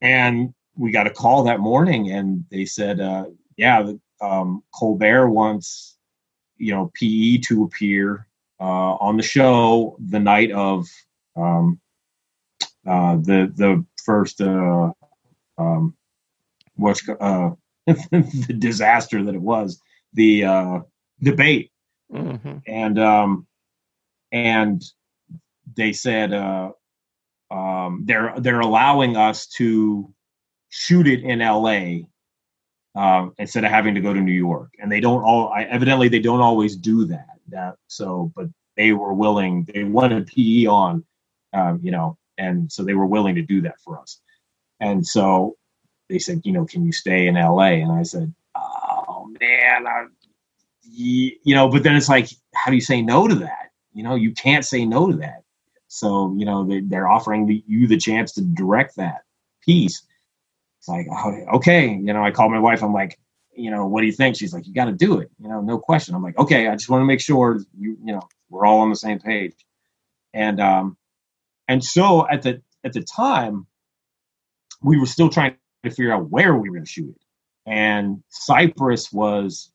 And 0.00 0.54
we 0.76 0.92
got 0.92 1.06
a 1.06 1.10
call 1.10 1.44
that 1.44 1.60
morning 1.60 2.10
and 2.10 2.44
they 2.50 2.64
said, 2.64 3.00
uh, 3.00 3.26
yeah, 3.56 3.92
um, 4.20 4.62
Colbert 4.74 5.30
wants, 5.30 5.96
you 6.56 6.72
know, 6.72 6.90
PE 6.94 7.38
to 7.38 7.64
appear 7.64 8.26
uh, 8.60 8.94
on 8.94 9.16
the 9.16 9.22
show 9.22 9.96
the 10.08 10.18
night 10.18 10.50
of 10.52 10.86
um, 11.36 11.80
uh, 12.86 13.16
the 13.16 13.52
the 13.56 13.84
first 14.04 14.40
uh, 14.40 14.90
um, 15.58 15.94
what's 16.76 17.06
uh, 17.08 17.50
the 17.86 18.56
disaster 18.58 19.22
that 19.22 19.34
it 19.34 19.40
was 19.40 19.80
the 20.14 20.44
uh, 20.44 20.80
debate, 21.22 21.70
mm-hmm. 22.12 22.58
and 22.66 22.98
um, 22.98 23.46
and 24.32 24.82
they 25.76 25.92
said 25.92 26.32
uh, 26.32 26.72
um, 27.50 28.02
they're 28.04 28.34
they're 28.38 28.60
allowing 28.60 29.16
us 29.16 29.46
to 29.46 30.12
shoot 30.70 31.06
it 31.06 31.22
in 31.22 31.38
LA 31.38 32.06
um, 32.94 33.34
instead 33.38 33.64
of 33.64 33.70
having 33.70 33.94
to 33.94 34.00
go 34.00 34.12
to 34.12 34.20
New 34.20 34.32
York. 34.32 34.72
And 34.78 34.90
they 34.90 35.00
don't 35.00 35.22
all 35.22 35.48
I, 35.48 35.64
evidently 35.64 36.08
they 36.08 36.18
don't 36.20 36.40
always 36.40 36.76
do 36.76 37.04
that. 37.06 37.26
That 37.48 37.76
so, 37.86 38.32
but 38.36 38.48
they 38.76 38.92
were 38.92 39.12
willing. 39.12 39.64
They 39.72 39.84
wanted 39.84 40.26
PE 40.26 40.66
on, 40.66 41.04
um, 41.52 41.80
you 41.82 41.90
know, 41.90 42.16
and 42.36 42.70
so 42.70 42.84
they 42.84 42.94
were 42.94 43.06
willing 43.06 43.34
to 43.34 43.42
do 43.42 43.60
that 43.62 43.80
for 43.80 43.98
us. 43.98 44.20
And 44.80 45.06
so 45.06 45.56
they 46.08 46.18
said, 46.18 46.42
you 46.44 46.52
know, 46.52 46.64
can 46.64 46.84
you 46.84 46.92
stay 46.92 47.26
in 47.26 47.34
LA? 47.34 47.80
And 47.82 47.92
I 47.92 48.02
said, 48.02 48.32
oh 48.54 49.28
man, 49.40 49.86
I, 49.86 50.06
you 50.90 51.54
know. 51.54 51.68
But 51.68 51.84
then 51.84 51.96
it's 51.96 52.08
like, 52.08 52.28
how 52.54 52.70
do 52.70 52.76
you 52.76 52.82
say 52.82 53.02
no 53.02 53.28
to 53.28 53.36
that? 53.36 53.70
You 53.94 54.04
know, 54.04 54.16
you 54.16 54.32
can't 54.32 54.64
say 54.64 54.84
no 54.86 55.10
to 55.10 55.16
that. 55.18 55.44
So 55.88 56.34
you 56.38 56.46
know, 56.46 56.64
they, 56.66 56.80
they're 56.80 57.08
offering 57.08 57.62
you 57.66 57.86
the 57.88 57.98
chance 57.98 58.32
to 58.34 58.42
direct 58.42 58.96
that 58.96 59.22
piece 59.64 60.02
it's 60.80 60.88
like, 60.88 61.06
oh, 61.12 61.56
okay, 61.56 61.88
you 61.88 62.12
know, 62.12 62.24
I 62.24 62.30
called 62.30 62.52
my 62.52 62.58
wife. 62.60 62.82
I'm 62.82 62.92
like, 62.92 63.18
you 63.54 63.70
know, 63.70 63.86
what 63.86 64.00
do 64.00 64.06
you 64.06 64.12
think? 64.12 64.36
She's 64.36 64.54
like, 64.54 64.66
you 64.66 64.74
got 64.74 64.86
to 64.86 64.92
do 64.92 65.18
it, 65.20 65.30
you 65.40 65.48
know, 65.48 65.60
no 65.60 65.78
question. 65.78 66.14
I'm 66.14 66.22
like, 66.22 66.38
okay, 66.38 66.68
I 66.68 66.74
just 66.76 66.88
want 66.88 67.02
to 67.02 67.06
make 67.06 67.20
sure 67.20 67.60
you, 67.78 67.98
you 68.04 68.12
know, 68.12 68.22
we're 68.50 68.64
all 68.66 68.80
on 68.80 68.90
the 68.90 68.96
same 68.96 69.18
page. 69.18 69.54
And 70.32 70.60
um, 70.60 70.96
and 71.68 71.84
so 71.84 72.28
at 72.28 72.42
the 72.42 72.62
at 72.84 72.92
the 72.92 73.02
time, 73.02 73.66
we 74.82 74.98
were 74.98 75.06
still 75.06 75.28
trying 75.28 75.56
to 75.84 75.90
figure 75.90 76.12
out 76.12 76.30
where 76.30 76.54
we 76.54 76.68
were 76.70 76.76
going 76.76 76.86
to 76.86 76.90
shoot 76.90 77.10
it. 77.10 77.22
And 77.66 78.22
Cypress 78.28 79.12
was 79.12 79.72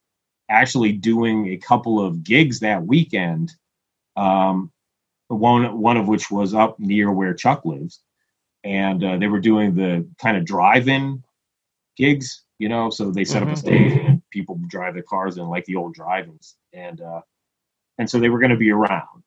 actually 0.54 0.94
doing 0.94 1.48
a 1.50 1.58
couple 1.58 2.04
of 2.06 2.24
gigs 2.24 2.60
that 2.60 2.86
weekend. 2.86 3.52
Um, 4.16 4.72
one 5.28 5.80
one 5.80 5.98
of 5.98 6.08
which 6.08 6.30
was 6.30 6.54
up 6.54 6.80
near 6.80 7.12
where 7.12 7.34
Chuck 7.34 7.66
lives, 7.66 8.02
and 8.64 9.04
uh, 9.04 9.18
they 9.18 9.28
were 9.28 9.40
doing 9.40 9.74
the 9.74 10.08
kind 10.20 10.38
of 10.38 10.46
drive-in 10.46 11.24
gigs, 11.98 12.44
you 12.60 12.70
know. 12.70 12.90
So 12.92 13.12
they 13.12 13.26
set 13.26 13.42
mm-hmm. 13.42 13.52
up 13.52 13.58
a 13.58 13.62
mm-hmm. 13.62 13.68
stage 13.68 14.06
and 14.06 14.30
people 14.30 14.60
drive 14.68 14.94
their 14.94 15.04
cars 15.04 15.38
in 15.38 15.48
like 15.48 15.66
the 15.66 15.78
old 15.78 15.96
drive-ins, 15.96 16.56
and 16.72 17.02
uh, 17.02 17.22
and 17.98 18.10
so 18.10 18.20
they 18.20 18.30
were 18.30 18.40
going 18.40 18.52
to 18.52 18.58
be 18.58 18.72
around. 18.72 19.24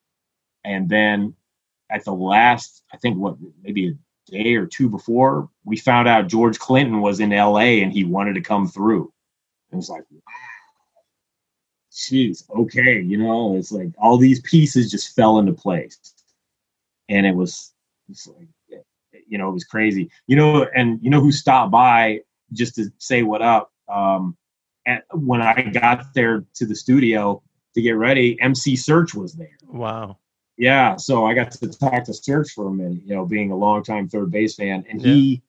and 0.64 0.88
then 0.88 1.34
at 1.90 2.04
the 2.04 2.12
last, 2.12 2.82
I 2.92 2.96
think 2.96 3.18
what 3.18 3.36
maybe 3.62 3.88
a 3.88 4.30
day 4.30 4.54
or 4.56 4.66
two 4.66 4.88
before, 4.88 5.48
we 5.64 5.76
found 5.76 6.08
out 6.08 6.28
George 6.28 6.58
Clinton 6.58 7.00
was 7.00 7.20
in 7.20 7.32
L.A. 7.32 7.82
and 7.82 7.92
he 7.92 8.04
wanted 8.04 8.34
to 8.34 8.40
come 8.40 8.66
through. 8.66 9.12
It 9.72 9.76
was 9.76 9.88
like, 9.88 10.04
jeez, 11.96 12.44
okay, 12.50 13.00
you 13.00 13.16
know, 13.16 13.56
it's 13.56 13.72
like 13.72 13.88
all 13.98 14.18
these 14.18 14.40
pieces 14.42 14.90
just 14.90 15.14
fell 15.16 15.38
into 15.38 15.52
place, 15.52 15.98
and 17.08 17.26
it 17.26 17.34
was, 17.34 17.72
it's 18.08 18.26
like, 18.26 18.48
you 19.28 19.38
know, 19.38 19.48
it 19.48 19.52
was 19.52 19.64
crazy, 19.64 20.10
you 20.26 20.36
know, 20.36 20.66
and 20.74 21.00
you 21.02 21.10
know 21.10 21.20
who 21.20 21.32
stopped 21.32 21.72
by 21.72 22.20
just 22.52 22.74
to 22.76 22.90
say 22.98 23.22
what 23.22 23.42
up. 23.42 23.72
Um, 23.88 24.36
and 24.84 25.02
when 25.12 25.42
I 25.42 25.62
got 25.62 26.14
there 26.14 26.44
to 26.54 26.66
the 26.66 26.76
studio 26.76 27.42
to 27.74 27.82
get 27.82 27.96
ready, 27.96 28.40
MC 28.40 28.74
Serch 28.74 29.14
was 29.14 29.32
there. 29.34 29.58
Wow. 29.66 30.18
Yeah, 30.56 30.96
so 30.96 31.26
I 31.26 31.34
got 31.34 31.50
to 31.50 31.68
talk 31.68 32.04
to 32.04 32.12
Serch 32.12 32.52
for 32.52 32.68
a 32.68 32.72
minute, 32.72 33.02
you 33.04 33.14
know, 33.14 33.26
being 33.26 33.50
a 33.50 33.56
longtime 33.56 34.08
3rd 34.08 34.30
Bass 34.30 34.54
fan, 34.54 34.84
and 34.88 35.02
yeah. 35.02 35.12
he 35.12 35.42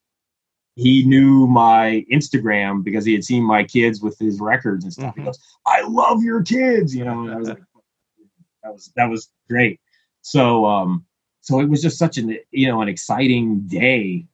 he 0.77 1.03
knew 1.03 1.47
my 1.47 2.05
Instagram 2.11 2.83
because 2.83 3.03
he 3.03 3.13
had 3.13 3.23
seen 3.23 3.43
my 3.43 3.63
kids 3.63 3.99
with 3.99 4.17
his 4.19 4.39
records 4.39 4.83
and 4.83 4.93
stuff. 4.93 5.11
Mm-hmm. 5.13 5.21
He 5.21 5.25
goes, 5.25 5.39
"I 5.65 5.81
love 5.81 6.21
your 6.21 6.43
kids," 6.43 6.95
you 6.95 7.03
know. 7.03 7.23
And 7.23 7.33
I 7.33 7.37
was 7.37 7.49
like, 7.49 7.57
"That 8.63 8.73
was 8.73 8.91
that 8.95 9.09
was 9.09 9.29
great." 9.49 9.81
So, 10.21 10.65
um, 10.65 11.03
so 11.41 11.61
it 11.61 11.67
was 11.67 11.81
just 11.81 11.97
such 11.97 12.17
an 12.17 12.37
you 12.51 12.67
know 12.67 12.81
an 12.81 12.89
exciting 12.89 13.61
day, 13.61 14.27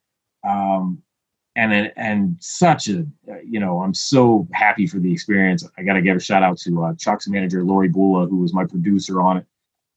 um, 0.46 1.02
and 1.56 1.90
and 1.96 2.36
such 2.40 2.88
a 2.88 3.06
you 3.42 3.58
know 3.58 3.80
I'm 3.80 3.94
so 3.94 4.46
happy 4.52 4.86
for 4.86 4.98
the 4.98 5.10
experience. 5.10 5.66
I 5.78 5.82
got 5.82 5.94
to 5.94 6.02
give 6.02 6.18
a 6.18 6.20
shout 6.20 6.42
out 6.42 6.58
to 6.58 6.84
uh, 6.84 6.94
Chuck's 6.96 7.26
manager 7.26 7.64
Lori 7.64 7.88
Bula, 7.88 8.26
who 8.26 8.36
was 8.36 8.52
my 8.52 8.66
producer 8.66 9.22
on 9.22 9.38
it. 9.38 9.46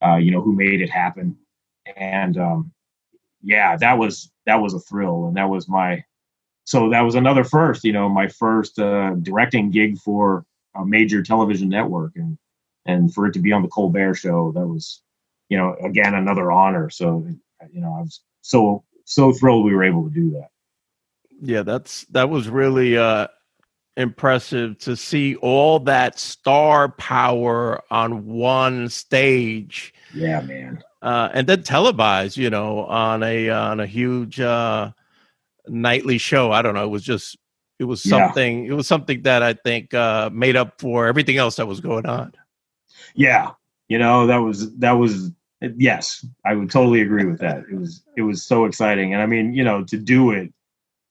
Uh, 0.02 0.16
you 0.16 0.30
know, 0.30 0.40
who 0.40 0.54
made 0.54 0.80
it 0.80 0.88
happen, 0.88 1.36
and 1.98 2.38
um, 2.38 2.72
yeah, 3.42 3.76
that 3.76 3.98
was 3.98 4.32
that 4.46 4.56
was 4.62 4.72
a 4.72 4.80
thrill, 4.80 5.26
and 5.26 5.36
that 5.36 5.50
was 5.50 5.68
my 5.68 6.02
so 6.68 6.90
that 6.90 7.00
was 7.00 7.14
another 7.14 7.44
first, 7.44 7.82
you 7.82 7.94
know, 7.94 8.10
my 8.10 8.28
first 8.28 8.78
uh, 8.78 9.14
directing 9.22 9.70
gig 9.70 9.96
for 9.96 10.44
a 10.76 10.84
major 10.84 11.22
television 11.22 11.70
network, 11.70 12.12
and 12.14 12.36
and 12.84 13.14
for 13.14 13.26
it 13.26 13.32
to 13.32 13.38
be 13.38 13.52
on 13.52 13.62
the 13.62 13.68
Colbert 13.68 14.16
Show, 14.16 14.52
that 14.52 14.66
was, 14.66 15.00
you 15.48 15.56
know, 15.56 15.74
again 15.82 16.12
another 16.12 16.52
honor. 16.52 16.90
So, 16.90 17.26
you 17.72 17.80
know, 17.80 17.94
I 17.96 18.02
was 18.02 18.20
so 18.42 18.84
so 19.06 19.32
thrilled 19.32 19.64
we 19.64 19.74
were 19.74 19.82
able 19.82 20.10
to 20.10 20.14
do 20.14 20.30
that. 20.32 20.50
Yeah, 21.40 21.62
that's 21.62 22.04
that 22.10 22.28
was 22.28 22.50
really 22.50 22.98
uh, 22.98 23.28
impressive 23.96 24.76
to 24.80 24.94
see 24.94 25.36
all 25.36 25.78
that 25.78 26.18
star 26.18 26.90
power 26.90 27.82
on 27.90 28.26
one 28.26 28.90
stage. 28.90 29.94
Yeah, 30.12 30.42
man. 30.42 30.84
Uh, 31.00 31.30
and 31.32 31.46
then 31.46 31.62
televised, 31.62 32.36
you 32.36 32.50
know, 32.50 32.84
on 32.84 33.22
a 33.22 33.48
on 33.48 33.80
a 33.80 33.86
huge 33.86 34.38
uh, 34.38 34.90
nightly 35.68 36.18
show. 36.18 36.52
I 36.52 36.62
don't 36.62 36.74
know. 36.74 36.84
It 36.84 36.90
was 36.90 37.02
just 37.02 37.36
it 37.78 37.84
was 37.84 38.02
something 38.02 38.64
yeah. 38.64 38.72
it 38.72 38.74
was 38.74 38.86
something 38.86 39.22
that 39.22 39.42
I 39.42 39.52
think 39.52 39.94
uh, 39.94 40.30
made 40.32 40.56
up 40.56 40.80
for 40.80 41.06
everything 41.06 41.36
else 41.36 41.56
that 41.56 41.66
was 41.66 41.80
going 41.80 42.06
on. 42.06 42.32
Yeah, 43.14 43.52
you 43.88 43.98
know 43.98 44.26
that 44.26 44.38
was 44.38 44.74
that 44.76 44.92
was 44.92 45.30
yes, 45.76 46.24
I 46.44 46.54
would 46.54 46.70
totally 46.70 47.02
agree 47.02 47.24
with 47.24 47.38
that. 47.40 47.64
It 47.70 47.78
was 47.78 48.02
it 48.16 48.22
was 48.22 48.44
so 48.44 48.64
exciting, 48.64 49.12
and 49.14 49.22
I 49.22 49.26
mean 49.26 49.52
you 49.52 49.64
know 49.64 49.84
to 49.84 49.96
do 49.96 50.32
it 50.32 50.52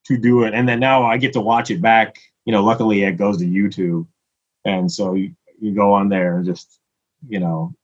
to 0.06 0.18
do 0.18 0.44
it, 0.44 0.54
and 0.54 0.68
then 0.68 0.80
now 0.80 1.04
I 1.04 1.16
get 1.16 1.32
to 1.34 1.40
watch 1.40 1.70
it 1.70 1.80
back. 1.80 2.18
You 2.44 2.52
know, 2.52 2.64
luckily 2.64 3.02
it 3.02 3.12
goes 3.12 3.38
to 3.38 3.44
YouTube, 3.44 4.06
and 4.64 4.90
so 4.90 5.14
you, 5.14 5.34
you 5.60 5.74
go 5.74 5.92
on 5.92 6.08
there 6.08 6.36
and 6.36 6.44
just 6.44 6.80
you 7.28 7.40
know 7.40 7.74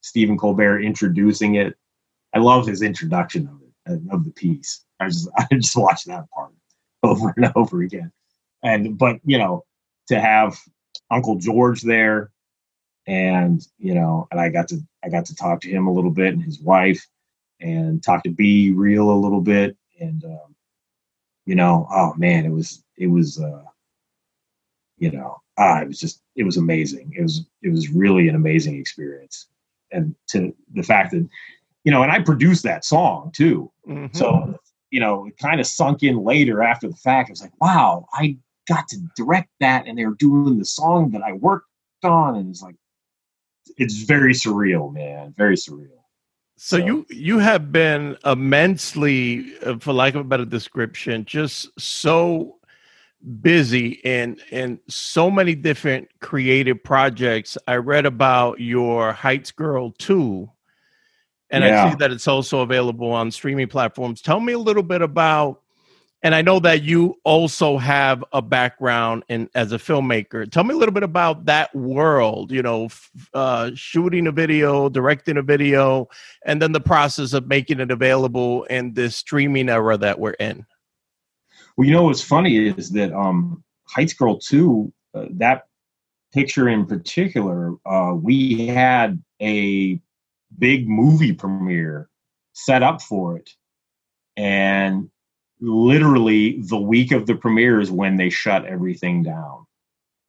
Stephen 0.00 0.36
Colbert 0.36 0.80
introducing 0.80 1.56
it. 1.56 1.76
I 2.34 2.38
love 2.38 2.66
his 2.66 2.82
introduction 2.82 3.48
of 3.48 3.62
it 3.62 3.62
of 4.10 4.24
the 4.24 4.30
piece. 4.30 4.84
I 5.02 5.08
just 5.08 5.28
I 5.38 5.46
just 5.52 5.76
watched 5.76 6.06
that 6.06 6.30
part 6.30 6.52
over 7.02 7.32
and 7.36 7.52
over 7.56 7.82
again. 7.82 8.12
And 8.62 8.96
but 8.96 9.18
you 9.24 9.38
know, 9.38 9.64
to 10.08 10.20
have 10.20 10.56
Uncle 11.10 11.36
George 11.36 11.82
there 11.82 12.30
and 13.06 13.66
you 13.78 13.94
know, 13.94 14.28
and 14.30 14.40
I 14.40 14.48
got 14.48 14.68
to 14.68 14.80
I 15.04 15.08
got 15.08 15.26
to 15.26 15.34
talk 15.34 15.60
to 15.62 15.70
him 15.70 15.86
a 15.86 15.92
little 15.92 16.10
bit 16.10 16.34
and 16.34 16.42
his 16.42 16.60
wife 16.60 17.06
and 17.60 18.02
talk 18.02 18.22
to 18.24 18.30
B-Real 18.30 19.10
a 19.10 19.12
little 19.12 19.40
bit 19.40 19.76
and 20.00 20.24
um, 20.24 20.54
you 21.44 21.54
know, 21.54 21.86
oh 21.90 22.14
man, 22.16 22.44
it 22.44 22.52
was 22.52 22.82
it 22.96 23.08
was 23.08 23.40
uh 23.40 23.64
you 24.98 25.10
know, 25.10 25.40
ah, 25.58 25.80
it 25.80 25.88
was 25.88 25.98
just 25.98 26.22
it 26.36 26.44
was 26.44 26.56
amazing. 26.56 27.12
It 27.16 27.22
was 27.22 27.44
it 27.62 27.70
was 27.70 27.90
really 27.90 28.28
an 28.28 28.36
amazing 28.36 28.76
experience. 28.78 29.48
And 29.90 30.14
to 30.28 30.54
the 30.72 30.82
fact 30.82 31.10
that 31.12 31.28
you 31.84 31.90
know, 31.90 32.02
and 32.02 32.12
I 32.12 32.20
produced 32.20 32.62
that 32.62 32.84
song 32.84 33.32
too. 33.34 33.70
Mm-hmm. 33.88 34.16
So 34.16 34.58
you 34.92 35.00
know, 35.00 35.26
it 35.26 35.36
kind 35.38 35.58
of 35.58 35.66
sunk 35.66 36.02
in 36.02 36.22
later 36.22 36.62
after 36.62 36.86
the 36.86 36.94
fact. 36.94 37.30
I 37.30 37.32
was 37.32 37.40
like, 37.40 37.58
wow, 37.60 38.06
I 38.12 38.36
got 38.68 38.86
to 38.88 38.98
direct 39.16 39.48
that, 39.58 39.88
and 39.88 39.98
they 39.98 40.04
were 40.06 40.14
doing 40.14 40.58
the 40.58 40.66
song 40.66 41.10
that 41.12 41.22
I 41.22 41.32
worked 41.32 41.66
on, 42.04 42.36
and 42.36 42.50
it's 42.50 42.62
like, 42.62 42.76
it's 43.78 44.02
very 44.02 44.34
surreal, 44.34 44.92
man, 44.92 45.34
very 45.36 45.56
surreal. 45.56 45.88
So, 46.58 46.78
so 46.78 46.84
you 46.84 47.06
you 47.08 47.38
have 47.38 47.72
been 47.72 48.18
immensely, 48.24 49.56
uh, 49.64 49.78
for 49.78 49.94
lack 49.94 50.14
of 50.14 50.20
a 50.20 50.24
better 50.24 50.44
description, 50.44 51.24
just 51.24 51.68
so 51.80 52.58
busy 53.40 54.00
in 54.04 54.36
in 54.50 54.78
so 54.88 55.30
many 55.30 55.54
different 55.54 56.08
creative 56.20 56.84
projects. 56.84 57.56
I 57.66 57.76
read 57.76 58.04
about 58.04 58.60
your 58.60 59.14
Heights 59.14 59.52
Girl 59.52 59.92
2 59.92 60.50
and 61.52 61.62
yeah. 61.62 61.84
I 61.84 61.90
see 61.90 61.96
that 61.96 62.10
it's 62.10 62.26
also 62.26 62.60
available 62.60 63.12
on 63.12 63.30
streaming 63.30 63.68
platforms. 63.68 64.22
Tell 64.22 64.40
me 64.40 64.54
a 64.54 64.58
little 64.58 64.82
bit 64.82 65.02
about, 65.02 65.60
and 66.22 66.34
I 66.34 66.40
know 66.40 66.58
that 66.60 66.82
you 66.82 67.18
also 67.24 67.76
have 67.76 68.24
a 68.32 68.40
background 68.40 69.24
in 69.28 69.50
as 69.54 69.72
a 69.72 69.78
filmmaker. 69.78 70.50
Tell 70.50 70.64
me 70.64 70.72
a 70.74 70.76
little 70.76 70.94
bit 70.94 71.02
about 71.02 71.44
that 71.44 71.74
world. 71.74 72.50
You 72.50 72.62
know, 72.62 72.88
uh, 73.34 73.72
shooting 73.74 74.26
a 74.26 74.32
video, 74.32 74.88
directing 74.88 75.36
a 75.36 75.42
video, 75.42 76.08
and 76.46 76.60
then 76.60 76.72
the 76.72 76.80
process 76.80 77.34
of 77.34 77.46
making 77.46 77.80
it 77.80 77.90
available 77.90 78.64
in 78.64 78.94
this 78.94 79.14
streaming 79.16 79.68
era 79.68 79.98
that 79.98 80.18
we're 80.18 80.32
in. 80.32 80.64
Well, 81.76 81.86
you 81.86 81.92
know 81.92 82.04
what's 82.04 82.22
funny 82.22 82.68
is 82.68 82.90
that 82.90 83.12
um, 83.12 83.62
Heights 83.84 84.14
Girl 84.14 84.38
Two, 84.38 84.90
uh, 85.14 85.26
that 85.32 85.66
picture 86.32 86.70
in 86.70 86.86
particular, 86.86 87.74
uh, 87.84 88.14
we 88.14 88.68
had 88.68 89.22
a 89.42 90.00
big 90.58 90.88
movie 90.88 91.32
premiere 91.32 92.08
set 92.52 92.82
up 92.82 93.02
for 93.02 93.36
it. 93.36 93.50
And 94.36 95.10
literally 95.60 96.60
the 96.60 96.78
week 96.78 97.12
of 97.12 97.26
the 97.26 97.34
premiere 97.34 97.80
is 97.80 97.90
when 97.90 98.16
they 98.16 98.30
shut 98.30 98.64
everything 98.66 99.22
down. 99.22 99.66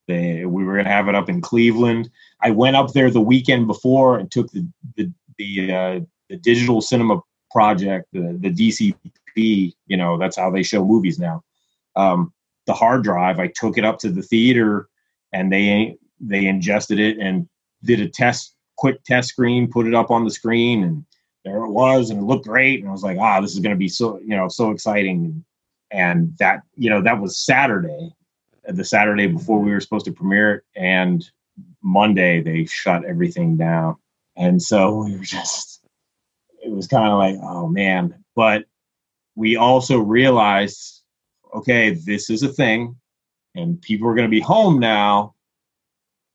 They, 0.08 0.46
we 0.46 0.64
were 0.64 0.74
going 0.74 0.86
to 0.86 0.92
have 0.92 1.08
it 1.08 1.16
up 1.16 1.30
in 1.30 1.42
Cleveland. 1.42 2.10
I 2.42 2.52
went 2.52 2.76
up 2.76 2.92
there 2.92 3.10
the 3.10 3.22
weekend 3.22 3.68
before 3.68 4.20
and 4.20 4.30
took 4.30 4.52
the 4.52 4.68
the 4.98 5.12
the, 5.38 5.74
uh, 5.74 6.00
the 6.30 6.38
digital 6.38 6.82
cinema 6.82 7.22
project, 7.52 8.08
the 8.12 8.38
the 8.40 8.52
DCP. 8.52 9.74
You 9.88 9.98
know, 9.98 10.18
that's 10.18 10.38
how 10.38 10.52
they 10.52 10.62
show 10.64 10.86
movies 10.86 11.20
now. 11.20 11.44
Um, 11.96 12.34
the 12.68 12.74
hard 12.74 13.04
drive. 13.04 13.40
I 13.40 13.48
took 13.48 13.78
it 13.78 13.86
up 13.86 13.98
to 14.00 14.10
the 14.10 14.22
theater, 14.22 14.90
and 15.32 15.52
they 15.52 15.98
they 16.20 16.46
ingested 16.46 17.00
it 17.00 17.18
and 17.18 17.48
did 17.84 18.02
a 18.02 18.10
test 18.10 18.56
quick 18.84 19.02
test 19.06 19.30
screen, 19.30 19.72
put 19.72 19.88
it 19.88 19.96
up 19.96 20.12
on 20.12 20.26
the 20.26 20.30
screen, 20.30 20.84
and 20.84 21.06
there 21.46 21.64
it 21.64 21.72
was, 21.72 22.10
and 22.10 22.20
it 22.20 22.26
looked 22.26 22.46
great. 22.46 22.82
And 22.82 22.90
I 22.90 22.92
was 22.92 23.02
like, 23.02 23.18
ah, 23.18 23.40
this 23.40 23.54
is 23.54 23.60
going 23.60 23.74
to 23.74 23.80
be 23.80 23.88
so 23.88 24.20
you 24.20 24.36
know 24.36 24.50
so 24.50 24.72
exciting. 24.72 25.46
And 25.92 26.38
that 26.40 26.64
you 26.76 26.90
know 26.90 27.02
that 27.02 27.22
was 27.22 27.38
Saturday, 27.38 28.14
the 28.68 28.84
Saturday 28.84 29.28
before 29.28 29.60
we 29.60 29.72
were 29.72 29.80
supposed 29.80 30.04
to 30.04 30.12
premiere 30.12 30.56
it, 30.56 30.64
and 30.76 31.24
Monday 31.82 32.42
they 32.42 32.66
shut 32.66 33.06
everything 33.06 33.56
down. 33.56 33.96
And 34.36 34.62
so 34.62 35.06
we 35.06 35.16
were 35.16 35.24
just, 35.24 35.86
it 36.62 36.70
was 36.70 36.88
kind 36.88 37.08
of 37.08 37.20
like, 37.20 37.38
oh 37.42 37.70
man. 37.70 38.22
But 38.36 38.66
we 39.36 39.56
also 39.56 40.00
realized, 40.00 41.04
okay, 41.56 41.92
this 41.92 42.30
is 42.30 42.44
a 42.44 42.50
thing, 42.50 42.98
and 43.56 43.82
people 43.82 44.10
are 44.10 44.16
going 44.16 44.28
to 44.28 44.38
be 44.40 44.42
home 44.42 44.78
now. 44.78 45.36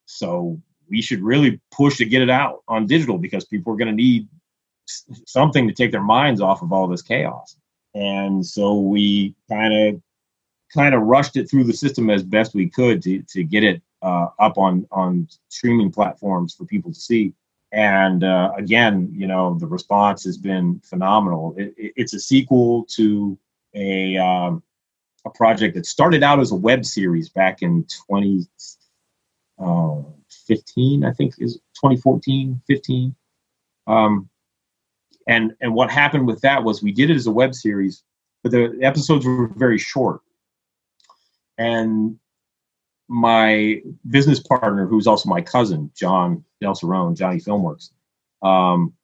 So 0.07 0.63
we 0.91 1.03
should 1.03 1.23
really 1.23 1.61
push 1.71 1.97
to 1.99 2.05
get 2.05 2.23
it 2.23 2.31
out 2.31 2.63
on 2.69 2.87
digital 2.87 3.19
because 3.19 3.45
people 3.45 3.73
are 3.73 3.77
going 3.77 3.89
to 3.89 3.95
need 3.95 4.29
something 5.27 5.69
to 5.69 5.75
take 5.75 5.93
their 5.93 6.03
minds 6.03 6.41
off 6.41 6.63
of 6.63 6.73
all 6.73 6.89
this 6.89 7.03
chaos. 7.03 7.57
And 7.95 8.45
so 8.45 8.79
we 8.81 9.35
kind 9.49 9.75
of 9.75 10.03
kind 10.73 10.95
of 10.95 11.03
rushed 11.03 11.37
it 11.37 11.49
through 11.51 11.65
the 11.65 11.73
system 11.73 12.11
as 12.11 12.23
best 12.23 12.55
we 12.55 12.69
could 12.69 13.03
to, 13.03 13.23
to 13.23 13.43
get 13.43 13.65
it 13.65 13.83
uh, 14.03 14.29
up 14.39 14.59
on 14.59 14.87
on 14.91 15.29
streaming 15.49 15.91
platforms 15.91 16.55
for 16.55 16.65
people 16.65 16.93
to 16.93 17.01
see. 17.01 17.33
And 17.73 18.25
uh, 18.25 18.53
again, 18.57 19.11
you 19.13 19.27
know, 19.27 19.59
the 19.59 19.67
response 19.67 20.25
has 20.25 20.39
been 20.39 20.81
phenomenal. 20.81 21.55
It, 21.59 21.75
it, 21.77 21.93
it's 21.97 22.15
a 22.15 22.21
sequel 22.21 22.85
to 22.97 23.39
a 23.75 24.17
um, 24.17 24.63
a 25.25 25.31
project 25.31 25.75
that 25.75 25.87
started 25.87 26.23
out 26.23 26.41
as 26.41 26.53
a 26.53 26.57
web 26.57 26.85
series 26.85 27.29
back 27.29 27.63
in 27.63 27.87
20, 28.07 28.47
uh, 29.59 30.03
15, 30.49 31.05
I 31.05 31.13
think 31.13 31.35
is 31.39 31.55
2014, 31.75 32.61
15. 32.67 33.15
Um, 33.87 34.29
And 35.29 35.53
and 35.61 35.75
what 35.75 35.91
happened 35.91 36.27
with 36.27 36.41
that 36.41 36.65
was 36.65 36.83
we 36.83 36.93
did 36.93 37.11
it 37.11 37.17
as 37.17 37.27
a 37.27 37.31
web 37.31 37.55
series, 37.55 38.03
but 38.43 38.51
the 38.53 38.79
episodes 38.83 39.27
were 39.27 39.49
very 39.49 39.79
short. 39.79 40.21
And 41.59 42.19
my 43.09 43.83
business 44.09 44.41
partner, 44.41 44.87
who's 44.87 45.07
also 45.07 45.29
my 45.29 45.43
cousin, 45.43 45.91
John 45.95 46.45
Del 46.61 46.75
Cerrone, 46.75 47.17
Johnny 47.17 47.41
Filmworks, 47.41 47.91
um, 48.43 48.95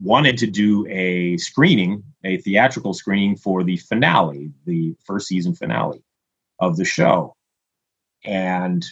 wanted 0.00 0.38
to 0.38 0.46
do 0.46 0.86
a 0.88 1.36
screening, 1.38 2.04
a 2.24 2.36
theatrical 2.38 2.94
screening 2.94 3.36
for 3.36 3.64
the 3.64 3.76
finale, 3.78 4.52
the 4.64 4.94
first 5.04 5.26
season 5.26 5.54
finale 5.54 6.02
of 6.60 6.76
the 6.76 6.84
show. 6.84 7.34
And 8.24 8.84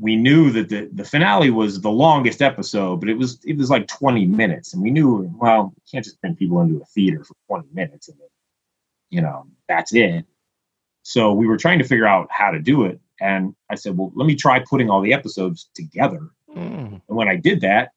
we 0.00 0.16
knew 0.16 0.50
that 0.50 0.70
the, 0.70 0.88
the 0.92 1.04
finale 1.04 1.50
was 1.50 1.80
the 1.80 1.90
longest 1.90 2.40
episode, 2.40 3.00
but 3.00 3.10
it 3.10 3.18
was 3.18 3.38
it 3.44 3.58
was 3.58 3.68
like 3.68 3.86
20 3.86 4.24
minutes. 4.26 4.72
And 4.72 4.82
we 4.82 4.90
knew, 4.90 5.30
well, 5.36 5.72
you 5.76 5.82
can't 5.90 6.04
just 6.04 6.20
bring 6.20 6.34
people 6.34 6.60
into 6.62 6.80
a 6.80 6.86
theater 6.86 7.22
for 7.22 7.34
20 7.48 7.68
minutes 7.74 8.08
and 8.08 8.18
then, 8.18 8.28
you 9.10 9.20
know, 9.20 9.46
that's 9.68 9.94
it. 9.94 10.24
So 11.02 11.32
we 11.32 11.46
were 11.46 11.58
trying 11.58 11.78
to 11.80 11.84
figure 11.84 12.06
out 12.06 12.28
how 12.30 12.50
to 12.50 12.58
do 12.58 12.84
it. 12.84 12.98
And 13.20 13.54
I 13.68 13.74
said, 13.74 13.96
well, 13.96 14.10
let 14.14 14.26
me 14.26 14.34
try 14.34 14.60
putting 14.60 14.88
all 14.88 15.02
the 15.02 15.12
episodes 15.12 15.68
together. 15.74 16.30
Mm. 16.56 17.02
And 17.06 17.16
when 17.16 17.28
I 17.28 17.36
did 17.36 17.60
that, 17.60 17.92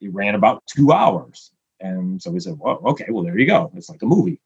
it 0.00 0.12
ran 0.12 0.34
about 0.34 0.64
two 0.66 0.92
hours. 0.92 1.52
And 1.80 2.20
so 2.20 2.32
we 2.32 2.40
said, 2.40 2.58
well, 2.58 2.80
okay, 2.84 3.06
well, 3.10 3.22
there 3.22 3.38
you 3.38 3.46
go. 3.46 3.70
It's 3.76 3.88
like 3.88 4.02
a 4.02 4.06
movie. 4.06 4.40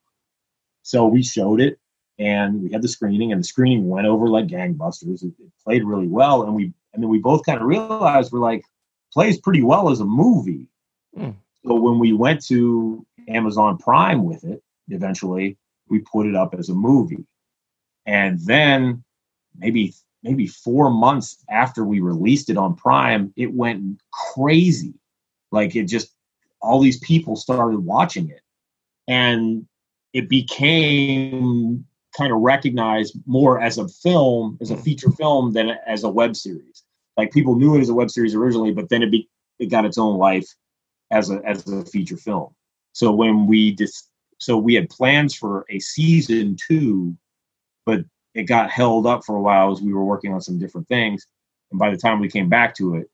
So 0.83 1.07
we 1.07 1.23
showed 1.23 1.61
it 1.61 1.79
and 2.19 2.63
we 2.63 2.71
had 2.71 2.83
the 2.83 2.89
screening, 2.89 3.33
and 3.33 3.41
the 3.41 3.47
screening 3.47 3.89
went 3.89 4.07
over 4.07 4.29
like 4.29 4.47
gangbusters. 4.47 5.23
It, 5.23 5.33
it 5.39 5.51
played 5.65 5.85
really 5.85 6.07
well. 6.07 6.43
And 6.43 6.55
we, 6.55 6.73
and 6.93 7.03
then 7.03 7.09
we 7.09 7.19
both 7.19 7.45
kind 7.45 7.61
of 7.61 7.67
realized 7.67 8.33
we're 8.33 8.39
like, 8.39 8.65
plays 9.13 9.39
pretty 9.39 9.63
well 9.63 9.91
as 9.91 10.01
a 10.01 10.05
movie. 10.05 10.69
Mm. 11.17 11.37
So 11.65 11.75
when 11.75 11.99
we 11.99 12.13
went 12.13 12.45
to 12.47 13.07
Amazon 13.29 13.79
Prime 13.79 14.25
with 14.25 14.45
it, 14.45 14.63
eventually, 14.89 15.57
we 15.89 16.01
put 16.01 16.27
it 16.27 16.35
up 16.35 16.55
as 16.55 16.69
a 16.69 16.75
movie. 16.75 17.25
And 18.07 18.41
then 18.41 19.05
maybe 19.57 19.95
maybe 20.23 20.47
four 20.47 20.91
months 20.91 21.43
after 21.51 21.85
we 21.85 22.01
released 22.01 22.49
it 22.49 22.57
on 22.57 22.77
Prime, 22.77 23.33
it 23.37 23.53
went 23.53 24.01
crazy. 24.35 24.95
Like 25.51 25.77
it 25.77 25.85
just 25.85 26.15
all 26.61 26.81
these 26.81 26.99
people 27.01 27.37
started 27.37 27.79
watching 27.79 28.31
it. 28.31 28.41
And 29.09 29.67
it 30.13 30.29
became 30.29 31.85
kind 32.17 32.33
of 32.33 32.41
recognized 32.41 33.17
more 33.27 33.61
as 33.61 33.79
a 33.79 33.89
film, 33.89 34.59
as 34.61 34.71
a 34.71 34.77
feature 34.77 35.11
film 35.11 35.53
than 35.53 35.71
as 35.87 36.05
a 36.05 36.11
web 36.11 36.37
series. 36.37 36.82
Like 37.17 37.33
people 37.33 37.57
knew 37.57 37.77
it 37.77 37.81
as 37.81 37.89
a 37.89 37.95
web 37.95 38.11
series 38.11 38.35
originally, 38.35 38.73
but 38.73 38.89
then 38.89 39.03
it 39.03 39.11
be, 39.11 39.29
it 39.59 39.67
got 39.67 39.85
its 39.85 39.99
own 39.99 40.17
life 40.19 40.47
as 41.11 41.31
a 41.31 41.41
as 41.45 41.67
a 41.69 41.85
feature 41.85 42.17
film. 42.17 42.55
So 42.93 43.13
when 43.13 43.47
we 43.47 43.75
just 43.75 44.11
so 44.39 44.57
we 44.57 44.75
had 44.75 44.91
plans 44.91 45.35
for 45.35 45.65
a 45.71 45.79
season 45.79 46.57
two, 46.67 47.17
but 47.87 48.01
it 48.35 48.45
got 48.45 48.71
held 48.71 49.07
up 49.07 49.25
for 49.25 49.37
a 49.37 49.41
while 49.41 49.71
as 49.73 49.83
we 49.83 49.93
were 49.93 50.05
working 50.05 50.33
on 50.33 50.41
some 50.41 50.59
different 50.59 50.89
things. 50.89 51.27
And 51.71 51.79
by 51.79 51.91
the 51.91 51.97
time 51.97 52.19
we 52.19 52.29
came 52.29 52.49
back 52.49 52.75
to 52.77 52.97
it, 52.97 53.11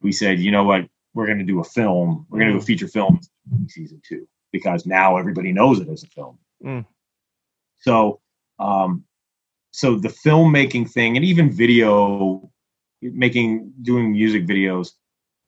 we 0.00 0.12
said, 0.12 0.38
you 0.38 0.50
know 0.50 0.64
what, 0.64 0.86
we're 1.14 1.26
going 1.26 1.38
to 1.38 1.44
do 1.44 1.60
a 1.60 1.64
film. 1.64 2.26
We're 2.28 2.38
going 2.38 2.48
to 2.48 2.54
do 2.54 2.60
a 2.60 2.62
mm. 2.62 2.66
feature 2.66 2.88
film 2.88 3.20
season 3.68 4.00
two 4.06 4.28
because 4.52 4.86
now 4.86 5.16
everybody 5.16 5.52
knows 5.52 5.80
it 5.80 5.88
as 5.88 6.04
a 6.04 6.06
film. 6.06 6.38
Mm. 6.64 6.86
So, 7.80 8.20
um, 8.58 9.04
so 9.70 9.96
the 9.96 10.08
filmmaking 10.08 10.90
thing 10.90 11.16
and 11.16 11.24
even 11.24 11.50
video 11.50 12.50
making, 13.00 13.72
doing 13.82 14.12
music 14.12 14.46
videos, 14.46 14.92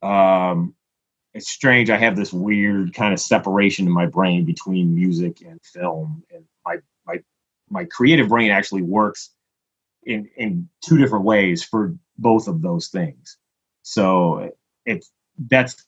um, 0.02 0.74
it's 1.34 1.48
strange. 1.48 1.90
I 1.90 1.96
have 1.98 2.16
this 2.16 2.32
weird 2.32 2.94
kind 2.94 3.12
of 3.12 3.20
separation 3.20 3.86
in 3.86 3.92
my 3.92 4.06
brain 4.06 4.44
between 4.44 4.94
music 4.94 5.42
and 5.42 5.60
film, 5.62 6.24
and 6.34 6.44
my 6.64 6.78
my 7.06 7.20
my 7.68 7.84
creative 7.84 8.28
brain 8.28 8.50
actually 8.50 8.82
works 8.82 9.30
in 10.04 10.28
in 10.36 10.68
two 10.84 10.98
different 10.98 11.24
ways 11.24 11.62
for 11.62 11.94
both 12.18 12.48
of 12.48 12.62
those 12.62 12.88
things. 12.88 13.36
So 13.82 14.52
it's 14.84 15.10
that's 15.38 15.84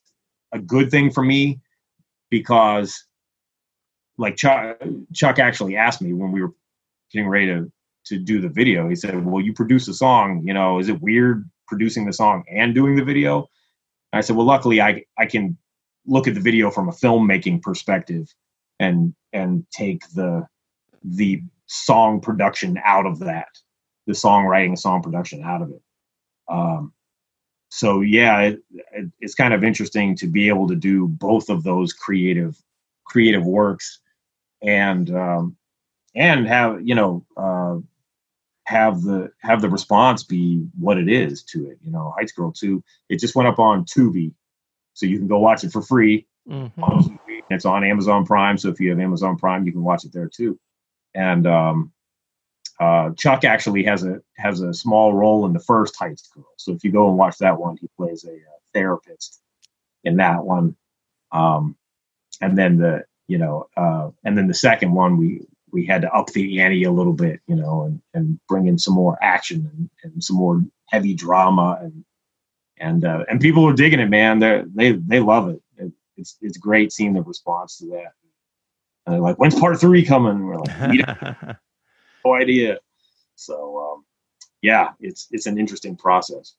a 0.52 0.58
good 0.58 0.90
thing 0.90 1.10
for 1.10 1.24
me 1.24 1.60
because 2.30 3.04
like 4.18 4.36
Chuck, 4.36 4.80
Chuck 5.12 5.38
actually 5.38 5.76
asked 5.76 6.02
me 6.02 6.12
when 6.12 6.32
we 6.32 6.42
were 6.42 6.52
getting 7.12 7.28
ready 7.28 7.46
to 7.46 7.72
to 8.06 8.18
do 8.18 8.40
the 8.40 8.48
video. 8.48 8.88
He 8.88 8.96
said, 8.96 9.24
"Well, 9.24 9.44
you 9.44 9.52
produce 9.52 9.88
a 9.88 9.94
song. 9.94 10.42
You 10.44 10.54
know, 10.54 10.78
is 10.78 10.88
it 10.88 11.00
weird 11.00 11.48
producing 11.68 12.06
the 12.06 12.12
song 12.12 12.44
and 12.50 12.74
doing 12.74 12.96
the 12.96 13.04
video?" 13.04 13.48
And 14.12 14.18
I 14.18 14.20
said, 14.20 14.36
"Well, 14.36 14.46
luckily, 14.46 14.80
I 14.80 15.04
I 15.18 15.26
can 15.26 15.56
look 16.06 16.26
at 16.26 16.34
the 16.34 16.40
video 16.40 16.70
from 16.70 16.88
a 16.88 16.92
filmmaking 16.92 17.62
perspective 17.62 18.28
and 18.80 19.14
and 19.32 19.64
take 19.70 20.08
the 20.10 20.46
the 21.04 21.42
song 21.66 22.20
production 22.20 22.78
out 22.84 23.06
of 23.06 23.18
that, 23.20 23.48
the 24.06 24.12
songwriting, 24.12 24.78
song 24.78 25.02
production 25.02 25.42
out 25.42 25.62
of 25.62 25.70
it. 25.70 25.82
Um, 26.48 26.92
so 27.70 28.02
yeah, 28.02 28.40
it, 28.42 28.60
it, 28.92 29.10
it's 29.20 29.34
kind 29.34 29.54
of 29.54 29.64
interesting 29.64 30.14
to 30.16 30.26
be 30.26 30.48
able 30.48 30.68
to 30.68 30.76
do 30.76 31.08
both 31.08 31.48
of 31.48 31.64
those 31.64 31.92
creative 31.92 32.56
creative 33.04 33.44
works, 33.44 34.00
and 34.62 35.10
um, 35.14 35.56
and 36.14 36.46
have 36.46 36.86
you 36.86 36.94
know 36.94 37.24
uh, 37.36 37.40
have 38.64 39.02
the 39.02 39.30
have 39.38 39.60
the 39.60 39.68
response 39.68 40.22
be 40.22 40.64
what 40.78 40.98
it 40.98 41.08
is 41.08 41.42
to 41.44 41.68
it. 41.70 41.78
You 41.84 41.90
know, 41.90 42.12
Heights 42.16 42.32
Girl 42.32 42.52
two, 42.52 42.82
it 43.08 43.18
just 43.18 43.34
went 43.34 43.48
up 43.48 43.58
on 43.58 43.84
Tubi, 43.84 44.32
so 44.94 45.06
you 45.06 45.18
can 45.18 45.28
go 45.28 45.38
watch 45.38 45.64
it 45.64 45.72
for 45.72 45.82
free. 45.82 46.26
Mm-hmm. 46.48 47.16
It's 47.50 47.64
on 47.64 47.84
Amazon 47.84 48.24
Prime, 48.24 48.58
so 48.58 48.68
if 48.68 48.80
you 48.80 48.90
have 48.90 49.00
Amazon 49.00 49.36
Prime, 49.36 49.64
you 49.66 49.72
can 49.72 49.82
watch 49.82 50.04
it 50.04 50.12
there 50.12 50.28
too 50.28 50.58
and 51.14 51.46
um, 51.46 51.92
uh, 52.80 53.10
Chuck 53.16 53.44
actually 53.44 53.84
has 53.84 54.04
a 54.04 54.20
has 54.36 54.60
a 54.60 54.72
small 54.72 55.12
role 55.12 55.46
in 55.46 55.52
the 55.52 55.60
first 55.60 55.96
Heights 55.96 56.28
Girl. 56.28 56.46
So 56.56 56.72
if 56.72 56.84
you 56.84 56.92
go 56.92 57.08
and 57.08 57.18
watch 57.18 57.38
that 57.38 57.58
one, 57.58 57.76
he 57.76 57.88
plays 57.96 58.24
a, 58.24 58.30
a 58.30 58.34
uh, 58.34 58.60
therapist 58.74 59.40
in 60.04 60.16
that 60.16 60.42
one. 60.44 60.76
Um, 61.32 61.76
and 62.40 62.56
then 62.58 62.78
the 62.78 63.04
you 63.28 63.38
know 63.38 63.68
uh, 63.76 64.10
and 64.24 64.36
then 64.36 64.48
the 64.48 64.54
second 64.54 64.92
one 64.92 65.16
we 65.16 65.46
we 65.72 65.86
had 65.86 66.02
to 66.02 66.12
up 66.12 66.28
the 66.28 66.60
ante 66.60 66.84
a 66.84 66.92
little 66.92 67.12
bit, 67.12 67.40
you 67.46 67.56
know, 67.56 67.82
and 67.82 68.00
and 68.14 68.38
bring 68.48 68.66
in 68.66 68.78
some 68.78 68.94
more 68.94 69.18
action 69.22 69.70
and, 69.72 69.90
and 70.04 70.22
some 70.22 70.36
more 70.36 70.62
heavy 70.88 71.14
drama 71.14 71.78
and 71.80 72.04
and 72.78 73.04
uh, 73.04 73.24
and 73.28 73.40
people 73.40 73.66
are 73.66 73.72
digging 73.72 74.00
it, 74.00 74.10
man. 74.10 74.38
They 74.38 74.64
they 74.74 74.92
they 74.92 75.20
love 75.20 75.48
it. 75.48 75.62
it. 75.78 75.92
It's 76.16 76.36
it's 76.40 76.58
great 76.58 76.92
seeing 76.92 77.14
the 77.14 77.22
response 77.22 77.78
to 77.78 77.86
that. 77.86 78.12
And 79.06 79.14
they're 79.14 79.22
like, 79.22 79.36
when's 79.36 79.58
part 79.58 79.80
three 79.80 80.04
coming? 80.04 80.32
And 80.32 80.46
we're 80.46 80.58
like, 80.58 81.56
no 82.24 82.34
idea. 82.34 82.78
So 83.36 83.94
um, 83.94 84.04
yeah, 84.60 84.90
it's 85.00 85.28
it's 85.30 85.46
an 85.46 85.58
interesting 85.58 85.96
process. 85.96 86.54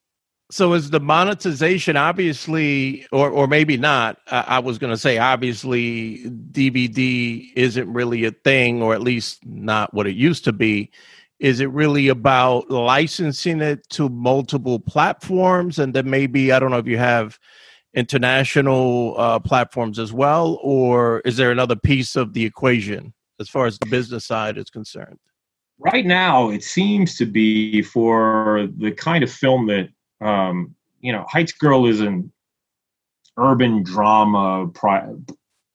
So 0.54 0.74
is 0.74 0.92
the 0.92 1.00
monetization 1.00 1.98
obviously, 1.98 3.08
or 3.12 3.28
or 3.32 3.48
maybe 3.48 3.76
not? 3.76 4.20
Uh, 4.28 4.44
I 4.46 4.60
was 4.60 4.78
going 4.78 4.94
to 4.94 4.98
say 4.98 5.18
obviously 5.18 6.20
DVD 6.52 7.52
isn't 7.56 7.92
really 7.92 8.26
a 8.26 8.32
thing, 8.32 8.84
or 8.84 8.94
at 8.94 9.02
least 9.02 9.44
not 9.48 9.96
what 9.96 10.06
it 10.06 10.16
used 10.16 10.44
to 10.44 10.54
be. 10.54 10.92
Is 11.40 11.60
it 11.60 11.72
really 11.72 12.08
about 12.08 12.70
licensing 12.70 13.62
it 13.62 13.90
to 13.90 14.10
multiple 14.10 14.78
platforms, 14.78 15.80
and 15.80 15.96
then 15.96 16.08
maybe 16.08 16.52
I 16.52 16.60
don't 16.60 16.70
know 16.70 16.78
if 16.78 16.86
you 16.86 17.00
have 17.00 17.40
international 17.96 19.16
uh, 19.18 19.40
platforms 19.40 19.98
as 19.98 20.14
well, 20.14 20.60
or 20.62 21.22
is 21.22 21.36
there 21.36 21.50
another 21.50 21.76
piece 21.76 22.16
of 22.16 22.34
the 22.34 22.46
equation 22.46 23.12
as 23.40 23.50
far 23.50 23.66
as 23.66 23.80
the 23.80 23.88
business 23.88 24.28
side 24.28 24.60
is 24.60 24.70
concerned? 24.70 25.18
Right 25.80 26.06
now, 26.06 26.52
it 26.52 26.64
seems 26.64 27.18
to 27.18 27.26
be 27.26 27.82
for 27.82 28.70
the 28.78 28.92
kind 28.92 29.24
of 29.24 29.32
film 29.32 29.66
that 29.66 29.90
um, 30.22 30.76
you 31.02 31.12
know, 31.12 31.26
Heights 31.30 31.52
Girl 31.54 31.86
is 31.86 32.02
an 32.02 32.32
urban 33.38 33.84
drama 33.84 34.68
pri- 34.74 35.16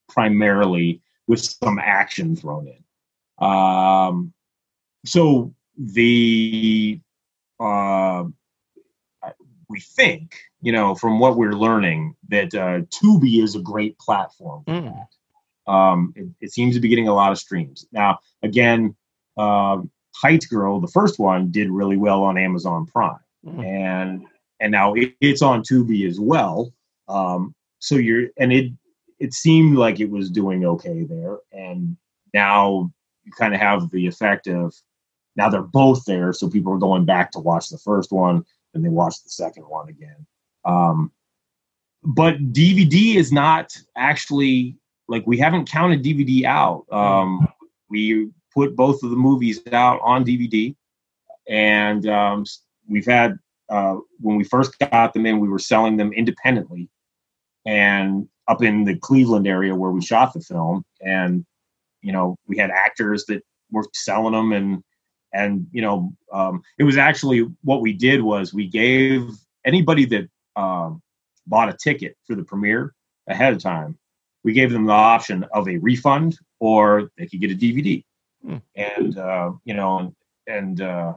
primarily 0.08 1.02
with 1.26 1.40
some 1.40 1.78
action 1.78 2.36
thrown 2.36 2.68
in. 2.68 3.46
Um, 3.46 4.32
so 5.04 5.54
the 5.76 7.00
uh, 7.60 8.24
we 9.68 9.80
think, 9.80 10.36
you 10.60 10.72
know, 10.72 10.94
from 10.94 11.18
what 11.18 11.36
we're 11.36 11.52
learning, 11.52 12.16
that 12.28 12.54
uh, 12.54 12.80
Tubi 12.90 13.42
is 13.42 13.54
a 13.54 13.60
great 13.60 13.98
platform 13.98 14.64
for 14.64 14.72
mm. 14.72 14.84
that. 14.84 15.72
Um, 15.72 16.14
it, 16.16 16.28
it, 16.40 16.52
seems 16.52 16.74
to 16.74 16.80
be 16.80 16.88
getting 16.88 17.08
a 17.08 17.14
lot 17.14 17.30
of 17.30 17.38
streams. 17.38 17.84
Now, 17.92 18.20
again, 18.42 18.96
uh, 19.36 19.82
Heights 20.16 20.46
Girl, 20.46 20.80
the 20.80 20.88
first 20.88 21.18
one, 21.18 21.50
did 21.50 21.68
really 21.68 21.98
well 21.98 22.22
on 22.22 22.38
Amazon 22.38 22.86
Prime, 22.86 23.18
mm. 23.44 23.64
and 23.64 24.24
and 24.60 24.72
now 24.72 24.94
it, 24.94 25.14
it's 25.20 25.42
on 25.42 25.62
Tubi 25.62 26.08
as 26.08 26.18
well. 26.18 26.72
Um, 27.08 27.54
so 27.78 27.96
you're 27.96 28.28
and 28.38 28.52
it 28.52 28.72
it 29.18 29.34
seemed 29.34 29.76
like 29.76 30.00
it 30.00 30.10
was 30.10 30.30
doing 30.30 30.64
okay 30.64 31.04
there, 31.04 31.38
and 31.52 31.96
now 32.34 32.90
you 33.24 33.32
kind 33.32 33.54
of 33.54 33.60
have 33.60 33.90
the 33.90 34.06
effect 34.06 34.46
of 34.46 34.74
now 35.36 35.48
they're 35.48 35.62
both 35.62 36.04
there, 36.04 36.32
so 36.32 36.48
people 36.48 36.72
are 36.72 36.78
going 36.78 37.04
back 37.04 37.30
to 37.32 37.38
watch 37.38 37.68
the 37.68 37.78
first 37.78 38.12
one 38.12 38.44
and 38.74 38.84
they 38.84 38.88
watch 38.88 39.22
the 39.22 39.30
second 39.30 39.64
one 39.64 39.88
again. 39.88 40.26
Um, 40.64 41.12
but 42.02 42.36
DVD 42.52 43.16
is 43.16 43.32
not 43.32 43.76
actually 43.96 44.76
like 45.08 45.26
we 45.26 45.38
haven't 45.38 45.68
counted 45.70 46.02
DVD 46.02 46.44
out. 46.44 46.84
Um, 46.92 47.48
we 47.88 48.30
put 48.54 48.76
both 48.76 49.02
of 49.02 49.10
the 49.10 49.16
movies 49.16 49.60
out 49.72 50.00
on 50.02 50.24
DVD, 50.24 50.74
and 51.48 52.06
um, 52.06 52.44
we've 52.88 53.06
had 53.06 53.38
uh, 53.68 53.96
when 54.20 54.36
we 54.36 54.44
first 54.44 54.78
got 54.78 55.12
them 55.12 55.26
in, 55.26 55.40
we 55.40 55.48
were 55.48 55.58
selling 55.58 55.96
them 55.96 56.12
independently, 56.12 56.88
and 57.66 58.28
up 58.48 58.62
in 58.62 58.84
the 58.84 58.96
Cleveland 58.96 59.46
area 59.46 59.74
where 59.74 59.90
we 59.90 60.00
shot 60.00 60.32
the 60.32 60.40
film, 60.40 60.84
and 61.00 61.44
you 62.02 62.12
know 62.12 62.36
we 62.46 62.56
had 62.56 62.70
actors 62.70 63.24
that 63.26 63.42
were 63.70 63.86
selling 63.94 64.32
them, 64.32 64.52
and 64.52 64.82
and 65.32 65.66
you 65.72 65.82
know 65.82 66.12
um, 66.32 66.62
it 66.78 66.84
was 66.84 66.96
actually 66.96 67.46
what 67.62 67.82
we 67.82 67.92
did 67.92 68.22
was 68.22 68.54
we 68.54 68.66
gave 68.66 69.30
anybody 69.64 70.04
that 70.06 70.28
um, 70.56 71.02
bought 71.46 71.68
a 71.68 71.76
ticket 71.76 72.16
for 72.26 72.34
the 72.34 72.44
premiere 72.44 72.94
ahead 73.28 73.52
of 73.52 73.62
time, 73.62 73.98
we 74.44 74.52
gave 74.52 74.72
them 74.72 74.86
the 74.86 74.92
option 74.92 75.44
of 75.52 75.68
a 75.68 75.78
refund 75.78 76.38
or 76.60 77.10
they 77.16 77.26
could 77.26 77.40
get 77.40 77.50
a 77.50 77.54
DVD. 77.54 78.04
Hmm. 78.44 78.56
And 78.74 79.18
uh, 79.18 79.52
you 79.64 79.74
know, 79.74 80.14
and 80.46 80.80
uh, 80.80 81.14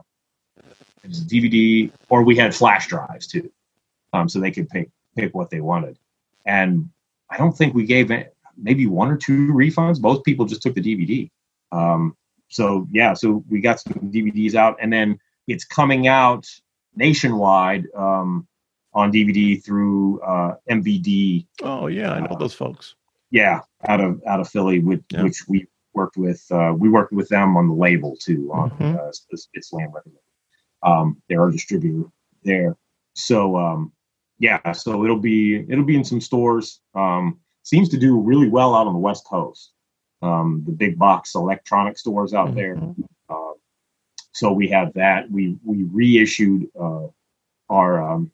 it 1.04 1.08
was 1.08 1.24
DVD, 1.24 1.90
or 2.08 2.22
we 2.22 2.36
had 2.36 2.54
flash 2.54 2.86
drives 2.86 3.26
too, 3.26 3.50
um, 4.12 4.28
so 4.28 4.40
they 4.40 4.50
could 4.50 4.68
pick 4.68 4.90
pick 5.16 5.34
what 5.34 5.50
they 5.50 5.60
wanted. 5.60 5.98
And 6.46 6.88
I 7.30 7.36
don't 7.36 7.56
think 7.56 7.74
we 7.74 7.84
gave 7.84 8.10
it, 8.10 8.34
maybe 8.56 8.86
one 8.86 9.10
or 9.10 9.16
two 9.16 9.52
refunds. 9.52 10.00
Most 10.00 10.24
people 10.24 10.46
just 10.46 10.62
took 10.62 10.74
the 10.74 10.80
DVD. 10.80 11.30
Um, 11.72 12.16
so 12.48 12.86
yeah, 12.90 13.14
so 13.14 13.44
we 13.48 13.60
got 13.60 13.80
some 13.80 13.94
DVDs 13.94 14.54
out, 14.54 14.76
and 14.80 14.92
then 14.92 15.18
it's 15.48 15.64
coming 15.64 16.06
out 16.06 16.46
nationwide 16.94 17.86
um, 17.96 18.46
on 18.94 19.12
DVD 19.12 19.62
through 19.62 20.20
uh, 20.20 20.56
MVD. 20.70 21.46
Oh 21.62 21.86
yeah, 21.86 22.12
I 22.12 22.20
know 22.20 22.26
uh, 22.26 22.38
those 22.38 22.54
folks. 22.54 22.94
Yeah, 23.30 23.60
out 23.86 24.00
of 24.00 24.20
out 24.26 24.40
of 24.40 24.48
Philly, 24.48 24.80
with 24.80 25.02
yeah. 25.10 25.22
which 25.22 25.48
we 25.48 25.66
worked 25.94 26.16
with. 26.16 26.44
Uh, 26.50 26.74
we 26.76 26.88
worked 26.88 27.12
with 27.12 27.28
them 27.28 27.56
on 27.56 27.68
the 27.68 27.74
label 27.74 28.16
too 28.16 28.50
on 28.52 28.70
mm-hmm. 28.70 28.96
uh, 28.96 29.10
it's 29.30 29.68
Slam 29.68 29.90
Record. 29.92 30.12
Um, 30.82 31.22
they're 31.28 31.40
our 31.40 31.50
distributor 31.50 32.08
there. 32.44 32.76
So 33.14 33.56
um, 33.56 33.92
yeah, 34.38 34.72
so 34.72 35.04
it'll 35.04 35.20
be 35.20 35.64
it'll 35.68 35.84
be 35.84 35.96
in 35.96 36.04
some 36.04 36.20
stores. 36.20 36.80
Um, 36.94 37.38
seems 37.62 37.88
to 37.90 37.98
do 37.98 38.18
really 38.18 38.48
well 38.48 38.74
out 38.74 38.86
on 38.86 38.92
the 38.92 38.98
West 38.98 39.24
Coast. 39.26 39.72
Um, 40.20 40.62
the 40.66 40.72
big 40.72 40.98
box 40.98 41.34
electronic 41.34 41.98
stores 41.98 42.34
out 42.34 42.48
mm-hmm. 42.48 42.56
there. 42.56 42.78
Uh, 43.28 43.52
so 44.32 44.52
we 44.52 44.68
have 44.68 44.92
that. 44.94 45.30
We 45.30 45.56
we 45.64 45.84
reissued 45.84 46.66
uh, 46.78 47.06
our 47.68 48.02
um, 48.02 48.30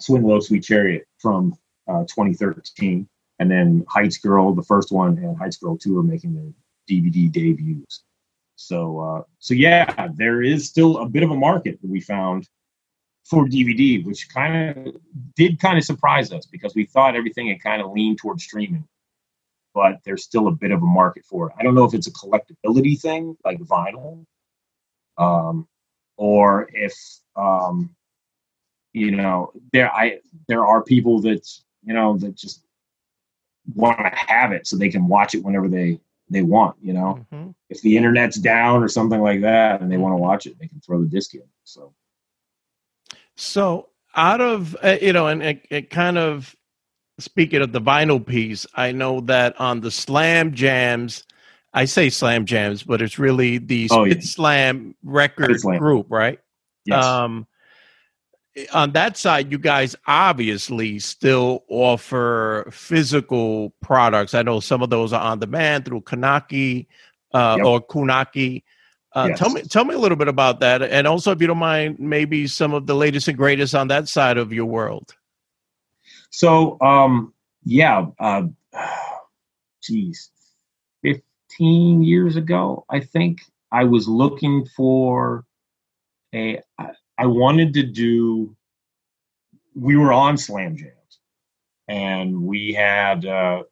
Swing 0.00 0.22
Low 0.22 0.40
Sweet 0.40 0.64
Chariot 0.64 1.06
from 1.18 1.54
uh, 1.86 2.02
2013, 2.02 3.08
and 3.38 3.50
then 3.50 3.84
Heights 3.88 4.18
Girl, 4.18 4.54
the 4.54 4.62
first 4.62 4.92
one, 4.92 5.18
and 5.18 5.36
Heights 5.36 5.56
Girl 5.56 5.76
Two 5.76 5.98
are 5.98 6.02
making 6.02 6.34
their 6.34 6.52
DVD 6.88 7.30
debuts. 7.30 8.04
So, 8.58 8.98
uh, 8.98 9.22
so 9.38 9.54
yeah, 9.54 10.08
there 10.16 10.42
is 10.42 10.66
still 10.66 10.98
a 10.98 11.08
bit 11.08 11.22
of 11.22 11.30
a 11.30 11.36
market 11.36 11.80
that 11.80 11.88
we 11.88 12.00
found 12.00 12.48
for 13.24 13.46
DVD, 13.46 14.04
which 14.04 14.28
kind 14.34 14.86
of 14.86 14.96
did 15.36 15.60
kind 15.60 15.78
of 15.78 15.84
surprise 15.84 16.32
us 16.32 16.44
because 16.44 16.74
we 16.74 16.84
thought 16.84 17.14
everything 17.14 17.46
had 17.48 17.62
kind 17.62 17.80
of 17.80 17.92
leaned 17.92 18.18
towards 18.18 18.42
streaming, 18.42 18.84
but 19.74 20.00
there's 20.04 20.24
still 20.24 20.48
a 20.48 20.52
bit 20.52 20.72
of 20.72 20.82
a 20.82 20.86
market 20.86 21.24
for 21.24 21.48
it. 21.48 21.54
I 21.56 21.62
don't 21.62 21.76
know 21.76 21.84
if 21.84 21.94
it's 21.94 22.08
a 22.08 22.12
collectability 22.12 23.00
thing 23.00 23.36
like 23.44 23.60
vinyl, 23.60 24.24
um, 25.18 25.68
or 26.16 26.68
if 26.72 26.94
um, 27.36 27.94
you 28.92 29.12
know 29.12 29.52
there 29.72 29.92
I 29.92 30.18
there 30.48 30.66
are 30.66 30.82
people 30.82 31.20
that 31.20 31.48
you 31.84 31.94
know 31.94 32.18
that 32.18 32.34
just 32.34 32.64
want 33.76 33.98
to 33.98 34.10
have 34.26 34.50
it 34.50 34.66
so 34.66 34.76
they 34.76 34.88
can 34.88 35.06
watch 35.06 35.36
it 35.36 35.44
whenever 35.44 35.68
they 35.68 36.00
they 36.30 36.42
want. 36.42 36.76
You 36.82 36.92
know, 36.92 37.26
mm-hmm. 37.32 37.50
if 37.70 37.80
the 37.82 37.96
internet's 37.96 38.38
down 38.38 38.82
or 38.82 38.88
something 38.88 39.20
like 39.20 39.40
that, 39.42 39.80
and 39.80 39.90
they 39.90 39.96
want 39.96 40.12
to 40.12 40.16
watch 40.16 40.46
it, 40.46 40.58
they 40.58 40.68
can 40.68 40.80
throw 40.80 41.00
the 41.00 41.08
disc 41.08 41.34
in. 41.34 41.42
So, 41.64 41.94
so 43.36 43.88
out 44.14 44.40
of 44.40 44.76
uh, 44.82 44.96
you 45.00 45.12
know, 45.12 45.26
and 45.26 45.42
it, 45.42 45.66
it 45.70 45.90
kind 45.90 46.18
of 46.18 46.54
speaking 47.18 47.62
of 47.62 47.72
the 47.72 47.80
vinyl 47.80 48.24
piece, 48.24 48.66
I 48.74 48.92
know 48.92 49.20
that 49.22 49.58
on 49.60 49.80
the 49.80 49.90
Slam 49.90 50.54
Jams. 50.54 51.24
I 51.74 51.84
say 51.84 52.08
slam 52.08 52.46
jams, 52.46 52.82
but 52.82 53.02
it's 53.02 53.18
really 53.18 53.58
the 53.58 53.88
oh, 53.90 54.04
yeah. 54.04 54.20
Slam 54.20 54.94
record 55.04 55.60
slam. 55.60 55.78
group, 55.78 56.06
right? 56.08 56.40
Yes. 56.86 57.04
Um, 57.04 57.46
on 58.72 58.92
that 58.92 59.16
side, 59.16 59.50
you 59.50 59.58
guys 59.58 59.96
obviously 60.06 60.98
still 60.98 61.64
offer 61.68 62.68
physical 62.72 63.72
products. 63.80 64.34
I 64.34 64.42
know 64.42 64.60
some 64.60 64.82
of 64.82 64.90
those 64.90 65.12
are 65.12 65.20
on 65.20 65.38
demand 65.38 65.84
through 65.84 66.02
Kanaki 66.02 66.86
uh, 67.34 67.56
yep. 67.58 67.66
or 67.66 67.80
Kunaki. 67.80 68.62
Uh, 69.14 69.26
yes. 69.30 69.38
Tell 69.38 69.50
me, 69.50 69.62
tell 69.62 69.84
me 69.84 69.94
a 69.94 69.98
little 69.98 70.16
bit 70.16 70.28
about 70.28 70.60
that, 70.60 70.82
and 70.82 71.06
also, 71.06 71.32
if 71.32 71.40
you 71.40 71.46
don't 71.46 71.58
mind, 71.58 71.98
maybe 71.98 72.46
some 72.46 72.74
of 72.74 72.86
the 72.86 72.94
latest 72.94 73.26
and 73.26 73.38
greatest 73.38 73.74
on 73.74 73.88
that 73.88 74.06
side 74.06 74.36
of 74.36 74.52
your 74.52 74.66
world. 74.66 75.14
So, 76.30 76.78
um, 76.80 77.32
yeah, 77.64 78.06
uh, 78.20 78.42
geez, 79.82 80.30
fifteen 81.02 82.02
years 82.02 82.36
ago, 82.36 82.84
I 82.90 83.00
think 83.00 83.40
I 83.72 83.84
was 83.84 84.06
looking 84.06 84.66
for 84.76 85.44
a. 86.34 86.60
I 87.18 87.26
wanted 87.26 87.74
to 87.74 87.82
do. 87.82 88.56
We 89.74 89.96
were 89.96 90.12
on 90.12 90.38
Slam 90.38 90.76
Jams, 90.76 91.18
and 91.88 92.42
we 92.42 92.72
had 92.72 93.26
uh, 93.26 93.64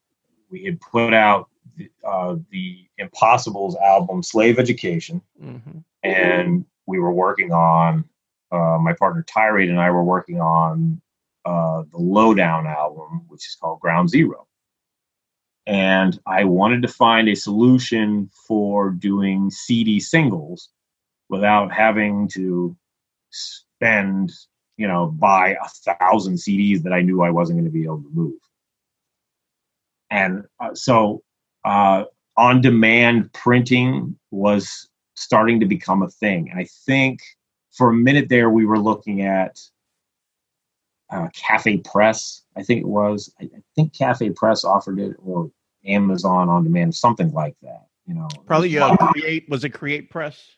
we 0.50 0.64
had 0.64 0.80
put 0.80 1.14
out 1.14 1.48
the, 1.76 1.90
uh, 2.06 2.36
the 2.50 2.86
Impossibles 2.98 3.76
album, 3.76 4.22
Slave 4.22 4.58
Education, 4.58 5.22
mm-hmm. 5.42 5.78
and 6.02 6.64
we 6.86 6.98
were 6.98 7.12
working 7.12 7.52
on. 7.52 8.04
Uh, 8.52 8.78
my 8.80 8.92
partner 8.92 9.24
Tirade 9.26 9.68
and 9.68 9.80
I 9.80 9.90
were 9.90 10.04
working 10.04 10.40
on 10.40 11.00
uh, 11.44 11.82
the 11.90 11.98
Lowdown 11.98 12.66
album, 12.66 13.22
which 13.28 13.46
is 13.46 13.56
called 13.60 13.80
Ground 13.80 14.08
Zero. 14.08 14.46
And 15.66 16.18
I 16.26 16.44
wanted 16.44 16.82
to 16.82 16.88
find 16.88 17.28
a 17.28 17.34
solution 17.34 18.30
for 18.46 18.90
doing 18.90 19.50
CD 19.50 19.98
singles 19.98 20.70
without 21.28 21.72
having 21.72 22.28
to 22.28 22.76
spend, 23.36 24.32
you 24.76 24.86
know, 24.86 25.06
buy 25.06 25.56
a 25.62 25.68
thousand 25.94 26.34
CDs 26.34 26.82
that 26.82 26.92
I 26.92 27.02
knew 27.02 27.22
I 27.22 27.30
wasn't 27.30 27.58
going 27.58 27.70
to 27.70 27.70
be 27.70 27.84
able 27.84 28.02
to 28.02 28.10
move. 28.12 28.40
And 30.10 30.44
uh, 30.60 30.74
so 30.74 31.22
uh, 31.64 32.04
on 32.36 32.60
demand 32.60 33.32
printing 33.32 34.18
was 34.30 34.88
starting 35.14 35.60
to 35.60 35.66
become 35.66 36.02
a 36.02 36.08
thing. 36.08 36.50
And 36.50 36.60
I 36.60 36.66
think 36.84 37.20
for 37.72 37.90
a 37.90 37.94
minute 37.94 38.28
there, 38.28 38.50
we 38.50 38.66
were 38.66 38.78
looking 38.78 39.22
at 39.22 39.58
uh, 41.10 41.28
Cafe 41.34 41.78
Press, 41.78 42.42
I 42.56 42.62
think 42.62 42.80
it 42.80 42.88
was. 42.88 43.32
I, 43.40 43.44
I, 43.44 43.62
think 43.74 43.92
Cafe 43.92 44.30
Press 44.30 44.64
offered 44.64 44.98
it, 44.98 45.16
or 45.24 45.50
Amazon 45.84 46.48
on 46.48 46.64
demand, 46.64 46.94
something 46.94 47.32
like 47.32 47.54
that. 47.62 47.86
You 48.06 48.14
know, 48.14 48.28
probably 48.46 48.76
uh, 48.78 48.96
create 48.96 49.48
was 49.48 49.64
it 49.64 49.70
Create 49.70 50.10
Press? 50.10 50.55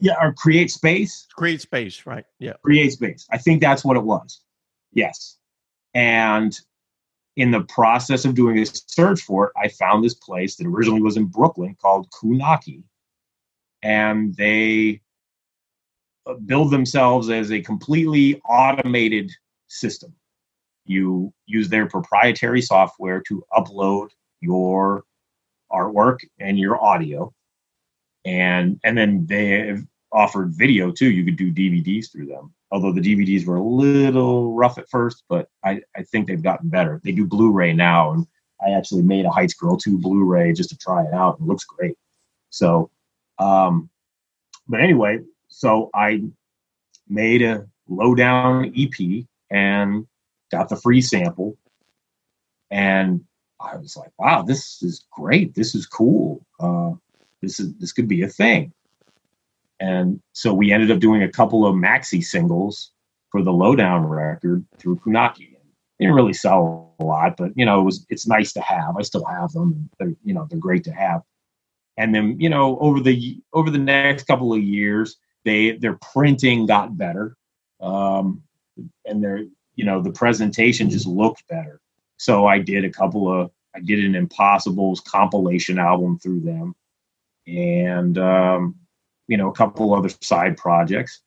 Yeah, 0.00 0.14
or 0.20 0.32
create 0.32 0.70
space. 0.70 1.26
Create 1.34 1.60
space, 1.60 2.06
right? 2.06 2.24
Yeah. 2.38 2.54
Create 2.64 2.92
space. 2.92 3.26
I 3.30 3.38
think 3.38 3.60
that's 3.60 3.84
what 3.84 3.96
it 3.96 4.02
was. 4.02 4.40
Yes. 4.92 5.36
And 5.94 6.58
in 7.36 7.50
the 7.50 7.62
process 7.62 8.24
of 8.24 8.34
doing 8.34 8.58
a 8.58 8.66
search 8.66 9.20
for 9.20 9.46
it, 9.46 9.52
I 9.56 9.68
found 9.68 10.04
this 10.04 10.14
place 10.14 10.56
that 10.56 10.66
originally 10.66 11.02
was 11.02 11.16
in 11.16 11.26
Brooklyn 11.26 11.76
called 11.80 12.08
Kunaki. 12.10 12.82
And 13.82 14.34
they 14.36 15.00
uh, 16.26 16.34
build 16.34 16.70
themselves 16.70 17.30
as 17.30 17.50
a 17.50 17.60
completely 17.60 18.40
automated 18.48 19.30
system. 19.68 20.12
You 20.84 21.32
use 21.46 21.68
their 21.68 21.86
proprietary 21.86 22.62
software 22.62 23.20
to 23.28 23.44
upload 23.52 24.08
your 24.40 25.04
artwork 25.70 26.18
and 26.40 26.58
your 26.58 26.82
audio 26.82 27.32
and 28.28 28.78
and 28.84 28.96
then 28.96 29.26
they 29.26 29.74
offered 30.12 30.52
video 30.52 30.90
too. 30.90 31.10
You 31.10 31.24
could 31.24 31.36
do 31.36 31.50
DVDs 31.52 32.12
through 32.12 32.26
them. 32.26 32.52
Although 32.70 32.92
the 32.92 33.00
DVDs 33.00 33.46
were 33.46 33.56
a 33.56 33.62
little 33.62 34.54
rough 34.54 34.76
at 34.76 34.90
first, 34.90 35.24
but 35.28 35.48
I, 35.64 35.80
I 35.96 36.02
think 36.02 36.26
they've 36.26 36.42
gotten 36.42 36.68
better. 36.68 37.00
They 37.02 37.12
do 37.12 37.26
Blu-ray 37.26 37.72
now, 37.72 38.12
and 38.12 38.26
I 38.60 38.72
actually 38.72 39.02
made 39.02 39.24
a 39.24 39.30
Heights 39.30 39.54
Girl 39.54 39.78
2 39.78 39.98
Blu-ray 39.98 40.52
just 40.52 40.68
to 40.70 40.76
try 40.76 41.02
it 41.04 41.14
out. 41.14 41.38
It 41.40 41.46
looks 41.46 41.64
great. 41.64 41.96
So, 42.50 42.90
um, 43.38 43.88
but 44.68 44.80
anyway, 44.80 45.20
so 45.48 45.88
I 45.94 46.24
made 47.08 47.40
a 47.40 47.66
lowdown 47.88 48.70
EP 48.76 49.24
and 49.50 50.06
got 50.52 50.68
the 50.68 50.76
free 50.76 51.00
sample, 51.00 51.56
and 52.70 53.24
I 53.58 53.76
was 53.76 53.96
like, 53.96 54.12
wow, 54.18 54.42
this 54.42 54.82
is 54.82 55.06
great. 55.10 55.54
This 55.54 55.74
is 55.74 55.86
cool. 55.86 56.44
Uh, 56.60 56.92
this 57.42 57.60
is 57.60 57.74
this 57.74 57.92
could 57.92 58.08
be 58.08 58.22
a 58.22 58.28
thing. 58.28 58.72
And 59.80 60.20
so 60.32 60.52
we 60.52 60.72
ended 60.72 60.90
up 60.90 60.98
doing 60.98 61.22
a 61.22 61.30
couple 61.30 61.64
of 61.66 61.74
maxi 61.74 62.22
singles 62.22 62.92
for 63.30 63.42
the 63.42 63.52
Lowdown 63.52 64.06
record 64.06 64.64
through 64.78 64.96
Kunaki. 64.96 65.52
They 65.98 66.04
didn't 66.04 66.16
really 66.16 66.32
sell 66.32 66.94
a 66.98 67.04
lot, 67.04 67.36
but 67.36 67.52
you 67.56 67.64
know, 67.64 67.80
it 67.80 67.84
was 67.84 68.06
it's 68.08 68.26
nice 68.26 68.52
to 68.54 68.60
have. 68.60 68.96
I 68.96 69.02
still 69.02 69.24
have 69.24 69.52
them. 69.52 69.88
They're 69.98 70.14
you 70.24 70.34
know 70.34 70.46
they're 70.48 70.58
great 70.58 70.84
to 70.84 70.92
have. 70.92 71.22
And 71.96 72.14
then 72.14 72.40
you 72.40 72.48
know 72.48 72.78
over 72.78 73.00
the 73.00 73.40
over 73.52 73.70
the 73.70 73.78
next 73.78 74.24
couple 74.24 74.52
of 74.52 74.62
years, 74.62 75.16
they 75.44 75.72
their 75.72 75.98
printing 76.12 76.66
got 76.66 76.96
better, 76.96 77.36
um, 77.80 78.42
and 79.04 79.22
their 79.22 79.44
you 79.74 79.84
know 79.84 80.02
the 80.02 80.12
presentation 80.12 80.90
just 80.90 81.06
looked 81.06 81.46
better. 81.48 81.80
So 82.16 82.46
I 82.46 82.58
did 82.58 82.84
a 82.84 82.90
couple 82.90 83.32
of 83.32 83.50
I 83.74 83.80
did 83.80 84.04
an 84.04 84.14
Impossibles 84.14 85.00
compilation 85.00 85.78
album 85.78 86.18
through 86.18 86.40
them, 86.40 86.74
and 87.48 88.18
um, 88.18 88.74
you 89.26 89.36
know 89.36 89.48
a 89.48 89.54
couple 89.54 89.94
other 89.94 90.10
side 90.20 90.56
projects. 90.56 91.22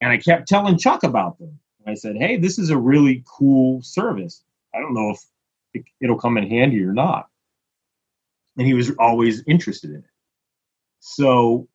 And 0.00 0.12
I 0.12 0.18
kept 0.18 0.48
telling 0.48 0.78
Chuck 0.78 1.02
about 1.02 1.38
them. 1.38 1.58
I 1.86 1.94
said, 1.94 2.16
"Hey, 2.16 2.36
this 2.36 2.58
is 2.58 2.70
a 2.70 2.78
really 2.78 3.24
cool 3.26 3.82
service. 3.82 4.44
I 4.74 4.80
don't 4.80 4.94
know 4.94 5.10
if 5.74 5.84
it'll 6.00 6.18
come 6.18 6.36
in 6.38 6.48
handy 6.48 6.82
or 6.82 6.92
not." 6.92 7.28
And 8.56 8.66
he 8.66 8.74
was 8.74 8.90
always 8.98 9.42
interested 9.46 9.90
in 9.90 9.96
it. 9.96 10.10
So 11.00 11.68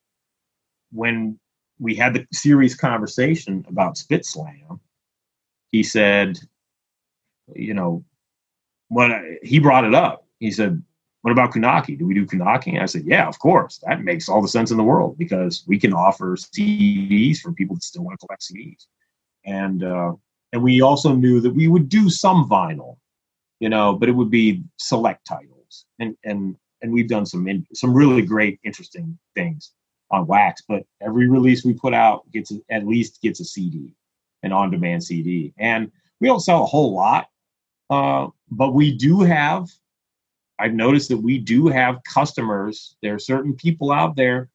when 0.91 1.39
we 1.79 1.95
had 1.95 2.13
the 2.13 2.25
serious 2.33 2.75
conversation 2.75 3.65
about 3.67 3.97
Spit 3.97 4.25
Slam, 4.25 4.79
he 5.71 5.83
said, 5.83 6.39
"You 7.55 7.73
know, 7.73 8.03
what 8.89 9.11
he 9.41 9.59
brought 9.59 9.85
it 9.85 9.95
up. 9.95 10.25
He 10.39 10.51
said, 10.51 10.83
"What 11.21 11.31
about 11.31 11.51
Kunaki? 11.51 11.97
Do 11.97 12.05
we 12.05 12.13
do 12.13 12.25
Kunaki?" 12.25 12.73
And 12.73 12.79
I 12.79 12.85
said, 12.85 13.03
"Yeah, 13.05 13.27
of 13.27 13.39
course. 13.39 13.81
That 13.87 14.03
makes 14.03 14.29
all 14.29 14.41
the 14.41 14.47
sense 14.47 14.71
in 14.71 14.77
the 14.77 14.83
world 14.83 15.17
because 15.17 15.63
we 15.67 15.79
can 15.79 15.93
offer 15.93 16.35
CDs 16.35 17.39
for 17.39 17.51
people 17.51 17.75
that 17.75 17.83
still 17.83 18.03
want 18.03 18.19
to 18.19 18.25
collect 18.25 18.43
CDs." 18.43 18.87
and 19.45 19.83
uh, 19.83 20.13
and 20.53 20.63
we 20.63 20.81
also 20.81 21.13
knew 21.13 21.39
that 21.41 21.53
we 21.53 21.67
would 21.67 21.89
do 21.89 22.09
some 22.09 22.49
vinyl, 22.49 22.97
you 23.59 23.69
know, 23.69 23.93
but 23.93 24.09
it 24.09 24.13
would 24.13 24.29
be 24.29 24.63
select 24.77 25.25
titles, 25.25 25.85
and 25.99 26.15
and 26.23 26.55
and 26.81 26.91
we've 26.91 27.09
done 27.09 27.25
some 27.25 27.47
in, 27.47 27.65
some 27.73 27.93
really 27.93 28.21
great, 28.21 28.59
interesting 28.63 29.17
things 29.35 29.73
on 30.11 30.27
wax. 30.27 30.63
But 30.67 30.83
every 31.01 31.27
release 31.27 31.65
we 31.65 31.73
put 31.73 31.93
out 31.93 32.29
gets 32.31 32.51
a, 32.51 32.59
at 32.69 32.87
least 32.87 33.21
gets 33.21 33.39
a 33.39 33.45
CD, 33.45 33.93
an 34.43 34.51
on-demand 34.51 35.03
CD, 35.03 35.53
and 35.57 35.91
we 36.19 36.27
don't 36.27 36.39
sell 36.39 36.63
a 36.63 36.67
whole 36.67 36.93
lot, 36.93 37.29
uh, 37.89 38.27
but 38.51 38.73
we 38.73 38.95
do 38.95 39.21
have. 39.21 39.69
I've 40.59 40.73
noticed 40.73 41.09
that 41.09 41.17
we 41.17 41.37
do 41.37 41.67
have 41.67 42.03
customers. 42.03 42.95
There 43.01 43.15
are 43.15 43.19
certain 43.19 43.55
people 43.55 43.91
out 43.91 44.15
there 44.15 44.49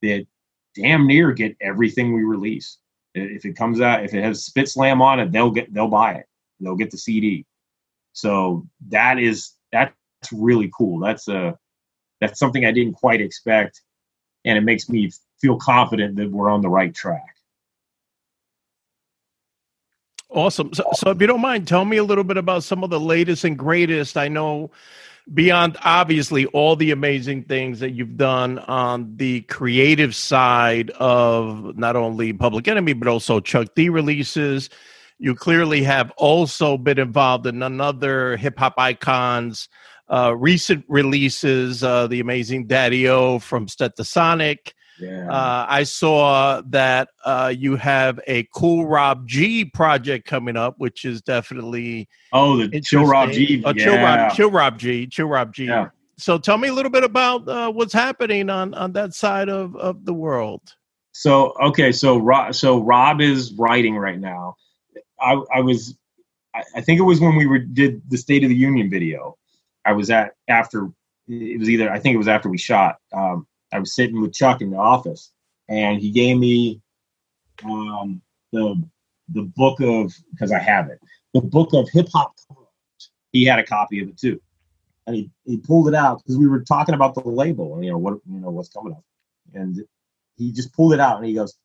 that 0.00 0.26
damn 0.74 1.06
near 1.06 1.32
get 1.32 1.56
everything 1.60 2.14
we 2.14 2.22
release. 2.22 2.78
If 3.14 3.44
it 3.44 3.56
comes 3.56 3.80
out, 3.80 4.04
if 4.04 4.14
it 4.14 4.24
has 4.24 4.44
Spit 4.44 4.68
Slam 4.68 5.02
on 5.02 5.20
it, 5.20 5.30
they'll 5.30 5.50
get 5.50 5.72
they'll 5.72 5.88
buy 5.88 6.14
it. 6.14 6.26
They'll 6.60 6.76
get 6.76 6.90
the 6.90 6.98
CD. 6.98 7.44
So 8.14 8.66
that 8.88 9.18
is 9.18 9.52
that's 9.70 9.94
really 10.32 10.70
cool. 10.76 10.98
That's 10.98 11.28
a 11.28 11.58
that's 12.20 12.38
something 12.38 12.64
I 12.64 12.72
didn't 12.72 12.94
quite 12.94 13.20
expect, 13.20 13.82
and 14.44 14.56
it 14.56 14.62
makes 14.62 14.88
me 14.88 15.10
feel 15.40 15.58
confident 15.58 16.16
that 16.16 16.30
we're 16.30 16.48
on 16.48 16.62
the 16.62 16.70
right 16.70 16.94
track. 16.94 17.36
Awesome. 20.32 20.72
So, 20.72 20.84
so 20.94 21.10
if 21.10 21.20
you 21.20 21.26
don't 21.26 21.42
mind, 21.42 21.68
tell 21.68 21.84
me 21.84 21.98
a 21.98 22.04
little 22.04 22.24
bit 22.24 22.38
about 22.38 22.64
some 22.64 22.82
of 22.82 22.90
the 22.90 23.00
latest 23.00 23.44
and 23.44 23.58
greatest. 23.58 24.16
I 24.16 24.28
know 24.28 24.70
beyond 25.32 25.76
obviously 25.84 26.46
all 26.46 26.74
the 26.74 26.90
amazing 26.90 27.44
things 27.44 27.80
that 27.80 27.90
you've 27.90 28.16
done 28.16 28.58
on 28.60 29.16
the 29.16 29.42
creative 29.42 30.14
side 30.16 30.90
of 30.92 31.76
not 31.76 31.96
only 31.96 32.32
Public 32.32 32.66
Enemy, 32.66 32.94
but 32.94 33.08
also 33.08 33.40
Chuck 33.40 33.68
D 33.76 33.90
releases. 33.90 34.70
You 35.18 35.34
clearly 35.34 35.82
have 35.82 36.10
also 36.16 36.78
been 36.78 36.98
involved 36.98 37.46
in 37.46 37.62
another 37.62 38.36
hip 38.36 38.58
hop 38.58 38.74
icons. 38.78 39.68
Uh, 40.08 40.34
recent 40.36 40.84
releases, 40.88 41.84
uh, 41.84 42.06
the 42.06 42.20
amazing 42.20 42.66
Daddy 42.66 43.08
O 43.08 43.38
from 43.38 43.66
Stetsasonic, 43.66 44.72
yeah. 45.02 45.30
Uh, 45.30 45.66
I 45.68 45.82
saw 45.82 46.62
that 46.66 47.08
uh, 47.24 47.52
you 47.56 47.76
have 47.76 48.20
a 48.26 48.46
Cool 48.54 48.86
Rob 48.86 49.26
G 49.26 49.64
project 49.64 50.26
coming 50.26 50.56
up, 50.56 50.74
which 50.78 51.04
is 51.04 51.22
definitely 51.22 52.08
oh 52.32 52.66
the 52.66 52.80
Chill 52.80 53.04
Rob 53.04 53.32
G, 53.32 53.62
oh, 53.64 53.72
yeah. 53.74 53.84
Chill 53.84 53.96
Rob, 53.96 54.32
Chill 54.32 54.50
Rob 54.50 54.78
G, 54.78 55.06
Chill 55.06 55.26
Rob 55.26 55.52
G. 55.52 55.64
Yeah. 55.66 55.88
So 56.18 56.38
tell 56.38 56.58
me 56.58 56.68
a 56.68 56.72
little 56.72 56.90
bit 56.90 57.04
about 57.04 57.48
uh, 57.48 57.72
what's 57.72 57.92
happening 57.92 58.48
on 58.48 58.74
on 58.74 58.92
that 58.92 59.14
side 59.14 59.48
of 59.48 59.74
of 59.76 60.04
the 60.04 60.14
world. 60.14 60.62
So 61.12 61.54
okay, 61.60 61.92
so 61.92 62.18
Rob, 62.18 62.54
so 62.54 62.80
Rob 62.80 63.20
is 63.20 63.52
writing 63.54 63.96
right 63.96 64.18
now. 64.18 64.56
I, 65.20 65.40
I 65.54 65.60
was, 65.60 65.96
I, 66.54 66.62
I 66.76 66.80
think 66.80 66.98
it 66.98 67.04
was 67.04 67.20
when 67.20 67.36
we 67.36 67.46
were 67.46 67.58
did 67.58 68.02
the 68.08 68.16
State 68.16 68.44
of 68.44 68.50
the 68.50 68.56
Union 68.56 68.90
video. 68.90 69.36
I 69.84 69.92
was 69.92 70.10
at 70.10 70.34
after 70.48 70.90
it 71.28 71.58
was 71.58 71.68
either 71.68 71.90
I 71.90 71.98
think 71.98 72.14
it 72.14 72.18
was 72.18 72.28
after 72.28 72.48
we 72.48 72.58
shot. 72.58 72.96
Um, 73.12 73.46
I 73.72 73.78
was 73.78 73.94
sitting 73.94 74.20
with 74.20 74.32
Chuck 74.32 74.60
in 74.60 74.70
the 74.70 74.76
office, 74.76 75.32
and 75.68 76.00
he 76.00 76.10
gave 76.10 76.38
me 76.38 76.80
um, 77.64 78.20
the 78.52 78.82
the 79.28 79.42
book 79.42 79.80
of 79.80 80.12
because 80.32 80.52
I 80.52 80.58
have 80.58 80.88
it, 80.88 80.98
the 81.34 81.40
book 81.40 81.72
of 81.72 81.88
hip 81.90 82.08
hop. 82.12 82.34
He 83.32 83.44
had 83.44 83.58
a 83.58 83.64
copy 83.64 84.02
of 84.02 84.08
it 84.08 84.18
too, 84.18 84.40
and 85.06 85.16
he, 85.16 85.30
he 85.44 85.56
pulled 85.56 85.88
it 85.88 85.94
out 85.94 86.18
because 86.18 86.36
we 86.36 86.46
were 86.46 86.60
talking 86.60 86.94
about 86.94 87.14
the 87.14 87.26
label, 87.28 87.74
and 87.74 87.84
you 87.84 87.90
know 87.90 87.98
what 87.98 88.18
you 88.30 88.40
know 88.40 88.50
what's 88.50 88.68
coming 88.68 88.92
up, 88.92 89.04
and 89.54 89.82
he 90.36 90.52
just 90.52 90.72
pulled 90.74 90.92
it 90.92 91.00
out 91.00 91.18
and 91.18 91.26
he 91.26 91.34
goes, 91.34 91.56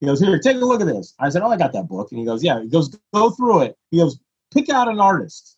he 0.00 0.06
goes 0.06 0.20
here, 0.20 0.38
take 0.38 0.56
a 0.56 0.60
look 0.60 0.80
at 0.80 0.86
this. 0.86 1.14
I 1.18 1.28
said, 1.28 1.42
oh, 1.42 1.50
I 1.50 1.56
got 1.56 1.72
that 1.72 1.88
book, 1.88 2.10
and 2.10 2.18
he 2.18 2.26
goes, 2.26 2.44
yeah. 2.44 2.60
He 2.60 2.68
goes, 2.68 2.88
go 3.12 3.30
through 3.30 3.62
it. 3.62 3.76
He 3.90 3.98
goes, 3.98 4.18
pick 4.52 4.68
out 4.68 4.88
an 4.88 5.00
artist 5.00 5.56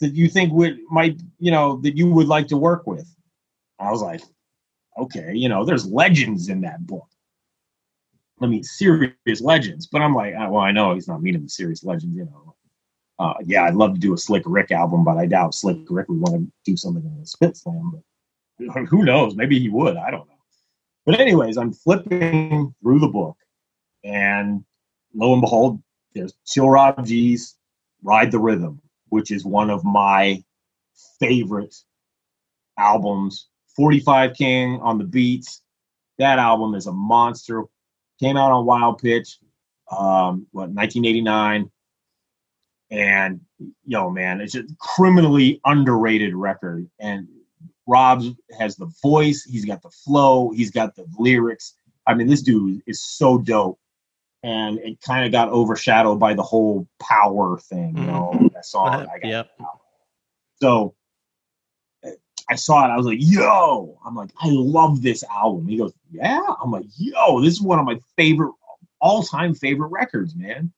that 0.00 0.14
you 0.14 0.28
think 0.28 0.52
would 0.52 0.78
might 0.90 1.20
you 1.38 1.50
know 1.50 1.80
that 1.82 1.96
you 1.96 2.10
would 2.10 2.26
like 2.26 2.48
to 2.48 2.56
work 2.56 2.86
with. 2.86 3.08
I 3.78 3.90
was 3.90 4.02
like, 4.02 4.22
okay, 4.98 5.32
you 5.34 5.48
know, 5.48 5.64
there's 5.64 5.86
legends 5.86 6.48
in 6.48 6.62
that 6.62 6.86
book. 6.86 7.08
I 8.40 8.46
mean, 8.46 8.62
serious 8.62 9.40
legends. 9.40 9.86
But 9.86 10.02
I'm 10.02 10.14
like, 10.14 10.34
ah, 10.38 10.48
well, 10.48 10.62
I 10.62 10.72
know 10.72 10.94
he's 10.94 11.08
not 11.08 11.22
meaning 11.22 11.42
the 11.42 11.48
serious 11.48 11.84
legends, 11.84 12.16
you 12.16 12.24
know. 12.24 12.54
Uh, 13.18 13.34
yeah, 13.44 13.64
I'd 13.64 13.74
love 13.74 13.94
to 13.94 14.00
do 14.00 14.12
a 14.12 14.18
Slick 14.18 14.42
Rick 14.44 14.70
album, 14.70 15.02
but 15.02 15.16
I 15.16 15.26
doubt 15.26 15.54
Slick 15.54 15.78
Rick 15.88 16.08
would 16.08 16.20
want 16.20 16.34
to 16.34 16.52
do 16.70 16.76
something 16.76 17.02
in 17.02 17.22
a 17.22 17.26
Spit 17.26 17.56
Slam. 17.56 18.02
But 18.58 18.86
who 18.88 19.04
knows? 19.04 19.34
Maybe 19.34 19.58
he 19.58 19.68
would. 19.68 19.96
I 19.96 20.10
don't 20.10 20.28
know. 20.28 20.34
But 21.06 21.20
anyways, 21.20 21.56
I'm 21.56 21.72
flipping 21.72 22.74
through 22.82 22.98
the 22.98 23.08
book, 23.08 23.36
and 24.04 24.64
lo 25.14 25.32
and 25.32 25.40
behold, 25.40 25.80
there's 26.14 26.34
Chill 26.46 26.68
Rob 26.68 27.06
G's 27.06 27.54
"Ride 28.02 28.32
the 28.32 28.40
Rhythm," 28.40 28.82
which 29.08 29.30
is 29.30 29.44
one 29.44 29.70
of 29.70 29.84
my 29.84 30.42
favorite 31.20 31.74
albums 32.76 33.48
45 33.76 34.34
King 34.34 34.80
on 34.80 34.98
the 34.98 35.04
beats. 35.04 35.62
That 36.18 36.38
album 36.38 36.74
is 36.74 36.86
a 36.86 36.92
monster. 36.92 37.64
Came 38.18 38.36
out 38.36 38.50
on 38.50 38.64
Wild 38.64 38.98
Pitch, 38.98 39.38
um, 39.90 40.46
what 40.52 40.70
1989, 40.70 41.70
and 42.90 43.40
yo 43.84 44.10
man, 44.10 44.40
it's 44.40 44.54
a 44.54 44.64
criminally 44.78 45.60
underrated 45.66 46.34
record. 46.34 46.88
And 46.98 47.28
Rob 47.86 48.22
has 48.58 48.76
the 48.76 48.90
voice, 49.02 49.44
he's 49.44 49.64
got 49.64 49.82
the 49.82 49.90
flow, 49.90 50.50
he's 50.50 50.70
got 50.70 50.94
the 50.96 51.06
lyrics. 51.18 51.74
I 52.06 52.14
mean, 52.14 52.26
this 52.26 52.42
dude 52.42 52.82
is 52.86 53.02
so 53.02 53.38
dope. 53.38 53.78
And 54.42 54.78
it 54.78 55.00
kind 55.00 55.26
of 55.26 55.32
got 55.32 55.48
overshadowed 55.48 56.20
by 56.20 56.34
the 56.34 56.42
whole 56.42 56.86
power 57.00 57.58
thing, 57.58 57.96
you 57.96 58.04
know, 58.04 58.30
mm-hmm. 58.32 58.46
that 58.54 58.64
song. 58.64 58.88
I 58.88 59.18
got 59.18 59.24
yep. 59.24 59.50
So 60.62 60.94
I 62.48 62.54
saw 62.54 62.84
it. 62.84 62.92
I 62.92 62.96
was 62.96 63.06
like, 63.06 63.18
yo, 63.20 63.98
I'm 64.04 64.14
like, 64.14 64.30
I 64.40 64.48
love 64.50 65.02
this 65.02 65.24
album. 65.24 65.66
He 65.66 65.76
goes, 65.76 65.92
yeah. 66.10 66.44
I'm 66.62 66.70
like, 66.70 66.86
yo, 66.96 67.40
this 67.40 67.54
is 67.54 67.60
one 67.60 67.78
of 67.78 67.84
my 67.84 67.98
favorite, 68.16 68.52
all 69.00 69.22
time 69.22 69.54
favorite 69.54 69.88
records, 69.88 70.34
man. 70.36 70.72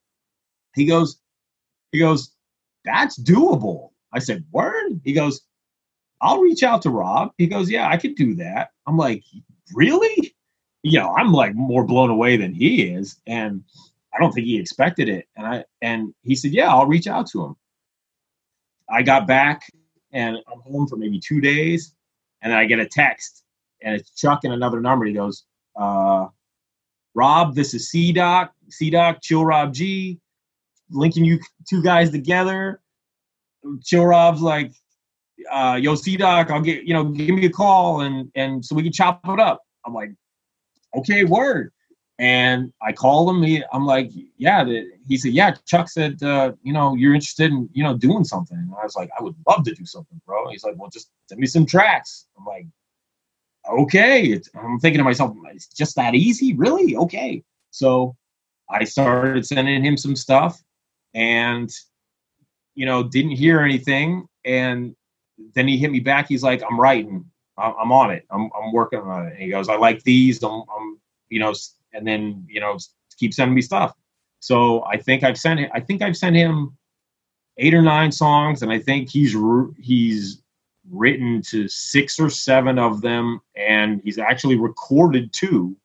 He 0.75 0.85
goes, 0.85 1.19
he 1.91 1.99
goes, 1.99 2.31
that's 2.85 3.19
doable. 3.19 3.91
I 4.13 4.19
said, 4.19 4.43
word? 4.51 4.99
He 5.03 5.13
goes, 5.13 5.41
I'll 6.21 6.41
reach 6.41 6.63
out 6.63 6.81
to 6.83 6.89
Rob. 6.89 7.31
He 7.37 7.47
goes, 7.47 7.69
yeah, 7.69 7.87
I 7.87 7.97
could 7.97 8.15
do 8.15 8.35
that. 8.35 8.71
I'm 8.87 8.97
like, 8.97 9.23
really? 9.73 10.33
You 10.81 10.99
know, 10.99 11.13
I'm 11.15 11.31
like 11.31 11.53
more 11.55 11.83
blown 11.83 12.09
away 12.09 12.37
than 12.37 12.53
he 12.53 12.83
is. 12.83 13.17
And 13.27 13.63
I 14.13 14.19
don't 14.19 14.31
think 14.31 14.47
he 14.47 14.59
expected 14.59 15.07
it. 15.07 15.27
And 15.35 15.45
I, 15.45 15.65
and 15.81 16.13
he 16.23 16.35
said, 16.35 16.51
yeah, 16.51 16.69
I'll 16.69 16.87
reach 16.87 17.07
out 17.07 17.27
to 17.27 17.45
him. 17.45 17.55
I 18.89 19.03
got 19.03 19.27
back 19.27 19.61
and 20.11 20.37
I'm 20.51 20.59
home 20.61 20.87
for 20.87 20.95
maybe 20.95 21.19
two 21.19 21.41
days, 21.41 21.93
and 22.41 22.51
then 22.51 22.59
I 22.59 22.65
get 22.65 22.79
a 22.79 22.85
text, 22.85 23.43
and 23.81 23.95
it's 23.95 24.11
Chuck 24.11 24.43
and 24.43 24.53
another 24.53 24.79
number. 24.79 25.05
He 25.05 25.13
goes, 25.13 25.45
uh, 25.75 26.27
"Rob, 27.13 27.55
this 27.55 27.73
is 27.73 27.89
C 27.89 28.11
Doc, 28.11 28.53
C 28.69 28.89
Doc, 28.89 29.19
Chill 29.21 29.45
Rob 29.45 29.73
G, 29.73 30.19
linking 30.89 31.25
you 31.25 31.39
two 31.69 31.81
guys 31.81 32.11
together." 32.11 32.81
Chill 33.83 34.05
Rob's 34.05 34.41
like, 34.41 34.73
uh, 35.51 35.79
"Yo, 35.81 35.95
C 35.95 36.17
Doc, 36.17 36.49
I'll 36.51 36.61
get 36.61 36.83
you 36.83 36.93
know, 36.93 37.05
give 37.05 37.35
me 37.35 37.45
a 37.45 37.51
call, 37.51 38.01
and 38.01 38.31
and 38.35 38.63
so 38.63 38.75
we 38.75 38.83
can 38.83 38.91
chop 38.91 39.21
it 39.27 39.39
up." 39.39 39.61
I'm 39.85 39.93
like, 39.93 40.11
"Okay, 40.95 41.23
word." 41.23 41.71
And 42.19 42.73
I 42.81 42.91
called 42.91 43.29
him. 43.29 43.41
He, 43.41 43.63
I'm 43.71 43.85
like, 43.85 44.11
yeah. 44.37 44.65
He 45.07 45.17
said, 45.17 45.31
yeah. 45.31 45.55
Chuck 45.65 45.89
said, 45.89 46.21
uh, 46.21 46.51
you 46.61 46.73
know, 46.73 46.93
you're 46.93 47.13
interested 47.13 47.49
in, 47.49 47.69
you 47.71 47.81
know, 47.81 47.97
doing 47.97 48.25
something. 48.25 48.57
And 48.57 48.73
I 48.79 48.83
was 48.83 48.97
like, 48.97 49.09
I 49.17 49.23
would 49.23 49.35
love 49.47 49.63
to 49.63 49.73
do 49.73 49.85
something, 49.85 50.19
bro. 50.25 50.49
He's 50.49 50.65
like, 50.65 50.75
well, 50.77 50.89
just 50.89 51.09
send 51.29 51.39
me 51.39 51.47
some 51.47 51.65
tracks. 51.65 52.27
I'm 52.37 52.45
like, 52.45 52.67
okay. 53.69 54.25
It's, 54.25 54.49
I'm 54.53 54.79
thinking 54.79 54.97
to 54.99 55.05
myself, 55.05 55.33
it's 55.53 55.67
just 55.67 55.95
that 55.95 56.13
easy, 56.13 56.53
really? 56.53 56.97
Okay. 56.97 57.41
So 57.71 58.17
I 58.69 58.83
started 58.83 59.45
sending 59.45 59.83
him 59.83 59.95
some 59.95 60.15
stuff, 60.15 60.61
and 61.13 61.69
you 62.75 62.85
know, 62.85 63.03
didn't 63.03 63.31
hear 63.31 63.61
anything. 63.61 64.27
And 64.45 64.95
then 65.55 65.67
he 65.67 65.77
hit 65.77 65.91
me 65.91 65.99
back. 65.99 66.27
He's 66.27 66.43
like, 66.43 66.61
I'm 66.69 66.79
writing. 66.79 67.25
I'm 67.57 67.91
on 67.91 68.11
it. 68.11 68.25
I'm, 68.31 68.49
I'm 68.57 68.71
working 68.71 68.99
on 68.99 69.27
it. 69.27 69.33
And 69.33 69.41
he 69.41 69.49
goes, 69.49 69.67
I 69.67 69.75
like 69.75 70.01
these. 70.03 70.41
I'm, 70.43 70.63
I'm, 70.73 70.99
you 71.29 71.39
know, 71.39 71.53
and 71.93 72.05
then 72.07 72.45
you 72.47 72.59
know 72.59 72.77
keep 73.17 73.33
sending 73.33 73.55
me 73.55 73.61
stuff. 73.61 73.93
So 74.39 74.83
I 74.85 74.97
think 74.97 75.23
I've 75.23 75.37
sent 75.37 75.59
I 75.73 75.79
think 75.79 76.01
I've 76.01 76.17
sent 76.17 76.35
him 76.35 76.77
eight 77.57 77.73
or 77.73 77.81
nine 77.81 78.11
songs, 78.11 78.61
and 78.61 78.71
I 78.71 78.79
think 78.79 79.09
he's 79.09 79.35
he's 79.77 80.41
written 80.89 81.41
to 81.49 81.67
six 81.67 82.19
or 82.19 82.29
seven 82.29 82.79
of 82.79 83.01
them, 83.01 83.41
and 83.55 84.01
he's 84.03 84.17
actually 84.17 84.55
recorded 84.55 85.31
two. 85.33 85.75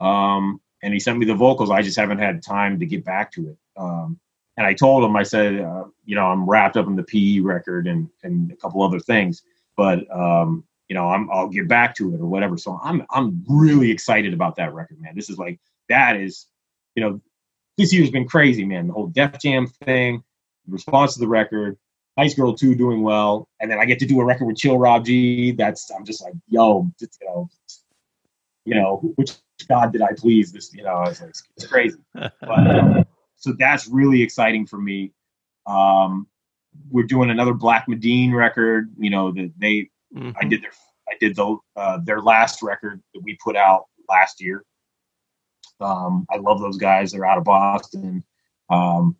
Um, 0.00 0.60
and 0.82 0.94
he 0.94 1.00
sent 1.00 1.18
me 1.18 1.26
the 1.26 1.34
vocals. 1.34 1.70
I 1.70 1.82
just 1.82 1.98
haven't 1.98 2.18
had 2.18 2.42
time 2.42 2.78
to 2.78 2.86
get 2.86 3.04
back 3.04 3.32
to 3.32 3.48
it. 3.48 3.56
Um, 3.76 4.20
and 4.56 4.66
I 4.66 4.72
told 4.72 5.04
him, 5.04 5.16
I 5.16 5.22
said, 5.22 5.60
uh, 5.60 5.84
you 6.04 6.14
know, 6.14 6.26
I'm 6.26 6.48
wrapped 6.48 6.76
up 6.76 6.86
in 6.86 6.96
the 6.96 7.02
PE 7.02 7.40
record 7.40 7.86
and 7.86 8.08
and 8.22 8.52
a 8.52 8.56
couple 8.56 8.82
other 8.82 9.00
things, 9.00 9.42
but 9.76 10.10
um, 10.14 10.64
you 10.88 10.94
know, 10.94 11.08
I'm 11.08 11.28
I'll 11.30 11.48
get 11.48 11.68
back 11.68 11.96
to 11.96 12.14
it 12.14 12.20
or 12.20 12.26
whatever. 12.26 12.56
So 12.56 12.78
I'm 12.82 13.04
I'm 13.10 13.44
really 13.48 13.90
excited 13.90 14.32
about 14.32 14.56
that 14.56 14.74
record, 14.74 15.00
man. 15.00 15.14
This 15.14 15.30
is 15.30 15.38
like 15.38 15.58
that 15.88 16.16
is, 16.16 16.46
you 16.94 17.02
know, 17.02 17.20
this 17.76 17.92
year's 17.92 18.10
been 18.10 18.26
crazy, 18.26 18.64
man. 18.64 18.86
The 18.86 18.92
whole 18.92 19.08
Def 19.08 19.38
Jam 19.40 19.66
thing, 19.66 20.22
response 20.68 21.14
to 21.14 21.20
the 21.20 21.28
record, 21.28 21.76
Heights 22.16 22.34
Girl 22.34 22.54
2 22.54 22.74
doing 22.74 23.02
well, 23.02 23.48
and 23.60 23.70
then 23.70 23.78
I 23.78 23.84
get 23.84 23.98
to 24.00 24.06
do 24.06 24.20
a 24.20 24.24
record 24.24 24.46
with 24.46 24.56
Chill 24.56 24.78
Rob 24.78 25.04
G. 25.04 25.52
That's 25.52 25.90
I'm 25.90 26.04
just 26.04 26.22
like, 26.22 26.34
yo, 26.48 26.88
you 27.00 27.08
know, 27.22 27.48
you 28.64 28.74
know, 28.74 29.12
which 29.16 29.34
God 29.68 29.92
did 29.92 30.02
I 30.02 30.10
please? 30.16 30.52
This, 30.52 30.72
you 30.74 30.82
know, 30.82 31.02
it's, 31.02 31.20
like, 31.20 31.30
it's 31.56 31.66
crazy. 31.66 31.98
But, 32.14 32.32
um, 32.42 33.04
so 33.36 33.54
that's 33.58 33.86
really 33.88 34.22
exciting 34.22 34.66
for 34.66 34.78
me. 34.78 35.12
Um, 35.66 36.26
we're 36.90 37.06
doing 37.06 37.30
another 37.30 37.54
Black 37.54 37.88
Medine 37.88 38.34
record. 38.34 38.90
You 38.98 39.10
know 39.10 39.32
that 39.32 39.52
they, 39.58 39.90
mm-hmm. 40.14 40.30
I 40.40 40.44
did 40.44 40.62
their, 40.62 40.72
I 41.08 41.14
did 41.20 41.36
the 41.36 41.56
uh, 41.76 41.98
their 42.04 42.20
last 42.20 42.62
record 42.62 43.02
that 43.14 43.20
we 43.22 43.38
put 43.42 43.56
out 43.56 43.84
last 44.08 44.40
year. 44.40 44.64
Um, 45.80 46.26
I 46.30 46.36
love 46.36 46.60
those 46.60 46.78
guys. 46.78 47.12
They're 47.12 47.26
out 47.26 47.38
of 47.38 47.44
Boston. 47.44 48.24
Um, 48.70 49.16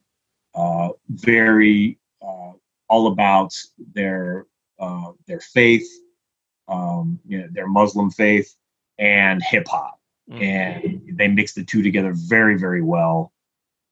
uh, 0.55 0.89
very 1.09 1.99
uh, 2.22 2.53
all 2.89 3.09
about 3.09 3.53
their 3.95 4.47
uh, 4.78 5.12
their 5.26 5.41
faith, 5.41 5.89
um, 6.68 7.20
you 7.26 7.39
know, 7.39 7.49
their 7.51 7.68
Muslim 7.68 8.11
faith, 8.11 8.55
and 8.99 9.43
hip 9.43 9.68
hop, 9.68 10.01
mm-hmm. 10.30 10.43
and 10.43 11.18
they 11.18 11.28
mix 11.28 11.53
the 11.53 11.64
two 11.64 11.82
together 11.82 12.12
very 12.14 12.59
very 12.59 12.82
well. 12.82 13.32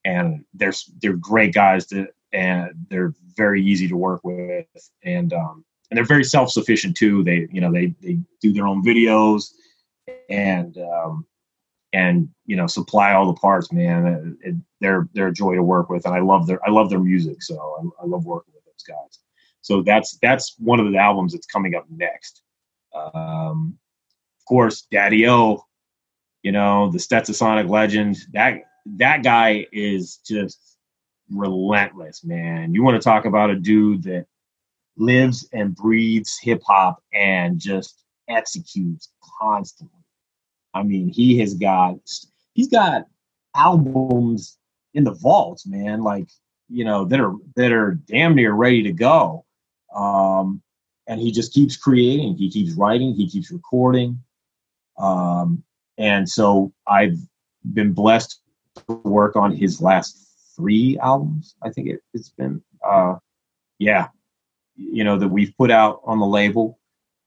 And 0.05 0.45
they're 0.55 0.72
they're 1.01 1.14
great 1.14 1.55
guys 1.55 1.86
to, 1.86 2.09
and 2.32 2.70
they're 2.88 3.14
very 3.36 3.62
easy 3.64 3.88
to 3.88 3.97
work 3.97 4.22
with, 4.24 4.66
and 5.03 5.32
um, 5.32 5.64
and 5.91 5.97
they're 5.97 6.05
very 6.05 6.24
self 6.24 6.51
sufficient 6.51 6.97
too. 6.97 7.22
They 7.22 7.49
you 7.51 7.61
know 7.61 7.72
they 7.72 7.95
they 8.03 8.18
do 8.41 8.53
their 8.53 8.66
own 8.66 8.85
videos, 8.85 9.53
and 10.28 10.76
um, 10.78 11.26
and 11.93 12.28
you 12.47 12.57
know 12.57 12.66
supply 12.66 13.12
all 13.12 13.26
the 13.26 13.41
parts 13.41 13.72
man. 13.72 14.37
It, 14.43 14.49
it, 14.49 14.55
they're 14.80 15.09
they're 15.14 15.28
a 15.28 15.32
joy 15.32 15.55
to 15.55 15.62
work 15.62 15.89
with. 15.89 16.05
And 16.05 16.14
i 16.14 16.20
love 16.20 16.47
their 16.47 16.61
i 16.66 16.70
love 16.70 16.91
their 16.91 17.01
music. 17.01 17.43
So 17.43 17.57
I, 17.57 18.03
I, 18.03 18.07
love 18.07 18.26
working 18.26 18.53
with 18.55 18.64
those 18.64 18.82
guys. 18.87 19.18
So 19.62 19.82
that's 19.82 20.18
that's 20.20 20.55
one 20.59 20.80
of 20.80 20.91
the 20.91 20.99
albums 20.99 21.32
that's 21.32 21.47
coming 21.47 21.74
up 21.74 21.87
next. 21.89 22.43
Um, 22.95 23.78
of 24.39 24.45
course 24.47 24.87
daddy 24.93 25.26
o 25.26 25.64
you 26.43 26.53
know 26.53 26.91
the 26.91 26.99
stetsasonic 26.99 27.68
legend 27.68 28.18
that 28.32 28.61
that 28.85 29.22
guy 29.22 29.66
is 29.72 30.18
just 30.18 30.76
relentless 31.32 32.22
man. 32.24 32.74
You 32.74 32.82
want 32.82 33.01
to 33.01 33.05
talk 33.05 33.24
about 33.24 33.51
a 33.51 33.57
dude 33.57 34.03
that 34.05 34.26
lives 34.97 35.49
and 35.53 35.74
breathes 35.74 36.38
hip 36.40 36.62
hop 36.66 37.03
and 37.12 37.59
just 37.59 38.05
executes 38.28 39.11
constantly 39.40 40.05
I 40.74 40.82
mean, 40.82 41.09
he 41.09 41.38
has 41.38 41.55
got 41.55 41.97
he's 42.55 42.68
got 42.68 43.07
albums 43.55 44.59
in 44.92 45.05
the 45.05 45.14
vault, 45.14 45.62
man. 45.64 46.03
Like 46.03 46.28
you 46.68 46.84
know 46.84 47.05
that 47.07 47.20
are 47.20 47.34
that 47.55 47.72
are 47.72 47.92
damn 48.07 48.34
near 48.34 48.53
ready 48.53 48.82
to 48.82 48.92
go. 48.92 49.47
Um, 49.95 50.61
and 51.07 51.20
he 51.20 51.30
just 51.30 51.55
keeps 51.55 51.76
creating. 51.76 52.36
He 52.36 52.51
keeps 52.51 52.72
writing. 52.72 53.14
He 53.14 53.28
keeps 53.28 53.53
recording. 53.53 54.20
Um, 54.99 55.62
and 55.97 56.28
so 56.28 56.72
I've 56.88 57.18
been 57.72 57.92
blessed 57.92 58.40
to 58.88 58.95
work 59.05 59.36
on 59.36 59.53
his 59.53 59.80
last 59.80 60.18
three 60.57 60.99
albums. 60.99 61.55
I 61.62 61.70
think 61.70 61.88
it, 61.88 62.01
has 62.14 62.30
been, 62.30 62.62
uh, 62.84 63.16
yeah, 63.78 64.09
you 64.77 65.05
know 65.05 65.18
that 65.18 65.29
we've 65.29 65.57
put 65.57 65.70
out 65.70 66.01
on 66.05 66.18
the 66.18 66.27
label, 66.27 66.79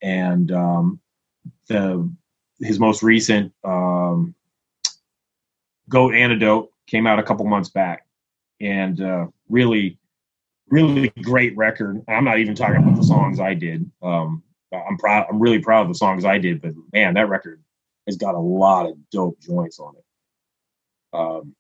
and 0.01 0.51
um, 0.51 0.99
the 1.67 2.09
his 2.59 2.79
most 2.79 3.03
recent 3.03 3.53
um, 3.63 4.33
Goat 5.89 6.13
Antidote 6.13 6.71
came 6.87 7.07
out 7.07 7.19
a 7.19 7.23
couple 7.23 7.45
months 7.45 7.69
back, 7.69 8.05
and 8.59 9.01
uh, 9.01 9.27
really, 9.49 9.97
really 10.69 11.09
great 11.21 11.55
record. 11.55 12.03
I'm 12.07 12.25
not 12.25 12.39
even 12.39 12.55
talking 12.55 12.77
about 12.77 12.95
the 12.95 13.03
songs 13.03 13.39
I 13.39 13.53
did. 13.53 13.89
Um, 14.01 14.43
I'm 14.73 14.97
proud. 14.97 15.27
I'm 15.29 15.39
really 15.39 15.59
proud 15.59 15.83
of 15.83 15.87
the 15.87 15.95
songs 15.95 16.25
I 16.25 16.37
did, 16.37 16.61
but 16.61 16.73
man, 16.93 17.13
that 17.13 17.29
record 17.29 17.61
has 18.05 18.17
got 18.17 18.35
a 18.35 18.39
lot 18.39 18.85
of 18.85 18.97
dope 19.11 19.39
joints 19.39 19.79
on 19.79 19.95
it. 19.95 20.03
Um, 21.13 21.55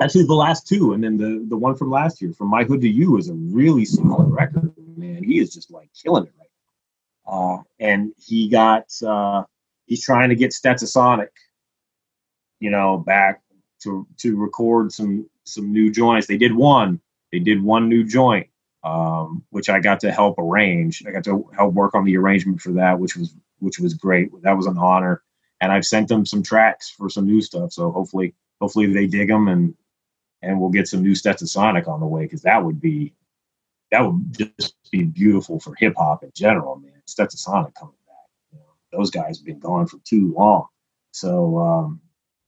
actually, 0.00 0.24
the 0.24 0.34
last 0.34 0.66
two, 0.66 0.92
and 0.92 1.02
then 1.02 1.16
the 1.16 1.44
the 1.48 1.56
one 1.56 1.76
from 1.76 1.90
last 1.90 2.20
year, 2.20 2.32
from 2.32 2.48
My 2.48 2.64
Hood 2.64 2.82
to 2.82 2.88
You, 2.88 3.16
is 3.16 3.28
a 3.28 3.34
really 3.34 3.84
solid 3.84 4.30
record. 4.30 4.72
He 5.26 5.38
is 5.38 5.52
just 5.52 5.70
like 5.70 5.90
killing 6.02 6.24
it 6.24 6.32
right 6.38 6.48
now. 7.26 7.32
Uh, 7.32 7.62
and 7.80 8.12
he 8.18 8.48
got 8.48 8.86
uh, 9.06 9.44
he's 9.86 10.04
trying 10.04 10.28
to 10.28 10.34
get 10.34 10.52
Stetsasonic, 10.52 11.28
you 12.60 12.70
know, 12.70 12.98
back 12.98 13.42
to 13.82 14.06
to 14.18 14.36
record 14.36 14.92
some 14.92 15.28
some 15.44 15.72
new 15.72 15.90
joints. 15.90 16.26
They 16.26 16.38
did 16.38 16.54
one. 16.54 17.00
They 17.32 17.38
did 17.38 17.62
one 17.62 17.88
new 17.88 18.04
joint, 18.04 18.48
um, 18.82 19.44
which 19.50 19.68
I 19.68 19.80
got 19.80 20.00
to 20.00 20.12
help 20.12 20.38
arrange. 20.38 21.02
I 21.06 21.10
got 21.10 21.24
to 21.24 21.48
help 21.56 21.74
work 21.74 21.94
on 21.94 22.04
the 22.04 22.16
arrangement 22.16 22.60
for 22.60 22.72
that, 22.72 22.98
which 22.98 23.16
was 23.16 23.34
which 23.58 23.78
was 23.78 23.94
great. 23.94 24.30
That 24.42 24.56
was 24.56 24.66
an 24.66 24.78
honor. 24.78 25.22
And 25.60 25.72
I've 25.72 25.86
sent 25.86 26.08
them 26.08 26.26
some 26.26 26.42
tracks 26.42 26.90
for 26.90 27.08
some 27.08 27.26
new 27.26 27.40
stuff. 27.40 27.72
So 27.72 27.90
hopefully, 27.90 28.34
hopefully 28.60 28.92
they 28.92 29.06
dig 29.06 29.28
them 29.28 29.48
and 29.48 29.74
and 30.42 30.60
we'll 30.60 30.70
get 30.70 30.88
some 30.88 31.02
new 31.02 31.12
Stetsasonic 31.12 31.88
on 31.88 32.00
the 32.00 32.06
way 32.06 32.22
because 32.22 32.42
that 32.42 32.62
would 32.62 32.80
be 32.80 33.14
that 33.90 34.00
would 34.00 34.36
just 34.58 34.74
be 34.98 35.04
beautiful 35.04 35.58
for 35.58 35.74
hip 35.78 35.94
hop 35.96 36.22
in 36.22 36.30
general, 36.34 36.76
man. 36.76 36.92
Stetsasonic 37.06 37.74
coming 37.74 37.94
back, 38.06 38.60
those 38.92 39.10
guys 39.10 39.38
have 39.38 39.46
been 39.46 39.58
gone 39.58 39.86
for 39.86 39.98
too 40.04 40.32
long. 40.36 40.66
So, 41.10 41.58
um, 41.58 42.00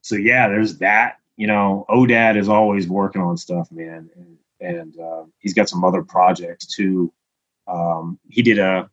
so 0.02 0.16
yeah, 0.16 0.48
there's 0.48 0.78
that. 0.78 1.16
You 1.36 1.46
know, 1.46 1.84
Odad 1.90 2.38
is 2.38 2.48
always 2.48 2.88
working 2.88 3.20
on 3.20 3.36
stuff, 3.36 3.70
man, 3.70 4.08
and, 4.16 4.38
and 4.60 4.98
uh, 4.98 5.24
he's 5.38 5.52
got 5.52 5.68
some 5.68 5.84
other 5.84 6.02
projects 6.02 6.66
too. 6.66 7.12
Um, 7.66 8.18
he 8.28 8.42
did 8.42 8.58
a 8.58 8.88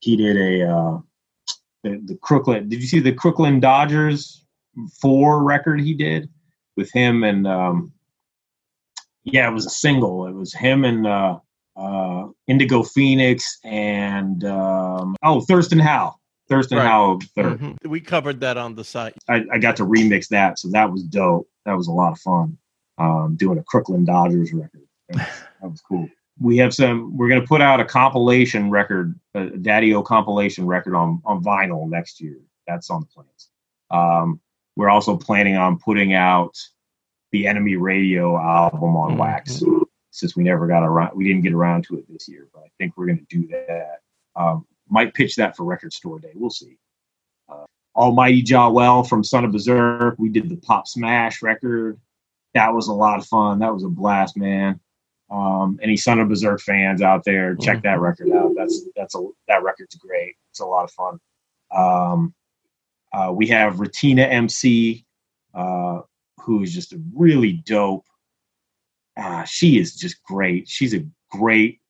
he 0.00 0.16
did 0.16 0.36
a 0.36 0.68
uh, 0.68 0.98
the, 1.82 2.00
the 2.04 2.18
Crooklyn. 2.20 2.68
Did 2.68 2.82
you 2.82 2.88
see 2.88 3.00
the 3.00 3.12
Crooklyn 3.12 3.60
Dodgers 3.60 4.44
four 5.00 5.42
record 5.42 5.80
he 5.80 5.94
did 5.94 6.28
with 6.76 6.92
him 6.92 7.24
and 7.24 7.46
um, 7.46 7.92
yeah, 9.24 9.48
it 9.48 9.52
was 9.52 9.66
a 9.66 9.70
single. 9.70 10.26
It 10.26 10.34
was 10.34 10.54
him 10.54 10.84
and 10.84 11.06
uh, 11.06 11.38
uh, 11.76 12.26
Indigo 12.46 12.82
Phoenix 12.82 13.58
and 13.64 14.44
um, 14.44 15.16
oh 15.22 15.40
Thirstin 15.40 15.80
Howl. 15.80 16.20
Thirstin 16.50 16.78
right. 16.78 16.86
Howl 16.86 17.18
3rd 17.36 17.58
mm-hmm. 17.58 17.88
We 17.88 18.00
covered 18.00 18.40
that 18.40 18.56
on 18.56 18.74
the 18.74 18.82
site. 18.82 19.14
I, 19.28 19.44
I, 19.52 19.58
got 19.58 19.76
to 19.76 19.84
remix 19.84 20.26
that, 20.28 20.58
so 20.58 20.68
that 20.72 20.90
was 20.90 21.04
dope. 21.04 21.48
That 21.64 21.76
was 21.76 21.86
a 21.86 21.92
lot 21.92 22.10
of 22.10 22.18
fun. 22.18 22.58
Um, 22.98 23.36
doing 23.36 23.58
a 23.58 23.62
Crooklyn 23.62 24.04
Dodgers 24.04 24.52
record. 24.52 24.82
That 25.08 25.16
was, 25.16 25.26
that 25.62 25.70
was 25.70 25.80
cool. 25.80 26.08
We 26.40 26.56
have 26.58 26.74
some. 26.74 27.16
We're 27.16 27.28
going 27.28 27.40
to 27.40 27.46
put 27.46 27.60
out 27.60 27.80
a 27.80 27.84
compilation 27.84 28.68
record, 28.70 29.18
a 29.34 29.46
Daddy 29.46 29.94
O 29.94 30.02
compilation 30.02 30.66
record 30.66 30.94
on 30.94 31.22
on 31.24 31.42
vinyl 31.42 31.88
next 31.88 32.20
year. 32.20 32.38
That's 32.66 32.90
on 32.90 33.00
the 33.00 33.06
plans. 33.06 33.50
Um, 33.90 34.40
we're 34.76 34.90
also 34.90 35.16
planning 35.16 35.56
on 35.56 35.78
putting 35.78 36.14
out 36.14 36.56
the 37.32 37.46
Enemy 37.46 37.76
Radio 37.76 38.36
album 38.38 38.96
on 38.96 39.10
mm-hmm. 39.10 39.20
wax. 39.20 39.62
Since 40.10 40.36
we 40.36 40.42
never 40.42 40.66
got 40.66 40.82
around, 40.82 41.16
we 41.16 41.24
didn't 41.24 41.42
get 41.42 41.52
around 41.52 41.84
to 41.84 41.98
it 41.98 42.04
this 42.08 42.28
year, 42.28 42.48
but 42.52 42.64
I 42.64 42.70
think 42.78 42.96
we're 42.96 43.06
going 43.06 43.24
to 43.24 43.40
do 43.40 43.46
that. 43.48 43.98
Um, 44.34 44.66
might 44.88 45.14
pitch 45.14 45.36
that 45.36 45.56
for 45.56 45.64
record 45.64 45.92
store 45.92 46.18
day. 46.18 46.32
We'll 46.34 46.50
see. 46.50 46.76
Uh, 47.48 47.64
Almighty 47.94 48.42
Jahwell 48.42 49.08
from 49.08 49.22
Son 49.22 49.44
of 49.44 49.52
Bazerk. 49.52 50.16
We 50.18 50.28
did 50.28 50.48
the 50.48 50.56
Pop 50.56 50.88
Smash 50.88 51.42
record. 51.42 52.00
That 52.54 52.74
was 52.74 52.88
a 52.88 52.92
lot 52.92 53.20
of 53.20 53.26
fun. 53.26 53.60
That 53.60 53.72
was 53.72 53.84
a 53.84 53.88
blast, 53.88 54.36
man. 54.36 54.80
Um, 55.30 55.78
any 55.80 55.96
Son 55.96 56.18
of 56.18 56.28
Bazerk 56.28 56.60
fans 56.60 57.02
out 57.02 57.24
there, 57.24 57.54
check 57.54 57.78
mm-hmm. 57.78 57.86
that 57.86 58.00
record 58.00 58.32
out. 58.32 58.52
That's 58.56 58.82
that's 58.96 59.14
a 59.14 59.28
that 59.46 59.62
record's 59.62 59.94
great. 59.94 60.34
It's 60.50 60.60
a 60.60 60.66
lot 60.66 60.84
of 60.84 60.90
fun. 60.90 61.20
Um, 61.70 62.34
uh, 63.12 63.32
we 63.32 63.46
have 63.48 63.76
Ratina 63.76 64.28
MC, 64.28 65.04
uh, 65.54 66.00
who 66.40 66.62
is 66.62 66.74
just 66.74 66.92
a 66.92 67.00
really 67.14 67.52
dope. 67.52 68.06
Uh, 69.20 69.44
she 69.44 69.78
is 69.78 69.94
just 69.94 70.22
great. 70.22 70.68
She's 70.68 70.94
a 70.94 71.04
great 71.30 71.80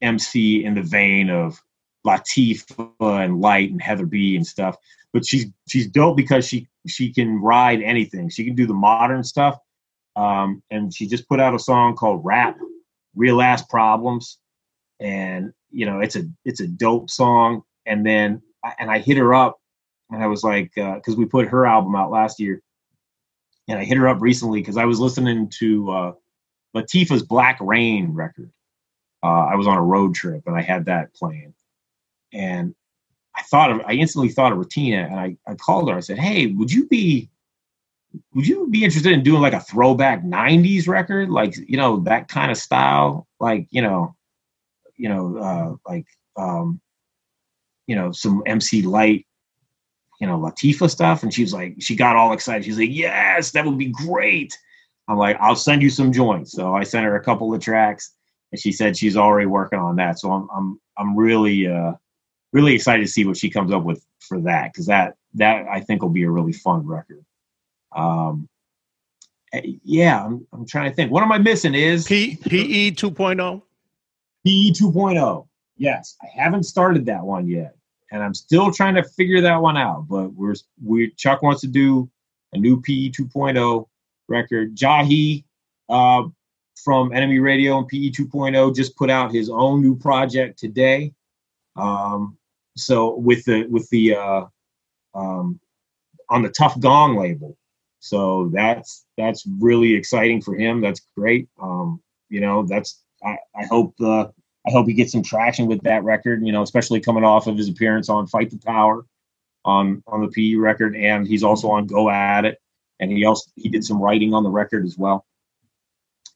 MC 0.00 0.64
in 0.64 0.74
the 0.74 0.82
vein 0.82 1.28
of 1.28 1.60
Latifah 2.06 3.24
and 3.24 3.40
Lyte 3.40 3.70
and 3.70 3.82
Heather 3.82 4.06
B 4.06 4.36
and 4.36 4.46
stuff. 4.46 4.76
But 5.12 5.26
she's 5.26 5.46
she's 5.68 5.86
dope 5.86 6.16
because 6.16 6.46
she 6.46 6.68
she 6.86 7.12
can 7.12 7.40
ride 7.40 7.82
anything. 7.82 8.30
She 8.30 8.44
can 8.44 8.54
do 8.54 8.66
the 8.66 8.74
modern 8.74 9.22
stuff. 9.22 9.58
Um, 10.14 10.62
and 10.70 10.94
she 10.94 11.06
just 11.06 11.28
put 11.28 11.40
out 11.40 11.54
a 11.54 11.58
song 11.58 11.94
called 11.94 12.24
Rap, 12.24 12.56
Real 13.14 13.42
Ass 13.42 13.62
Problems. 13.62 14.38
And 14.98 15.52
you 15.70 15.84
know, 15.84 16.00
it's 16.00 16.16
a 16.16 16.24
it's 16.44 16.60
a 16.60 16.66
dope 16.66 17.10
song. 17.10 17.62
And 17.84 18.04
then 18.04 18.42
and 18.78 18.90
I 18.90 18.98
hit 18.98 19.18
her 19.18 19.34
up 19.34 19.58
and 20.10 20.22
I 20.22 20.26
was 20.26 20.42
like, 20.42 20.72
because 20.74 21.14
uh, 21.14 21.16
we 21.16 21.26
put 21.26 21.48
her 21.48 21.66
album 21.66 21.94
out 21.96 22.10
last 22.10 22.40
year, 22.40 22.62
and 23.68 23.78
I 23.78 23.84
hit 23.84 23.96
her 23.96 24.08
up 24.08 24.20
recently 24.20 24.60
because 24.60 24.76
I 24.76 24.84
was 24.84 25.00
listening 25.00 25.50
to 25.58 25.90
uh, 25.90 26.12
Latifah's 26.76 27.22
Black 27.22 27.58
Reign 27.60 28.12
record. 28.12 28.50
Uh, 29.22 29.46
I 29.46 29.56
was 29.56 29.66
on 29.66 29.76
a 29.76 29.82
road 29.82 30.14
trip 30.14 30.42
and 30.46 30.56
I 30.56 30.62
had 30.62 30.84
that 30.86 31.14
playing, 31.14 31.54
and 32.32 32.74
I 33.34 33.42
thought 33.42 33.70
of, 33.70 33.80
I 33.86 33.92
instantly 33.92 34.30
thought 34.30 34.52
of 34.52 34.58
Ratina, 34.58 35.06
and 35.06 35.18
I, 35.18 35.36
I 35.46 35.54
called 35.54 35.90
her. 35.90 35.96
I 35.96 36.00
said, 36.00 36.18
"Hey, 36.18 36.46
would 36.46 36.72
you 36.72 36.86
be 36.86 37.30
would 38.34 38.46
you 38.46 38.68
be 38.68 38.84
interested 38.84 39.12
in 39.12 39.22
doing 39.22 39.42
like 39.42 39.52
a 39.52 39.60
throwback 39.60 40.22
90s 40.22 40.88
record? 40.88 41.30
Like 41.30 41.56
you 41.56 41.76
know 41.76 42.00
that 42.00 42.28
kind 42.28 42.50
of 42.50 42.56
style? 42.56 43.26
Like 43.40 43.66
you 43.70 43.82
know 43.82 44.14
you 44.96 45.08
know 45.08 45.36
uh 45.36 45.90
like 45.90 46.06
um 46.36 46.80
you 47.86 47.96
know 47.96 48.12
some 48.12 48.42
MC 48.46 48.82
Lyte 48.82 49.26
you 50.20 50.26
know 50.26 50.38
latifah 50.38 50.90
stuff? 50.90 51.22
And 51.22 51.32
she 51.32 51.42
was 51.42 51.52
like 51.52 51.76
she 51.80 51.96
got 51.96 52.16
all 52.16 52.32
excited. 52.32 52.64
She's 52.64 52.78
like 52.78 52.90
yes 52.92 53.50
that 53.52 53.64
would 53.64 53.78
be 53.78 53.86
great 53.86 54.56
i'm 55.08 55.16
like 55.16 55.36
i'll 55.40 55.56
send 55.56 55.82
you 55.82 55.90
some 55.90 56.12
joints 56.12 56.52
so 56.52 56.74
i 56.74 56.82
sent 56.82 57.04
her 57.04 57.16
a 57.16 57.22
couple 57.22 57.52
of 57.54 57.60
tracks 57.60 58.12
and 58.52 58.60
she 58.60 58.72
said 58.72 58.96
she's 58.96 59.16
already 59.16 59.46
working 59.46 59.78
on 59.78 59.96
that 59.96 60.18
so 60.18 60.32
i'm 60.32 60.48
i'm 60.54 60.80
i'm 60.98 61.16
really 61.16 61.66
uh 61.66 61.92
really 62.52 62.74
excited 62.74 63.04
to 63.04 63.10
see 63.10 63.24
what 63.24 63.36
she 63.36 63.50
comes 63.50 63.72
up 63.72 63.84
with 63.84 64.04
for 64.20 64.40
that 64.40 64.72
because 64.72 64.86
that 64.86 65.16
that 65.36 65.66
I 65.68 65.80
think 65.80 66.02
will 66.02 66.08
be 66.08 66.24
a 66.24 66.30
really 66.30 66.52
fun 66.52 66.86
record. 66.86 67.24
Um, 67.94 68.48
eh, 69.52 69.62
yeah, 69.84 70.24
I'm, 70.24 70.46
I'm 70.52 70.66
trying 70.66 70.90
to 70.90 70.96
think. 70.96 71.12
What 71.12 71.22
am 71.22 71.32
I 71.32 71.38
missing? 71.38 71.74
Is 71.74 72.06
P, 72.06 72.36
PE 72.36 72.92
2.0? 72.92 73.62
PE 74.44 74.70
2.0. 74.70 75.46
Yes, 75.76 76.16
I 76.22 76.26
haven't 76.34 76.62
started 76.62 77.04
that 77.06 77.22
one 77.22 77.46
yet, 77.46 77.76
and 78.10 78.22
I'm 78.22 78.34
still 78.34 78.72
trying 78.72 78.94
to 78.94 79.02
figure 79.02 79.42
that 79.42 79.60
one 79.60 79.76
out. 79.76 80.06
But 80.08 80.32
we're 80.32 80.54
we 80.82 81.10
Chuck 81.10 81.42
wants 81.42 81.60
to 81.60 81.66
do 81.66 82.08
a 82.52 82.58
new 82.58 82.80
PE 82.80 83.10
2.0 83.10 83.86
record. 84.28 84.74
Jahi 84.76 85.44
uh, 85.88 86.24
from 86.82 87.12
Enemy 87.12 87.38
Radio 87.38 87.78
and 87.78 87.88
PE 87.88 88.10
2.0 88.10 88.74
just 88.74 88.96
put 88.96 89.10
out 89.10 89.32
his 89.32 89.50
own 89.50 89.82
new 89.82 89.96
project 89.96 90.58
today. 90.58 91.12
Um, 91.76 92.36
so 92.76 93.16
with 93.16 93.44
the 93.44 93.66
with 93.66 93.88
the 93.90 94.14
uh, 94.14 94.44
um, 95.14 95.60
on 96.28 96.42
the 96.42 96.50
Tuff 96.50 96.78
Gong 96.80 97.16
label, 97.16 97.56
so 98.00 98.50
that's 98.52 99.04
that's 99.16 99.44
really 99.58 99.94
exciting 99.94 100.42
for 100.42 100.54
him. 100.54 100.80
That's 100.80 101.00
great. 101.16 101.48
Um, 101.60 102.02
you 102.28 102.40
know, 102.40 102.64
that's 102.64 103.02
I, 103.24 103.36
I 103.54 103.64
hope 103.64 103.94
uh, 104.00 104.26
I 104.66 104.70
hope 104.70 104.86
he 104.86 104.94
gets 104.94 105.12
some 105.12 105.22
traction 105.22 105.66
with 105.66 105.82
that 105.82 106.04
record. 106.04 106.44
You 106.46 106.52
know, 106.52 106.62
especially 106.62 107.00
coming 107.00 107.24
off 107.24 107.46
of 107.46 107.56
his 107.56 107.68
appearance 107.68 108.08
on 108.08 108.26
Fight 108.26 108.50
the 108.50 108.58
Power 108.58 109.06
on 109.64 110.02
on 110.06 110.20
the 110.20 110.28
PE 110.28 110.56
record, 110.56 110.96
and 110.96 111.26
he's 111.26 111.42
also 111.42 111.70
on 111.70 111.86
Go 111.86 112.10
At 112.10 112.44
It, 112.44 112.60
and 113.00 113.10
he 113.10 113.24
also 113.24 113.50
he 113.56 113.68
did 113.68 113.84
some 113.84 114.00
writing 114.00 114.34
on 114.34 114.42
the 114.42 114.50
record 114.50 114.84
as 114.84 114.96
well. 114.96 115.26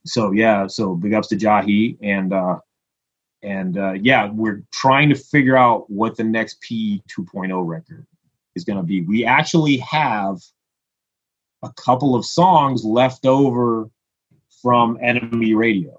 So 0.07 0.33
yeah, 0.33 0.67
so 0.67 0.95
big 0.95 1.15
ups 1.15 1.29
to 1.29 1.37
Jahi, 1.37 1.99
and 2.03 2.33
uh, 2.33 2.59
and 3.43 3.79
uh, 3.79 3.93
yeah, 3.93 4.31
we're 4.31 4.63
trying 4.73 5.09
to 5.11 5.15
figure 5.15 5.57
out 5.57 5.91
what 5.91 6.17
the 6.17 6.25
next 6.25 6.61
PE 6.63 7.01
2.0 7.09 7.67
record 7.67 8.07
is 8.55 8.65
going 8.65 8.79
to 8.79 8.83
be. 8.83 9.03
We 9.03 9.25
actually 9.25 9.79
have 9.79 10.39
a 11.63 11.71
couple 11.73 12.15
of 12.15 12.25
songs 12.25 12.85
left 12.85 13.27
over 13.27 13.91
from 14.63 14.99
Enemy 15.03 15.55
Radio 15.55 15.97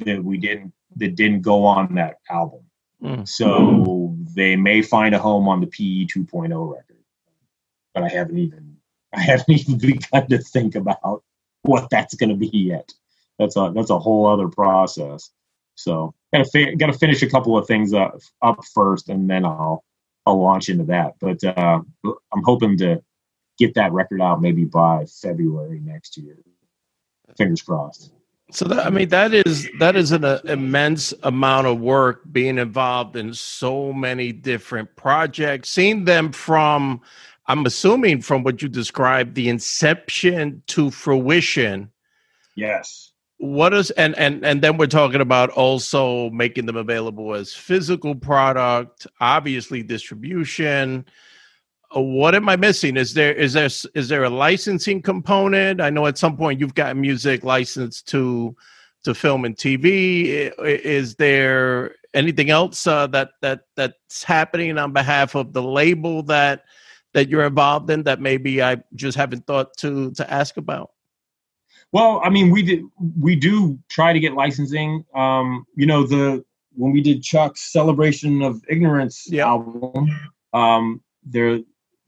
that 0.00 0.22
we 0.22 0.38
didn't 0.38 0.72
that 0.96 1.14
didn't 1.14 1.42
go 1.42 1.64
on 1.64 1.94
that 1.94 2.16
album. 2.30 2.62
Mm. 3.02 3.28
So 3.28 4.16
they 4.34 4.56
may 4.56 4.82
find 4.82 5.14
a 5.14 5.18
home 5.18 5.48
on 5.48 5.60
the 5.60 5.66
PE 5.68 6.06
2.0 6.06 6.72
record, 6.72 6.96
but 7.94 8.02
I 8.02 8.08
haven't 8.08 8.38
even 8.38 8.77
I 9.14 9.20
haven't 9.20 9.50
even 9.50 9.78
begun 9.78 10.28
to 10.28 10.38
think 10.38 10.74
about 10.74 11.22
what 11.62 11.90
that's 11.90 12.14
going 12.14 12.30
to 12.30 12.36
be 12.36 12.50
yet. 12.52 12.92
That's 13.38 13.56
a 13.56 13.72
that's 13.74 13.90
a 13.90 13.98
whole 13.98 14.26
other 14.26 14.48
process. 14.48 15.30
So 15.76 16.14
got 16.32 16.44
to 16.44 16.50
fi- 16.50 16.74
got 16.74 16.88
to 16.88 16.98
finish 16.98 17.22
a 17.22 17.30
couple 17.30 17.56
of 17.56 17.66
things 17.66 17.94
up, 17.94 18.20
up 18.42 18.64
first, 18.74 19.08
and 19.08 19.30
then 19.30 19.44
I'll 19.44 19.84
I'll 20.26 20.40
launch 20.40 20.68
into 20.68 20.84
that. 20.84 21.14
But 21.20 21.42
uh, 21.44 21.80
I'm 22.04 22.42
hoping 22.44 22.76
to 22.78 23.02
get 23.58 23.74
that 23.74 23.92
record 23.92 24.20
out 24.20 24.42
maybe 24.42 24.64
by 24.64 25.06
February 25.06 25.80
next 25.80 26.16
year. 26.16 26.36
Fingers 27.36 27.62
crossed. 27.62 28.12
So 28.50 28.64
that, 28.66 28.86
I 28.86 28.90
mean 28.90 29.10
that 29.10 29.34
is 29.34 29.68
that 29.78 29.94
is 29.94 30.10
an 30.10 30.24
uh, 30.24 30.40
immense 30.44 31.12
amount 31.22 31.66
of 31.66 31.80
work 31.80 32.22
being 32.32 32.58
involved 32.58 33.14
in 33.14 33.34
so 33.34 33.92
many 33.92 34.32
different 34.32 34.96
projects. 34.96 35.68
Seeing 35.68 36.06
them 36.06 36.32
from, 36.32 37.02
I'm 37.48 37.64
assuming 37.64 38.20
from 38.20 38.42
what 38.42 38.60
you 38.60 38.68
described, 38.68 39.34
the 39.34 39.48
inception 39.48 40.62
to 40.68 40.90
fruition. 40.90 41.90
Yes. 42.54 43.12
What 43.38 43.72
is 43.72 43.90
and 43.92 44.16
and 44.18 44.44
and 44.44 44.60
then 44.60 44.76
we're 44.76 44.86
talking 44.86 45.20
about 45.20 45.50
also 45.50 46.28
making 46.30 46.66
them 46.66 46.76
available 46.76 47.34
as 47.34 47.54
physical 47.54 48.14
product 48.14 49.06
obviously 49.20 49.82
distribution. 49.82 51.06
Uh, 51.96 52.00
what 52.00 52.34
am 52.34 52.48
i 52.48 52.56
missing? 52.56 52.96
Is 52.96 53.14
there 53.14 53.32
is 53.32 53.52
there 53.52 53.66
is 53.94 54.08
there 54.08 54.24
a 54.24 54.30
licensing 54.30 55.00
component? 55.00 55.80
I 55.80 55.88
know 55.88 56.06
at 56.06 56.18
some 56.18 56.36
point 56.36 56.58
you've 56.60 56.74
got 56.74 56.96
music 56.96 57.44
licensed 57.44 58.08
to 58.08 58.56
to 59.04 59.14
film 59.14 59.44
and 59.44 59.56
tv 59.56 60.52
is 60.58 61.14
there 61.14 61.94
anything 62.14 62.50
else 62.50 62.84
uh, 62.88 63.06
that 63.06 63.30
that 63.40 63.60
that's 63.76 64.24
happening 64.24 64.76
on 64.76 64.92
behalf 64.92 65.36
of 65.36 65.52
the 65.52 65.62
label 65.62 66.24
that 66.24 66.64
that 67.18 67.28
you're 67.28 67.44
involved 67.44 67.90
in 67.90 68.04
that 68.04 68.20
maybe 68.20 68.62
i 68.62 68.76
just 68.94 69.16
haven't 69.16 69.46
thought 69.46 69.76
to 69.76 70.10
to 70.12 70.32
ask 70.32 70.56
about 70.56 70.90
well, 71.92 72.20
I 72.22 72.28
mean, 72.28 72.50
we 72.50 72.62
did 72.62 72.84
we 73.18 73.34
do 73.34 73.78
try 73.88 74.12
to 74.12 74.20
get 74.20 74.34
licensing. 74.34 75.04
Um, 75.14 75.64
you 75.74 75.86
know, 75.86 76.06
the 76.06 76.44
when 76.74 76.92
we 76.92 77.00
did 77.00 77.22
Chuck's 77.22 77.72
Celebration 77.72 78.42
of 78.42 78.62
Ignorance 78.68 79.26
yep. 79.30 79.46
album, 79.46 80.08
um, 80.52 81.02
there 81.24 81.60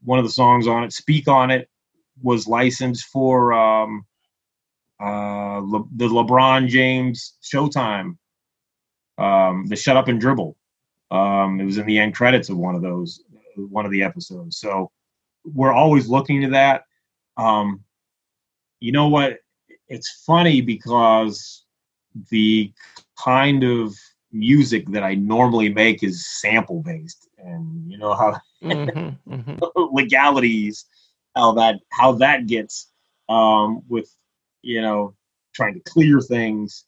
one 0.03 0.19
of 0.19 0.25
the 0.25 0.31
songs 0.31 0.67
on 0.67 0.83
it, 0.83 0.93
"Speak 0.93 1.27
on 1.27 1.49
It," 1.49 1.67
was 2.21 2.47
licensed 2.47 3.05
for 3.05 3.53
um, 3.53 4.05
uh, 5.01 5.59
Le, 5.61 5.83
the 5.95 6.07
LeBron 6.07 6.67
James 6.67 7.33
Showtime, 7.41 8.17
um, 9.17 9.65
the 9.65 9.75
"Shut 9.75 9.97
Up 9.97 10.07
and 10.07 10.21
Dribble." 10.21 10.55
Um, 11.09 11.59
it 11.59 11.65
was 11.65 11.79
in 11.79 11.87
the 11.87 11.97
end 11.97 12.13
credits 12.13 12.49
of 12.49 12.57
one 12.57 12.75
of 12.75 12.83
those, 12.83 13.23
one 13.55 13.85
of 13.85 13.91
the 13.91 14.03
episodes. 14.03 14.59
So 14.59 14.91
we're 15.43 15.73
always 15.73 16.07
looking 16.07 16.41
to 16.41 16.49
that. 16.49 16.85
Um, 17.37 17.83
you 18.79 18.91
know 18.91 19.07
what? 19.07 19.39
it's 19.91 20.23
funny 20.25 20.61
because 20.61 21.65
the 22.29 22.71
kind 23.21 23.63
of 23.63 23.93
music 24.31 24.87
that 24.87 25.03
I 25.03 25.15
normally 25.15 25.71
make 25.71 26.01
is 26.01 26.25
sample 26.39 26.81
based, 26.81 27.27
and 27.37 27.91
you 27.91 27.97
know 27.97 28.13
how 28.13 28.39
mm-hmm, 28.63 29.33
mm-hmm. 29.33 29.95
legalities, 29.95 30.85
how 31.35 31.51
that 31.53 31.75
how 31.89 32.13
that 32.13 32.47
gets 32.47 32.89
um, 33.27 33.81
with 33.89 34.09
you 34.61 34.81
know 34.81 35.13
trying 35.53 35.73
to 35.73 35.81
clear 35.81 36.21
things. 36.21 36.85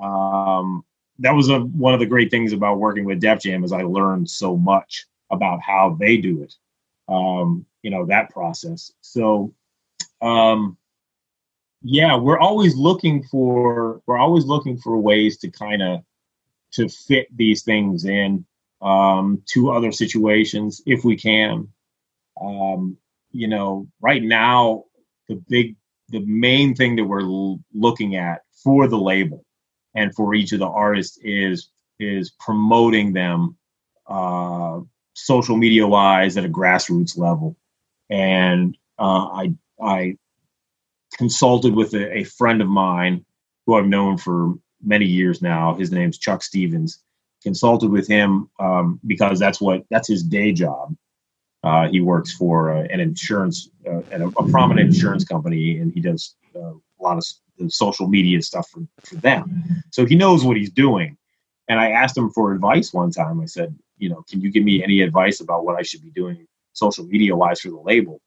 Um, 0.00 0.84
that 1.18 1.34
was 1.34 1.48
a, 1.48 1.58
one 1.60 1.94
of 1.94 2.00
the 2.00 2.06
great 2.06 2.30
things 2.30 2.52
about 2.52 2.78
working 2.78 3.04
with 3.04 3.20
Def 3.20 3.40
Jam 3.42 3.64
is 3.64 3.72
I 3.72 3.82
learned 3.82 4.30
so 4.30 4.56
much 4.56 5.06
about 5.30 5.60
how 5.60 5.96
they 5.98 6.18
do 6.18 6.42
it. 6.42 6.54
Um, 7.08 7.66
you 7.84 7.90
know 7.90 8.06
that 8.06 8.30
process. 8.30 8.90
So 9.02 9.52
um, 10.22 10.78
yeah, 11.82 12.16
we're 12.16 12.38
always 12.38 12.74
looking 12.74 13.22
for 13.22 14.00
we're 14.06 14.16
always 14.16 14.46
looking 14.46 14.78
for 14.78 14.98
ways 14.98 15.36
to 15.38 15.50
kind 15.50 15.82
of 15.82 16.02
to 16.72 16.88
fit 16.88 17.28
these 17.36 17.62
things 17.62 18.06
in 18.06 18.46
um, 18.80 19.42
to 19.52 19.70
other 19.70 19.92
situations 19.92 20.80
if 20.86 21.04
we 21.04 21.14
can. 21.16 21.68
Um, 22.40 22.96
you 23.32 23.48
know, 23.48 23.86
right 24.00 24.22
now, 24.22 24.84
the 25.28 25.36
big, 25.48 25.76
the 26.08 26.20
main 26.20 26.74
thing 26.74 26.96
that 26.96 27.04
we're 27.04 27.20
l- 27.20 27.60
looking 27.74 28.16
at 28.16 28.42
for 28.62 28.88
the 28.88 28.98
label 28.98 29.44
and 29.94 30.14
for 30.14 30.34
each 30.34 30.52
of 30.52 30.58
the 30.58 30.66
artists 30.66 31.18
is 31.22 31.68
is 32.00 32.30
promoting 32.40 33.12
them 33.12 33.56
uh, 34.06 34.80
social 35.12 35.56
media 35.56 35.86
wise 35.86 36.36
at 36.38 36.46
a 36.46 36.48
grassroots 36.48 37.18
level. 37.18 37.56
And 38.10 38.76
uh, 38.98 39.26
I 39.32 39.54
I 39.82 40.16
consulted 41.16 41.74
with 41.74 41.94
a, 41.94 42.18
a 42.18 42.24
friend 42.24 42.60
of 42.60 42.68
mine 42.68 43.24
who 43.66 43.74
I've 43.74 43.86
known 43.86 44.18
for 44.18 44.54
many 44.82 45.06
years 45.06 45.40
now. 45.42 45.74
His 45.74 45.90
name's 45.90 46.18
Chuck 46.18 46.42
Stevens. 46.42 47.00
Consulted 47.42 47.90
with 47.90 48.08
him 48.08 48.48
um, 48.58 48.98
because 49.06 49.38
that's 49.38 49.60
what 49.60 49.82
that's 49.90 50.08
his 50.08 50.22
day 50.22 50.50
job. 50.52 50.96
Uh, 51.62 51.88
he 51.88 52.00
works 52.00 52.32
for 52.32 52.74
uh, 52.74 52.86
an 52.90 53.00
insurance, 53.00 53.70
uh, 53.86 54.00
a, 54.12 54.28
a, 54.28 54.50
prominent 54.50 54.86
insurance 54.86 55.24
company, 55.24 55.78
and 55.78 55.92
he 55.92 56.00
does 56.00 56.36
uh, 56.56 56.72
a 56.72 57.00
lot 57.02 57.18
of 57.18 57.24
social 57.72 58.06
media 58.06 58.40
stuff 58.40 58.68
for, 58.68 58.80
for 59.02 59.16
them. 59.16 59.64
So 59.90 60.04
he 60.06 60.14
knows 60.14 60.44
what 60.44 60.56
he's 60.56 60.70
doing. 60.70 61.16
And 61.68 61.80
I 61.80 61.90
asked 61.90 62.16
him 62.16 62.30
for 62.30 62.52
advice 62.52 62.92
one 62.92 63.10
time. 63.10 63.40
I 63.40 63.46
said, 63.46 63.74
you 63.98 64.08
know, 64.08 64.22
can 64.28 64.40
you 64.40 64.50
give 64.50 64.64
me 64.64 64.82
any 64.82 65.00
advice 65.00 65.40
about 65.40 65.64
what 65.64 65.76
I 65.76 65.82
should 65.82 66.02
be 66.02 66.10
doing 66.10 66.46
social 66.74 67.06
media 67.06 67.34
wise 67.34 67.60
for 67.60 67.70
the 67.70 67.80
label? 67.80 68.20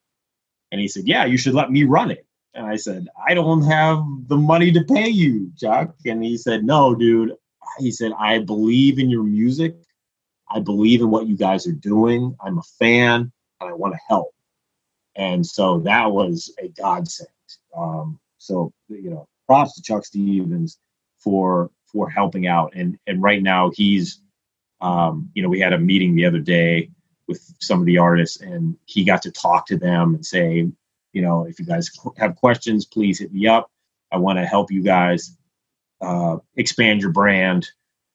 And 0.72 0.82
he 0.82 0.88
said, 0.88 1.08
yeah, 1.08 1.26
you 1.26 1.38
should 1.38 1.54
let 1.54 1.72
me 1.72 1.84
run 1.84 2.12
it. 2.12 2.28
And 2.58 2.66
I 2.66 2.76
said, 2.76 3.08
I 3.28 3.36
don't 3.36 3.64
have 3.66 4.04
the 4.28 4.36
money 4.36 4.72
to 4.72 4.84
pay 4.84 5.08
you, 5.08 5.52
Chuck. 5.58 5.96
And 6.06 6.24
he 6.24 6.38
said, 6.38 6.66
No, 6.66 6.96
dude. 6.96 7.34
He 7.78 7.92
said, 7.92 8.14
I 8.18 8.40
believe 8.40 8.98
in 8.98 9.12
your 9.12 9.24
music. 9.24 9.76
I 10.50 10.60
believe 10.60 11.02
in 11.02 11.12
what 11.12 11.28
you 11.28 11.38
guys 11.38 11.68
are 11.68 11.74
doing. 11.74 12.36
I'm 12.44 12.58
a 12.58 12.64
fan 12.80 13.32
and 13.62 13.70
I 13.70 13.74
want 13.74 13.94
to 13.94 14.00
help. 14.08 14.34
And 15.16 15.46
so 15.46 15.80
that 15.82 16.12
was 16.12 16.52
a 16.60 16.70
godsend. 16.70 17.30
Um, 17.76 18.20
so, 18.40 18.74
you 18.88 19.12
know, 19.12 19.28
props 19.46 19.76
to 19.76 19.84
Chuck 19.84 20.06
Stevens 20.06 20.80
for 21.20 21.70
for 21.86 22.10
helping 22.10 22.48
out. 22.48 22.74
And 22.76 22.98
and 23.06 23.22
right 23.22 23.44
now 23.44 23.70
he's 23.70 24.22
um, 24.82 25.30
you 25.36 25.44
know, 25.44 25.50
we 25.50 25.60
had 25.60 25.74
a 25.74 25.80
meeting 25.80 26.16
the 26.16 26.26
other 26.26 26.40
day 26.40 26.90
with 27.28 27.42
some 27.60 27.80
of 27.80 27.86
the 27.86 27.98
artists 27.98 28.40
and 28.42 28.78
he 28.86 29.04
got 29.04 29.22
to 29.24 29.32
talk 29.32 29.66
to 29.68 29.78
them 29.78 30.16
and 30.16 30.26
say, 30.26 30.68
you 31.14 31.22
know, 31.22 31.46
if 31.46 31.60
you 31.60 31.66
guys 31.66 31.90
have 32.18 32.36
questions, 32.36 32.86
please 32.86 33.20
hit 33.20 33.34
me 33.34 33.48
up. 33.48 33.70
I 34.12 34.18
want 34.18 34.40
to 34.40 34.46
help 34.46 34.72
you 34.72 34.84
guys 34.84 35.36
uh, 36.02 36.38
expand 36.56 37.02
your 37.02 37.12
brand, 37.12 37.68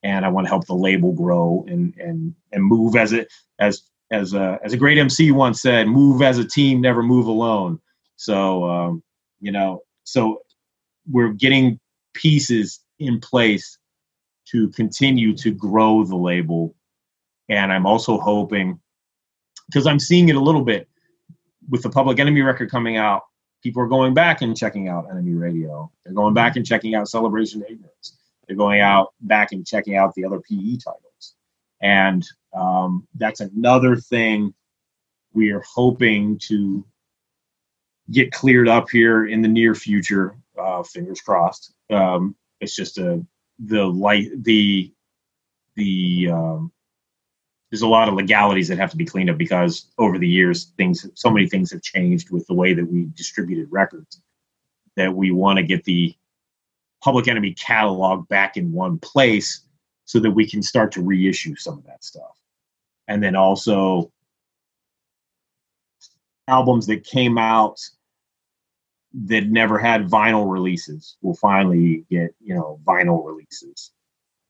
and 0.03 0.25
I 0.25 0.29
want 0.29 0.47
to 0.47 0.49
help 0.49 0.67
the 0.67 0.75
label 0.75 1.13
grow 1.13 1.65
and 1.69 1.95
and 1.97 2.35
and 2.53 2.65
move 2.65 2.97
as 2.97 3.13
it 3.13 3.29
as 3.59 3.83
as 4.11 4.35
a 4.35 4.59
as 4.63 4.73
a 4.73 4.77
great 4.77 4.99
MC 4.99 5.33
once 5.33 5.61
said, 5.61 5.89
move 5.89 6.23
as 6.23 6.39
a 6.39 6.45
team, 6.45 6.81
never 6.81 7.03
move 7.03 7.27
alone. 7.27 7.81
So 8.17 8.65
um, 8.65 9.03
you 9.41 9.53
know, 9.53 9.83
so 10.05 10.43
we're 11.11 11.33
getting 11.33 11.81
pieces 12.15 12.81
in 12.99 13.21
place 13.21 13.79
to 14.47 14.69
continue 14.71 15.35
to 15.39 15.51
grow 15.51 16.05
the 16.05 16.17
label, 16.17 16.75
and 17.49 17.73
I'm 17.73 17.87
also 17.87 18.19
hoping 18.19 18.81
because 19.73 19.87
I'm 19.87 19.99
seeing 19.99 20.29
it 20.29 20.37
a 20.37 20.41
little 20.41 20.63
bit 20.63 20.89
with 21.69 21.83
the 21.83 21.91
Public 21.91 22.19
Enemy 22.19 22.43
record 22.43 22.71
coming 22.71 22.97
out, 22.97 23.23
people 23.63 23.83
are 23.83 23.89
going 23.89 24.13
back 24.13 24.43
and 24.43 24.57
checking 24.57 24.89
out 24.89 25.09
Enemy 25.11 25.35
Radio. 25.35 25.91
They're 26.05 26.15
going 26.15 26.35
back 26.35 26.57
and 26.57 26.67
checking 26.67 26.95
out 26.95 27.09
Celebration 27.09 27.63
Ignorance. 27.63 28.19
They're 28.47 28.57
going 28.57 28.81
out 28.81 29.15
back 29.21 29.53
and 29.53 29.67
checking 29.67 29.97
out 29.97 30.15
the 30.15 30.25
other 30.25 30.41
PE 30.41 30.77
titles, 30.77 31.35
and 31.81 32.27
um, 32.53 33.07
that's 33.15 33.41
another 33.41 33.97
thing 33.97 34.53
we 35.33 35.51
are 35.53 35.63
hoping 35.67 36.39
to 36.49 36.85
get 38.11 38.33
cleared 38.33 38.69
up 38.69 38.91
here 38.91 39.27
in 39.27 39.41
the 39.41 39.49
near 39.49 39.75
future. 39.75 40.37
Uh, 40.59 40.83
fingers 40.83 41.21
crossed. 41.21 41.73
Um, 41.89 42.35
it's 42.61 42.77
just 42.77 42.99
a 42.99 43.25
the 43.59 43.85
light 43.85 44.31
the 44.43 44.93
the 45.77 46.29
um, 46.31 46.73
there's 47.73 47.83
a 47.83 47.89
lot 47.89 48.07
of 48.07 48.15
legalities 48.15 48.69
that 48.69 48.77
have 48.77 48.91
to 48.91 48.99
be 48.99 49.05
cleaned 49.07 49.31
up 49.31 49.39
because 49.39 49.87
over 49.97 50.19
the 50.19 50.29
years 50.29 50.73
things 50.77 51.09
so 51.15 51.31
many 51.31 51.49
things 51.49 51.73
have 51.73 51.81
changed 51.81 52.31
with 52.31 52.47
the 52.47 52.55
way 52.55 52.75
that 52.75 52.85
we 52.85 53.07
distributed 53.17 53.67
records 53.71 54.21
that 54.95 55.13
we 55.13 55.31
want 55.31 55.57
to 55.57 55.63
get 55.63 55.83
the 55.85 56.15
public 57.03 57.29
enemy 57.29 57.55
catalog 57.55 58.29
back 58.29 58.59
in 58.59 58.73
one 58.73 58.99
place 58.99 59.63
so 60.05 60.21
that 60.21 60.31
we 60.31 60.47
can 60.47 60.63
start 60.63 60.93
to 60.93 61.03
reissue 61.03 61.57
some 61.57 61.79
of 61.79 61.85
that 61.87 62.05
stuff. 62.05 62.39
And 63.09 63.23
then 63.23 63.35
also 63.35 64.13
albums 66.47 66.87
that 66.87 67.05
came 67.05 67.39
out 67.39 67.81
that 69.15 69.47
never 69.47 69.79
had 69.79 70.09
vinyl 70.09 70.51
releases 70.51 71.17
will 71.23 71.35
finally 71.37 72.05
get 72.11 72.35
you 72.41 72.55
know 72.55 72.79
vinyl 72.85 73.25
releases. 73.25 73.93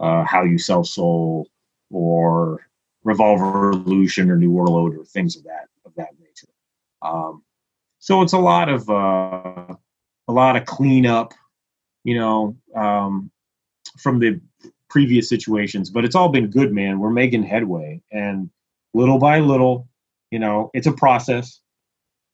Uh, 0.01 0.25
how 0.25 0.43
you 0.43 0.59
sell 0.59 0.83
soul 0.83 1.47
or 1.91 2.67
Revolution 3.05 4.31
or 4.31 4.37
New 4.37 4.51
World 4.51 4.95
or 4.97 5.05
things 5.05 5.37
of 5.37 5.45
that 5.45 5.69
of 5.85 5.95
that 5.97 6.11
nature. 6.21 6.49
Um, 7.03 7.43
so 7.99 8.23
it's 8.23 8.33
a 8.33 8.39
lot 8.39 8.69
of 8.69 8.89
uh, 8.89 9.75
a 10.29 10.33
lot 10.33 10.57
of 10.57 10.65
cleanup, 10.65 11.35
you 12.05 12.19
know, 12.19 12.57
um, 12.75 13.31
from 13.99 14.19
the 14.19 14.41
previous 14.89 15.29
situations. 15.29 15.91
But 15.91 16.05
it's 16.05 16.15
all 16.15 16.29
been 16.29 16.49
good, 16.49 16.73
man. 16.73 16.99
We're 16.99 17.11
making 17.11 17.45
headway, 17.45 18.03
and 18.11 18.51
little 18.95 19.19
by 19.19 19.41
little, 19.41 19.89
you 20.31 20.39
know, 20.39 20.71
it's 20.75 20.87
a 20.87 20.93
process. 20.93 21.61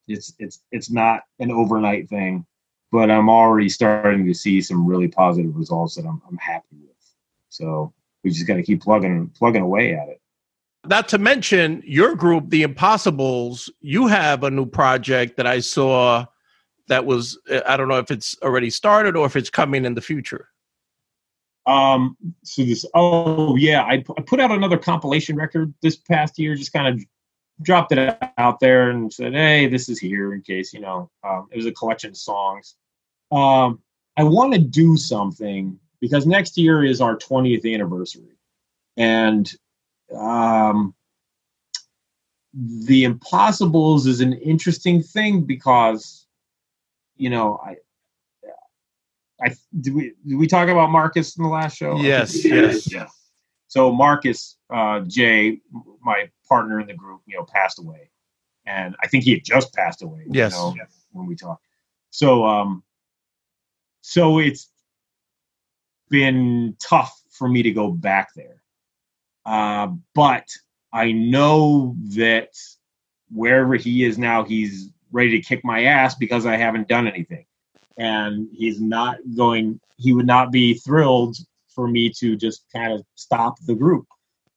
It's 0.07 0.33
it's 0.39 0.63
it's 0.71 0.91
not 0.91 1.23
an 1.39 1.51
overnight 1.51 2.09
thing, 2.09 2.47
but 2.91 3.11
I'm 3.11 3.29
already 3.29 3.69
starting 3.69 4.27
to 4.27 4.35
see 4.35 4.61
some 4.61 4.87
really 4.87 5.09
positive 5.09 5.57
results 5.57 5.97
that 5.97 6.07
I'm 6.07 6.23
I'm 6.29 6.39
happy 6.39 6.77
with. 6.81 6.97
So 7.51 7.93
we 8.23 8.31
just 8.31 8.47
got 8.47 8.55
to 8.55 8.63
keep 8.63 8.83
plugging 8.83 9.29
plugging 9.37 9.63
away 9.63 9.95
at 9.95 10.09
it. 10.09 10.18
Not 10.89 11.09
to 11.09 11.19
mention 11.19 11.83
your 11.85 12.15
group, 12.15 12.49
The 12.49 12.63
Impossibles, 12.63 13.71
you 13.81 14.07
have 14.07 14.43
a 14.43 14.51
new 14.51 14.65
project 14.65 15.37
that 15.37 15.47
I 15.47 15.61
saw 15.61 16.25
that 16.89 17.05
was, 17.05 17.39
I 17.67 17.77
don't 17.77 17.89
know 17.89 17.99
if 17.99 18.11
it's 18.11 18.35
already 18.43 18.71
started 18.71 19.15
or 19.15 19.27
if 19.27 19.37
it's 19.37 19.51
coming 19.51 19.85
in 19.85 19.95
the 19.95 20.01
future. 20.01 20.49
Um, 21.67 22.17
so 22.43 22.65
this, 22.65 22.87
oh 22.95 23.55
yeah, 23.57 23.83
I, 23.83 24.03
I 24.17 24.23
put 24.23 24.41
out 24.41 24.51
another 24.51 24.79
compilation 24.79 25.37
record 25.37 25.75
this 25.83 25.97
past 25.97 26.39
year, 26.39 26.55
just 26.55 26.73
kind 26.73 26.89
of 26.89 27.05
dropped 27.61 27.93
it 27.93 28.19
out 28.39 28.59
there 28.59 28.89
and 28.89 29.13
said, 29.13 29.35
hey, 29.35 29.67
this 29.67 29.91
is 29.91 29.99
here 29.99 30.33
in 30.33 30.41
case, 30.41 30.73
you 30.73 30.81
know, 30.81 31.11
um, 31.23 31.49
it 31.53 31.57
was 31.57 31.67
a 31.67 31.73
collection 31.73 32.11
of 32.11 32.17
songs. 32.17 32.77
Um, 33.31 33.83
I 34.17 34.25
want 34.25 34.55
to 34.55 34.59
do 34.59 34.97
something 34.97 35.79
because 36.01 36.27
next 36.27 36.57
year 36.57 36.83
is 36.83 37.03
our 37.03 37.19
20th 37.19 37.71
anniversary. 37.71 38.39
And 38.97 39.55
um, 40.17 40.95
the 42.55 43.05
impossibles 43.05 44.07
is 44.07 44.21
an 44.21 44.33
interesting 44.33 45.03
thing 45.03 45.43
because 45.43 46.27
you 47.17 47.31
know 47.31 47.61
i 47.65 47.77
i 49.43 49.55
did 49.81 49.95
we 49.95 50.15
did 50.27 50.37
we 50.37 50.47
talk 50.47 50.69
about 50.69 50.91
marcus 50.91 51.37
in 51.37 51.45
the 51.45 51.49
last 51.49 51.77
show? 51.77 51.97
Yes 52.01 52.45
yes. 52.45 52.93
Yeah 52.93 53.07
so 53.69 53.93
marcus 53.93 54.57
uh 54.71 55.01
jay 55.01 55.61
my 56.03 56.29
partner 56.49 56.81
in 56.81 56.87
the 56.87 56.95
group 56.95 57.21
you 57.27 57.37
know 57.37 57.45
passed 57.45 57.79
away. 57.79 58.11
And 58.67 58.97
i 59.03 59.07
think 59.07 59.25
he 59.25 59.33
had 59.33 59.45
just 59.45 59.73
passed 59.73 60.03
away 60.03 60.25
yes. 60.29 60.53
you 60.53 60.59
know, 60.59 60.75
when 61.13 61.27
we 61.27 61.37
talked. 61.37 61.65
So 62.11 62.45
um 62.45 62.83
so 64.01 64.39
it's 64.39 64.71
been 66.09 66.75
tough 66.81 67.23
for 67.31 67.49
me 67.49 67.63
to 67.63 67.71
go 67.71 67.91
back 67.91 68.31
there 68.35 68.58
uh, 69.49 69.89
but 70.15 70.47
I 70.93 71.11
know 71.13 71.97
that 72.17 72.51
wherever 73.33 73.77
he 73.77 74.05
is 74.05 74.19
now, 74.19 74.45
he's 74.45 74.91
ready 75.11 75.31
to 75.31 75.41
kick 75.41 75.65
my 75.65 75.85
ass 75.85 76.15
because 76.15 76.45
I 76.45 76.57
haven't 76.57 76.87
done 76.87 77.09
anything. 77.09 77.47
And 77.97 78.49
he's 78.53 78.79
not 78.79 79.17
going, 79.35 79.81
he 79.97 80.13
would 80.13 80.27
not 80.27 80.53
be 80.53 80.75
thrilled 80.75 81.39
for 81.75 81.89
me 81.89 82.13
to 82.19 82.37
just 82.37 82.67
kind 82.75 82.93
of 82.93 83.07
stop 83.15 83.55
the 83.65 83.75
group. 83.75 84.07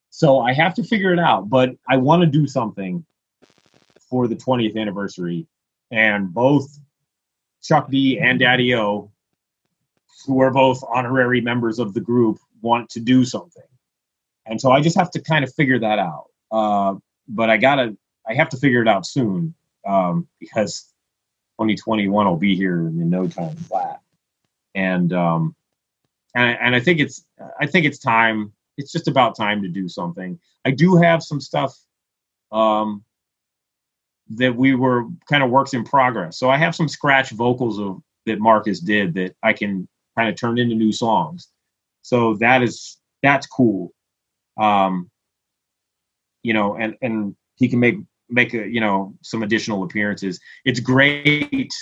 So 0.09 0.39
I 0.39 0.51
have 0.51 0.73
to 0.75 0.83
figure 0.83 1.13
it 1.13 1.19
out. 1.19 1.49
But 1.49 1.69
I 1.87 1.95
want 1.95 2.21
to 2.23 2.27
do 2.27 2.45
something 2.45 3.05
for 4.09 4.27
the 4.27 4.35
20th 4.35 4.75
anniversary. 4.75 5.47
And 5.89 6.33
both 6.33 6.67
Chuck 7.63 7.89
D 7.89 8.19
and 8.19 8.39
Daddy 8.39 8.75
O, 8.75 9.09
who 10.27 10.41
are 10.41 10.51
both 10.51 10.83
honorary 10.93 11.39
members 11.39 11.79
of 11.79 11.93
the 11.93 12.01
group, 12.01 12.39
want 12.61 12.89
to 12.89 12.99
do 12.99 13.23
something 13.23 13.63
and 14.45 14.59
so 14.59 14.71
I 14.71 14.81
just 14.81 14.97
have 14.97 15.11
to 15.11 15.21
kind 15.21 15.43
of 15.43 15.53
figure 15.53 15.79
that 15.79 15.99
out. 15.99 16.25
Uh, 16.51 16.95
but 17.27 17.49
I 17.49 17.57
gotta, 17.57 17.95
I 18.27 18.33
have 18.33 18.49
to 18.49 18.57
figure 18.57 18.81
it 18.81 18.87
out 18.87 19.05
soon 19.05 19.53
um, 19.87 20.27
because 20.39 20.91
2021 21.59 22.25
will 22.25 22.37
be 22.37 22.55
here 22.55 22.87
in 22.87 23.09
no 23.09 23.27
time 23.27 23.55
flat. 23.55 24.01
And 24.73 25.13
um, 25.13 25.55
and 26.33 26.57
and 26.59 26.75
I 26.75 26.79
think 26.79 26.99
it's, 26.99 27.25
I 27.59 27.67
think 27.67 27.85
it's 27.85 27.99
time. 27.99 28.53
It's 28.77 28.91
just 28.91 29.07
about 29.07 29.35
time 29.35 29.61
to 29.63 29.67
do 29.67 29.87
something. 29.87 30.39
I 30.65 30.71
do 30.71 30.95
have 30.95 31.23
some 31.23 31.41
stuff 31.41 31.77
um, 32.51 33.03
that 34.29 34.55
we 34.55 34.75
were 34.75 35.05
kind 35.29 35.43
of 35.43 35.49
works 35.49 35.73
in 35.73 35.83
progress. 35.83 36.37
So 36.37 36.49
I 36.49 36.57
have 36.57 36.75
some 36.75 36.87
scratch 36.87 37.31
vocals 37.31 37.79
of 37.79 38.01
that 38.25 38.39
Marcus 38.39 38.79
did 38.79 39.13
that 39.15 39.35
I 39.43 39.53
can 39.53 39.87
kind 40.17 40.29
of 40.29 40.35
turn 40.35 40.57
into 40.57 40.75
new 40.75 40.91
songs. 40.91 41.49
So 42.01 42.35
that 42.35 42.63
is 42.63 42.97
that's 43.21 43.47
cool. 43.47 43.93
Um, 44.61 45.09
you 46.43 46.53
know, 46.53 46.75
and 46.75 46.95
and 47.01 47.35
he 47.55 47.67
can 47.67 47.79
make 47.79 47.97
make 48.29 48.53
a, 48.53 48.67
you 48.67 48.79
know 48.79 49.15
some 49.21 49.43
additional 49.43 49.83
appearances. 49.83 50.39
It's 50.65 50.79
great 50.79 51.73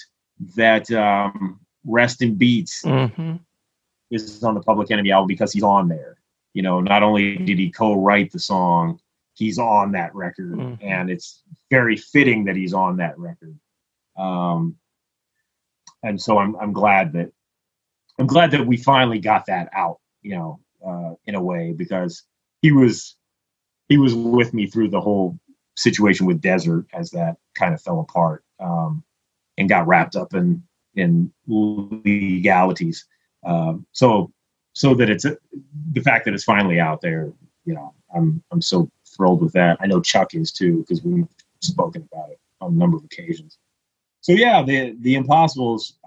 that 0.55 0.89
um, 0.91 1.59
Rest 1.85 2.21
in 2.21 2.35
Beats 2.35 2.83
mm-hmm. 2.83 3.35
is 4.11 4.43
on 4.43 4.55
the 4.55 4.61
Public 4.61 4.91
Enemy 4.91 5.11
album 5.11 5.27
because 5.27 5.51
he's 5.53 5.63
on 5.63 5.87
there. 5.87 6.17
You 6.53 6.61
know, 6.61 6.79
not 6.81 7.03
only 7.03 7.37
did 7.37 7.59
he 7.59 7.69
co-write 7.69 8.31
the 8.31 8.39
song, 8.39 8.99
he's 9.33 9.59
on 9.59 9.91
that 9.91 10.13
record, 10.15 10.53
mm-hmm. 10.53 10.85
and 10.85 11.09
it's 11.09 11.43
very 11.69 11.95
fitting 11.95 12.45
that 12.45 12.55
he's 12.55 12.73
on 12.73 12.97
that 12.97 13.17
record. 13.19 13.57
Um, 14.17 14.77
and 16.03 16.21
so 16.21 16.37
I'm 16.37 16.55
I'm 16.55 16.73
glad 16.73 17.13
that 17.13 17.31
I'm 18.19 18.27
glad 18.27 18.51
that 18.51 18.65
we 18.65 18.77
finally 18.77 19.19
got 19.19 19.45
that 19.47 19.69
out. 19.73 19.99
You 20.21 20.35
know, 20.35 20.59
uh, 20.85 21.13
in 21.25 21.35
a 21.35 21.41
way 21.41 21.71
because 21.71 22.23
he 22.61 22.71
was 22.71 23.15
he 23.87 23.97
was 23.97 24.13
with 24.13 24.53
me 24.53 24.67
through 24.67 24.89
the 24.89 25.01
whole 25.01 25.39
situation 25.75 26.25
with 26.25 26.41
Desert 26.41 26.85
as 26.93 27.09
that 27.11 27.37
kind 27.55 27.73
of 27.73 27.81
fell 27.81 27.99
apart 27.99 28.43
um, 28.59 29.03
and 29.57 29.69
got 29.69 29.87
wrapped 29.87 30.15
up 30.15 30.33
in 30.33 30.63
in 30.95 31.31
legalities. 31.47 33.05
Um, 33.45 33.85
so 33.91 34.31
so 34.73 34.93
that 34.95 35.09
it's 35.09 35.23
the 35.23 36.01
fact 36.01 36.25
that 36.25 36.33
it's 36.33 36.43
finally 36.43 36.79
out 36.79 37.01
there. 37.01 37.31
You 37.65 37.73
know, 37.75 37.93
I'm 38.15 38.43
I'm 38.51 38.61
so 38.61 38.89
thrilled 39.05 39.41
with 39.41 39.53
that. 39.53 39.77
I 39.79 39.87
know 39.87 40.01
Chuck 40.01 40.33
is 40.33 40.51
too 40.51 40.79
because 40.79 41.03
we've 41.03 41.27
spoken 41.61 42.07
about 42.11 42.31
it 42.31 42.39
on 42.61 42.73
a 42.73 42.75
number 42.75 42.97
of 42.97 43.03
occasions. 43.03 43.57
So 44.21 44.33
yeah, 44.33 44.63
the 44.63 44.95
the 44.99 45.15
Impossibles. 45.15 45.97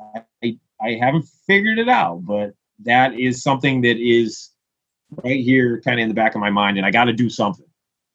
I 0.42 0.58
I 0.80 0.98
haven't 1.00 1.26
figured 1.46 1.78
it 1.78 1.88
out, 1.88 2.24
but 2.24 2.54
that 2.80 3.18
is 3.18 3.42
something 3.42 3.82
that 3.82 3.96
is 3.98 4.50
right 5.24 5.40
here, 5.40 5.80
kind 5.80 6.00
of 6.00 6.04
in 6.04 6.08
the 6.08 6.14
back 6.14 6.34
of 6.34 6.40
my 6.40 6.50
mind, 6.50 6.76
and 6.78 6.86
I 6.86 6.90
got 6.90 7.04
to 7.04 7.12
do 7.12 7.28
something 7.30 7.66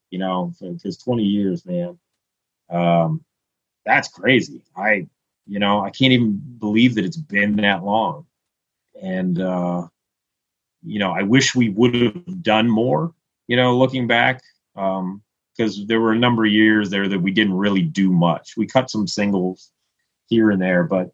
you 0.10 0.20
know, 0.20 0.54
because 0.60 0.98
20 0.98 1.24
years, 1.24 1.66
man. 1.66 1.98
Um, 2.70 3.24
that's 3.86 4.10
crazy. 4.10 4.62
I, 4.76 5.08
you 5.46 5.60
know, 5.60 5.82
I 5.82 5.90
can't 5.90 6.14
even 6.14 6.42
believe 6.60 6.96
that 6.96 7.06
it's 7.06 7.18
been 7.18 7.56
that 7.58 7.84
long. 7.84 8.26
And, 9.02 9.40
uh, 9.40 9.88
you 10.84 11.00
know, 11.00 11.12
I 11.12 11.24
wish 11.24 11.56
we 11.56 11.70
would 11.70 11.96
have 11.96 12.44
done 12.44 12.70
more, 12.70 13.14
you 13.48 13.56
know, 13.56 13.78
looking 13.78 14.08
back, 14.08 14.42
because 14.74 15.80
um, 15.80 15.88
there 15.88 16.02
were 16.02 16.14
a 16.14 16.20
number 16.20 16.46
of 16.46 16.52
years 16.52 16.90
there 16.90 17.08
that 17.08 17.22
we 17.22 17.32
didn't 17.32 17.58
really 17.58 17.82
do 17.82 18.12
much. 18.12 18.56
We 18.58 18.68
cut 18.68 18.90
some 18.90 19.08
singles 19.08 19.72
here 20.28 20.52
and 20.52 20.62
there, 20.62 20.84
but 20.84 21.12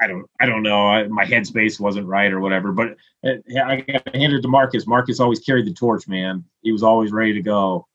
I 0.00 0.06
don't 0.06 0.28
I 0.40 0.46
don't 0.46 0.62
know. 0.62 0.86
I, 0.86 1.06
my 1.08 1.24
headspace 1.24 1.78
wasn't 1.78 2.06
right 2.06 2.32
or 2.32 2.40
whatever. 2.40 2.72
But 2.72 2.96
uh, 3.24 3.34
I 3.64 3.82
got 3.82 4.14
handed 4.14 4.42
to 4.42 4.48
Marcus. 4.48 4.86
Marcus 4.86 5.20
always 5.20 5.40
carried 5.40 5.66
the 5.66 5.74
torch, 5.74 6.08
man. 6.08 6.44
He 6.62 6.72
was 6.72 6.82
always 6.82 7.12
ready 7.12 7.34
to 7.34 7.42
go. 7.42 7.86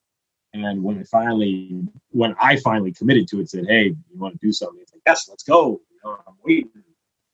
And 0.53 0.84
when 0.84 0.98
it 0.98 1.07
finally, 1.07 1.82
when 2.11 2.36
I 2.41 2.57
finally 2.57 2.94
committed 2.94 3.27
to 3.30 3.41
it, 3.41 3.49
said, 3.49 3.65
"Hey, 3.68 3.88
you 3.88 4.19
want 4.19 4.40
to 4.40 4.45
do 4.45 4.53
something?" 4.53 4.80
It's 4.82 4.94
like, 4.94 5.02
"Yes, 5.06 5.27
let's 5.27 5.44
go." 5.44 5.82
You 5.90 5.98
know, 6.03 6.18
I'm 6.27 6.36
waiting. 6.45 6.69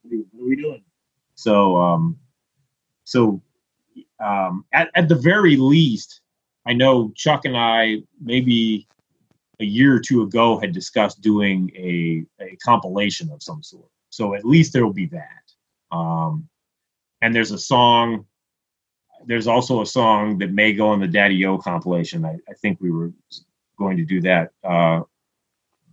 What 0.03 0.43
are 0.43 0.47
we 0.47 0.55
doing? 0.55 0.83
So, 1.35 1.75
um, 1.75 2.17
so 3.03 3.41
um, 4.19 4.65
at 4.71 4.89
at 4.95 5.09
the 5.09 5.15
very 5.15 5.57
least, 5.57 6.21
I 6.65 6.73
know 6.73 7.11
Chuck 7.15 7.45
and 7.45 7.57
I 7.57 8.03
maybe 8.19 8.87
a 9.59 9.65
year 9.65 9.95
or 9.95 9.99
two 9.99 10.23
ago 10.23 10.59
had 10.59 10.71
discussed 10.71 11.21
doing 11.21 11.71
a, 11.75 12.25
a 12.43 12.55
compilation 12.55 13.29
of 13.31 13.43
some 13.43 13.61
sort 13.61 13.85
so 14.11 14.35
at 14.35 14.45
least 14.45 14.73
there 14.73 14.85
will 14.85 14.93
be 14.93 15.07
that. 15.07 15.95
Um, 15.95 16.47
and 17.21 17.33
there's 17.33 17.51
a 17.51 17.57
song. 17.57 18.27
There's 19.25 19.47
also 19.47 19.81
a 19.81 19.85
song 19.85 20.37
that 20.39 20.51
may 20.51 20.73
go 20.73 20.89
on 20.89 20.99
the 20.99 21.07
Daddy 21.07 21.43
O 21.45 21.57
compilation. 21.57 22.25
I, 22.25 22.37
I 22.47 22.53
think 22.61 22.79
we 22.79 22.91
were 22.91 23.11
going 23.77 23.97
to 23.97 24.05
do 24.05 24.21
that. 24.21 24.51
Uh, 24.63 25.01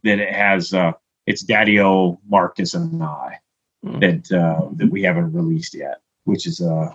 that 0.04 0.18
it 0.18 0.34
has 0.34 0.74
uh, 0.74 0.92
it's 1.26 1.42
Daddy 1.42 1.80
O, 1.80 2.20
Marcus, 2.28 2.74
and 2.74 3.02
I 3.02 3.38
mm. 3.84 4.00
that 4.00 4.36
uh, 4.36 4.68
that 4.76 4.90
we 4.90 5.02
haven't 5.02 5.32
released 5.32 5.74
yet, 5.74 6.00
which 6.24 6.46
is 6.46 6.60
uh, 6.60 6.92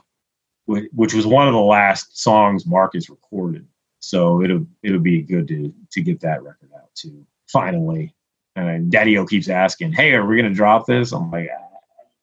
which 0.65 1.13
was 1.13 1.27
one 1.27 1.47
of 1.47 1.53
the 1.53 1.59
last 1.59 2.17
songs 2.17 2.65
Marcus 2.65 3.09
recorded. 3.09 3.67
So 3.99 4.41
it'll 4.43 4.65
it'll 4.81 4.99
be 4.99 5.21
good 5.21 5.47
to 5.47 5.73
to 5.91 6.01
get 6.01 6.19
that 6.21 6.43
record 6.43 6.71
out 6.75 6.89
too. 6.95 7.25
Finally, 7.47 8.13
and 8.55 8.91
Daddy 8.91 9.17
O 9.17 9.25
keeps 9.25 9.49
asking, 9.49 9.93
"Hey, 9.93 10.13
are 10.13 10.25
we 10.25 10.41
to 10.41 10.49
drop 10.49 10.85
this?" 10.85 11.11
I'm 11.11 11.31
like, 11.31 11.49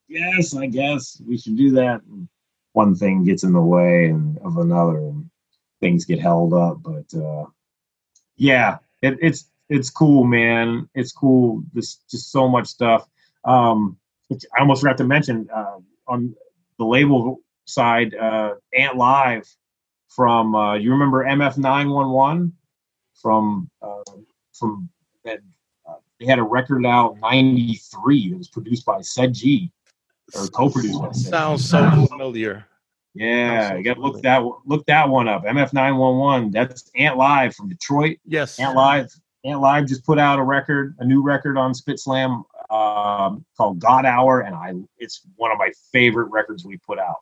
"Yes, 0.09 0.55
I 0.55 0.67
guess 0.67 1.21
we 1.27 1.39
should 1.39 1.57
do 1.57 1.73
that." 1.73 2.03
And 2.03 2.29
one 2.73 2.95
thing 2.95 3.25
gets 3.25 3.43
in 3.43 3.53
the 3.53 3.61
way 3.61 4.07
and 4.07 4.39
of 4.39 4.59
another, 4.59 4.99
and 4.99 5.31
things 5.81 6.05
get 6.05 6.21
held 6.21 6.55
up. 6.55 6.83
But 6.83 7.13
uh, 7.19 7.47
yeah, 8.37 8.79
it, 9.03 9.19
it's 9.21 9.51
it's 9.69 9.91
cool, 9.91 10.25
man. 10.25 10.89
It's 10.95 11.13
cool. 11.13 11.63
There's 11.73 11.97
just 12.11 12.31
so 12.31 12.49
much 12.49 12.67
stuff. 12.67 13.09
Um, 13.45 13.97
I 14.33 14.61
almost 14.61 14.83
forgot 14.83 14.99
to 14.99 15.05
mention 15.05 15.49
uh, 15.53 15.79
on 16.07 16.35
the 16.79 16.85
label 16.85 17.41
side, 17.65 18.15
uh, 18.15 18.55
Ant 18.75 18.97
Live 18.97 19.49
from 20.09 20.55
uh, 20.55 20.75
you 20.75 20.93
remember 20.93 21.25
MF 21.25 21.59
nine 21.59 21.91
one 21.91 22.11
one 22.11 22.53
from 23.15 23.71
uh, 23.83 24.03
from 24.53 24.89
that 25.25 25.41
they 26.21 26.27
had 26.27 26.39
a 26.39 26.43
record 26.43 26.87
out 26.87 27.17
'93 27.21 28.31
that 28.31 28.39
was 28.39 28.49
produced 28.49 28.85
by 28.85 29.01
Ced 29.01 29.33
Gee 29.33 29.73
or 30.35 30.47
co-produced 30.49 31.01
by 31.01 31.11
Sounds 31.13 31.69
so 31.69 32.07
familiar. 32.07 32.67
Yeah, 33.15 33.71
so 33.71 33.77
you 33.77 33.83
got 33.83 33.95
to 33.95 34.01
look 34.01 34.23
that 34.23 34.43
look 34.67 34.87
that 34.87 35.09
one 35.09 35.27
up. 35.27 35.45
MF 35.45 35.73
nine 35.73 35.97
one 35.97 36.19
one. 36.19 36.51
That's 36.51 36.91
Ant 36.95 37.17
Live 37.17 37.57
from 37.57 37.69
Detroit. 37.69 38.19
Yes, 38.25 38.61
Ant 38.61 38.77
Live. 38.77 39.11
Ant 39.45 39.61
Live 39.61 39.87
just 39.87 40.05
put 40.05 40.19
out 40.19 40.39
a 40.39 40.43
record, 40.43 40.95
a 40.99 41.05
new 41.05 41.23
record 41.23 41.57
on 41.57 41.75
Spit 41.75 41.99
Slam 41.99 42.45
um, 42.71 43.45
called 43.57 43.81
God 43.81 44.05
Hour, 44.05 44.41
and 44.41 44.55
I 44.55 44.75
it's 44.99 45.23
one 45.37 45.51
of 45.51 45.59
my 45.59 45.73
favorite 45.93 46.31
records 46.31 46.65
we 46.65 46.77
put 46.79 46.99
out 46.99 47.17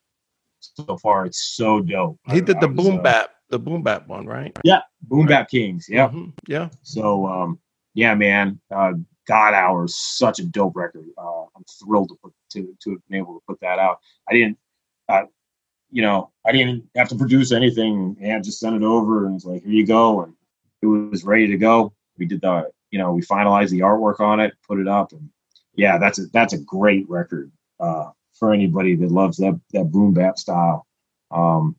so 0.60 0.98
far. 0.98 1.24
It's 1.24 1.54
so 1.56 1.80
dope. 1.80 2.18
He 2.26 2.40
did 2.40 2.60
the 2.60 2.68
was, 2.68 2.76
boom 2.76 2.98
uh, 2.98 3.02
bap, 3.02 3.30
the 3.48 3.58
boom 3.58 3.82
bap 3.82 4.08
one, 4.08 4.26
right? 4.26 4.54
Yeah, 4.64 4.82
boom 5.02 5.20
right. 5.20 5.28
bap 5.28 5.50
kings. 5.50 5.86
Yeah, 5.88 6.08
mm-hmm. 6.08 6.30
yeah. 6.46 6.68
So 6.82 7.26
um, 7.26 7.58
yeah, 7.98 8.14
man, 8.14 8.60
uh, 8.72 8.92
God 9.26 9.54
Hour 9.54 9.86
is 9.86 9.98
such 9.98 10.38
a 10.38 10.44
dope 10.44 10.76
record. 10.76 11.06
Uh, 11.18 11.42
I'm 11.56 11.64
thrilled 11.82 12.10
to 12.10 12.14
put 12.22 12.32
to 12.52 12.76
to 12.84 12.90
have 12.90 13.08
been 13.08 13.18
able 13.18 13.34
to 13.34 13.42
put 13.44 13.58
that 13.58 13.80
out. 13.80 13.98
I 14.30 14.34
didn't, 14.34 14.56
uh, 15.08 15.24
you 15.90 16.02
know, 16.02 16.30
I 16.46 16.52
didn't 16.52 16.88
have 16.96 17.08
to 17.08 17.16
produce 17.16 17.50
anything. 17.50 18.16
And 18.20 18.44
just 18.44 18.60
sent 18.60 18.76
it 18.76 18.84
over 18.84 19.26
and 19.26 19.34
it's 19.34 19.44
like, 19.44 19.64
here 19.64 19.72
you 19.72 19.84
go, 19.84 20.22
and 20.22 20.32
it 20.80 20.86
was 20.86 21.24
ready 21.24 21.48
to 21.48 21.56
go. 21.56 21.92
We 22.18 22.26
did 22.26 22.40
the, 22.40 22.70
you 22.92 23.00
know, 23.00 23.12
we 23.14 23.22
finalized 23.22 23.70
the 23.70 23.80
artwork 23.80 24.20
on 24.20 24.38
it, 24.38 24.54
put 24.64 24.78
it 24.78 24.86
up, 24.86 25.10
and 25.10 25.28
yeah, 25.74 25.98
that's 25.98 26.20
a 26.20 26.26
that's 26.26 26.52
a 26.52 26.58
great 26.58 27.04
record 27.10 27.50
uh, 27.80 28.10
for 28.38 28.54
anybody 28.54 28.94
that 28.94 29.10
loves 29.10 29.38
that 29.38 29.60
that 29.72 29.90
boom 29.90 30.14
bap 30.14 30.38
style. 30.38 30.86
Um, 31.32 31.74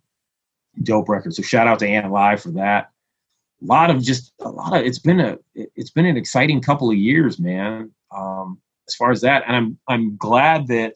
dope 0.84 1.08
record. 1.08 1.34
So 1.34 1.44
shout 1.44 1.70
out 1.70 1.80
to 1.80 1.88
Ant 1.88 2.12
Live 2.12 2.41
for 2.41 2.52
that 2.52 2.91
a 3.61 3.65
lot 3.65 3.90
of 3.90 4.02
just 4.02 4.34
a 4.40 4.49
lot 4.49 4.77
of 4.77 4.86
it's 4.86 4.99
been 4.99 5.19
a 5.19 5.38
it's 5.53 5.91
been 5.91 6.06
an 6.06 6.18
exciting 6.18 6.61
couple 6.61 6.90
of 6.90 6.98
years, 6.98 7.40
man. 7.40 7.91
Um, 8.15 8.60
as 8.88 8.95
far 8.95 9.11
as 9.11 9.22
that, 9.22 9.44
and 9.45 9.56
I'm 9.56 9.77
I'm 9.88 10.18
glad 10.18 10.68
that 10.68 10.95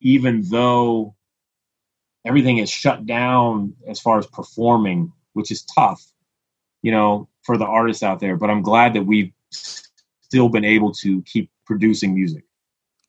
even 0.00 0.42
though 0.48 1.14
everything 2.24 2.58
is 2.58 2.70
shut 2.70 3.06
down 3.06 3.74
as 3.88 3.98
far 3.98 4.18
as 4.18 4.26
performing, 4.26 5.12
which 5.32 5.50
is 5.50 5.62
tough, 5.64 6.04
you 6.82 6.92
know, 6.92 7.28
for 7.42 7.56
the 7.56 7.64
artists 7.64 8.02
out 8.02 8.20
there, 8.20 8.36
but 8.36 8.50
I'm 8.50 8.62
glad 8.62 8.94
that 8.94 9.06
we've 9.06 9.32
still 9.50 10.48
been 10.48 10.64
able 10.64 10.92
to 10.92 11.22
keep 11.22 11.50
producing 11.64 12.14
music, 12.14 12.44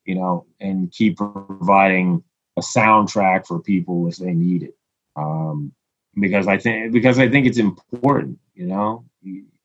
you 0.06 0.16
know, 0.16 0.46
and 0.60 0.92
keep 0.92 1.18
providing 1.18 2.24
a 2.58 2.62
soundtrack 2.62 3.46
for 3.46 3.60
people 3.60 4.08
if 4.08 4.18
they 4.18 4.34
need 4.34 4.64
it. 4.64 4.76
Um, 5.16 5.74
because 6.20 6.48
I 6.48 6.58
think 6.58 6.92
because 6.92 7.20
I 7.20 7.30
think 7.30 7.48
it's 7.48 7.58
important. 7.58 8.40
You 8.56 8.68
know, 8.68 9.06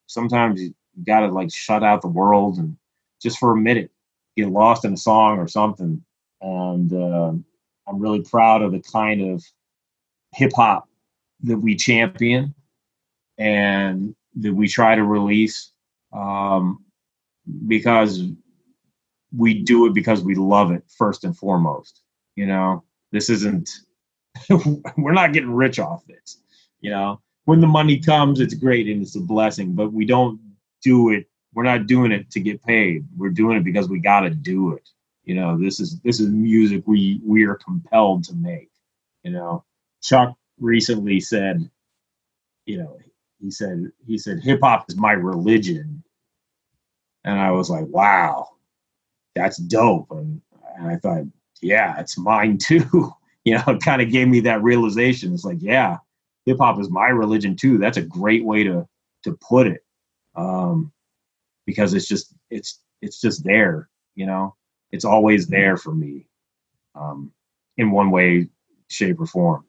sometimes 0.07 0.61
you 0.61 0.73
got 1.05 1.21
to 1.21 1.27
like 1.27 1.53
shut 1.53 1.83
out 1.83 2.01
the 2.01 2.07
world 2.07 2.57
and 2.57 2.77
just 3.21 3.39
for 3.39 3.51
a 3.51 3.57
minute 3.57 3.91
get 4.35 4.49
lost 4.49 4.85
in 4.85 4.93
a 4.93 4.97
song 4.97 5.39
or 5.39 5.47
something. 5.47 6.03
And 6.41 6.93
uh, 6.93 7.31
I'm 7.87 7.99
really 7.99 8.21
proud 8.21 8.61
of 8.61 8.71
the 8.71 8.81
kind 8.81 9.33
of 9.33 9.43
hip 10.33 10.51
hop 10.55 10.87
that 11.43 11.57
we 11.57 11.75
champion 11.75 12.53
and 13.37 14.15
that 14.35 14.53
we 14.53 14.67
try 14.67 14.95
to 14.95 15.03
release 15.03 15.71
um, 16.13 16.83
because 17.67 18.23
we 19.35 19.53
do 19.53 19.85
it 19.85 19.93
because 19.93 20.21
we 20.21 20.35
love 20.35 20.71
it 20.71 20.83
first 20.97 21.23
and 21.23 21.37
foremost. 21.37 22.01
You 22.35 22.47
know, 22.47 22.83
this 23.11 23.29
isn't 23.29 23.69
we're 24.97 25.13
not 25.13 25.33
getting 25.33 25.53
rich 25.53 25.79
off 25.79 26.05
this. 26.07 26.37
You 26.81 26.91
know, 26.91 27.21
when 27.45 27.61
the 27.61 27.67
money 27.67 27.99
comes, 27.99 28.39
it's 28.39 28.53
great 28.53 28.87
and 28.87 29.01
it's 29.01 29.15
a 29.15 29.21
blessing, 29.21 29.73
but 29.73 29.93
we 29.93 30.05
don't 30.05 30.39
do 30.81 31.11
it. 31.11 31.27
We're 31.53 31.63
not 31.63 31.87
doing 31.87 32.11
it 32.11 32.29
to 32.31 32.39
get 32.39 32.63
paid. 32.63 33.05
We're 33.15 33.29
doing 33.29 33.57
it 33.57 33.63
because 33.63 33.89
we 33.89 33.99
got 33.99 34.21
to 34.21 34.29
do 34.29 34.73
it. 34.73 34.89
You 35.23 35.35
know, 35.35 35.57
this 35.57 35.79
is 35.79 35.99
this 36.01 36.19
is 36.19 36.29
music 36.29 36.83
we 36.85 37.19
we 37.23 37.45
are 37.45 37.55
compelled 37.55 38.23
to 38.25 38.35
make. 38.35 38.69
You 39.23 39.31
know, 39.31 39.63
Chuck 40.01 40.35
recently 40.59 41.19
said, 41.19 41.69
you 42.65 42.77
know, 42.77 42.97
he 43.41 43.49
said 43.49 43.91
he 44.05 44.17
said 44.17 44.41
hip 44.41 44.59
hop 44.61 44.85
is 44.89 44.97
my 44.97 45.13
religion, 45.13 46.03
and 47.23 47.39
I 47.39 47.51
was 47.51 47.69
like, 47.69 47.87
wow, 47.87 48.49
that's 49.35 49.57
dope. 49.57 50.11
And, 50.11 50.41
and 50.77 50.87
I 50.87 50.97
thought, 50.97 51.23
yeah, 51.61 51.99
it's 51.99 52.17
mine 52.17 52.57
too. 52.57 53.11
you 53.45 53.55
know, 53.55 53.77
kind 53.83 54.01
of 54.01 54.11
gave 54.11 54.27
me 54.27 54.41
that 54.41 54.63
realization. 54.63 55.33
It's 55.33 55.45
like, 55.45 55.59
yeah, 55.61 55.97
hip 56.45 56.57
hop 56.59 56.79
is 56.79 56.89
my 56.89 57.07
religion 57.07 57.55
too. 57.55 57.77
That's 57.77 57.97
a 57.97 58.01
great 58.01 58.43
way 58.43 58.63
to 58.63 58.87
to 59.23 59.33
put 59.41 59.67
it, 59.67 59.83
um, 60.35 60.91
because 61.65 61.93
it's 61.93 62.07
just 62.07 62.35
it's 62.49 62.81
it's 63.01 63.21
just 63.21 63.43
there. 63.43 63.89
You 64.15 64.25
know, 64.25 64.55
it's 64.91 65.05
always 65.05 65.47
there 65.47 65.77
for 65.77 65.93
me, 65.93 66.27
um, 66.95 67.31
in 67.77 67.91
one 67.91 68.11
way, 68.11 68.49
shape, 68.89 69.19
or 69.21 69.27
form. 69.27 69.64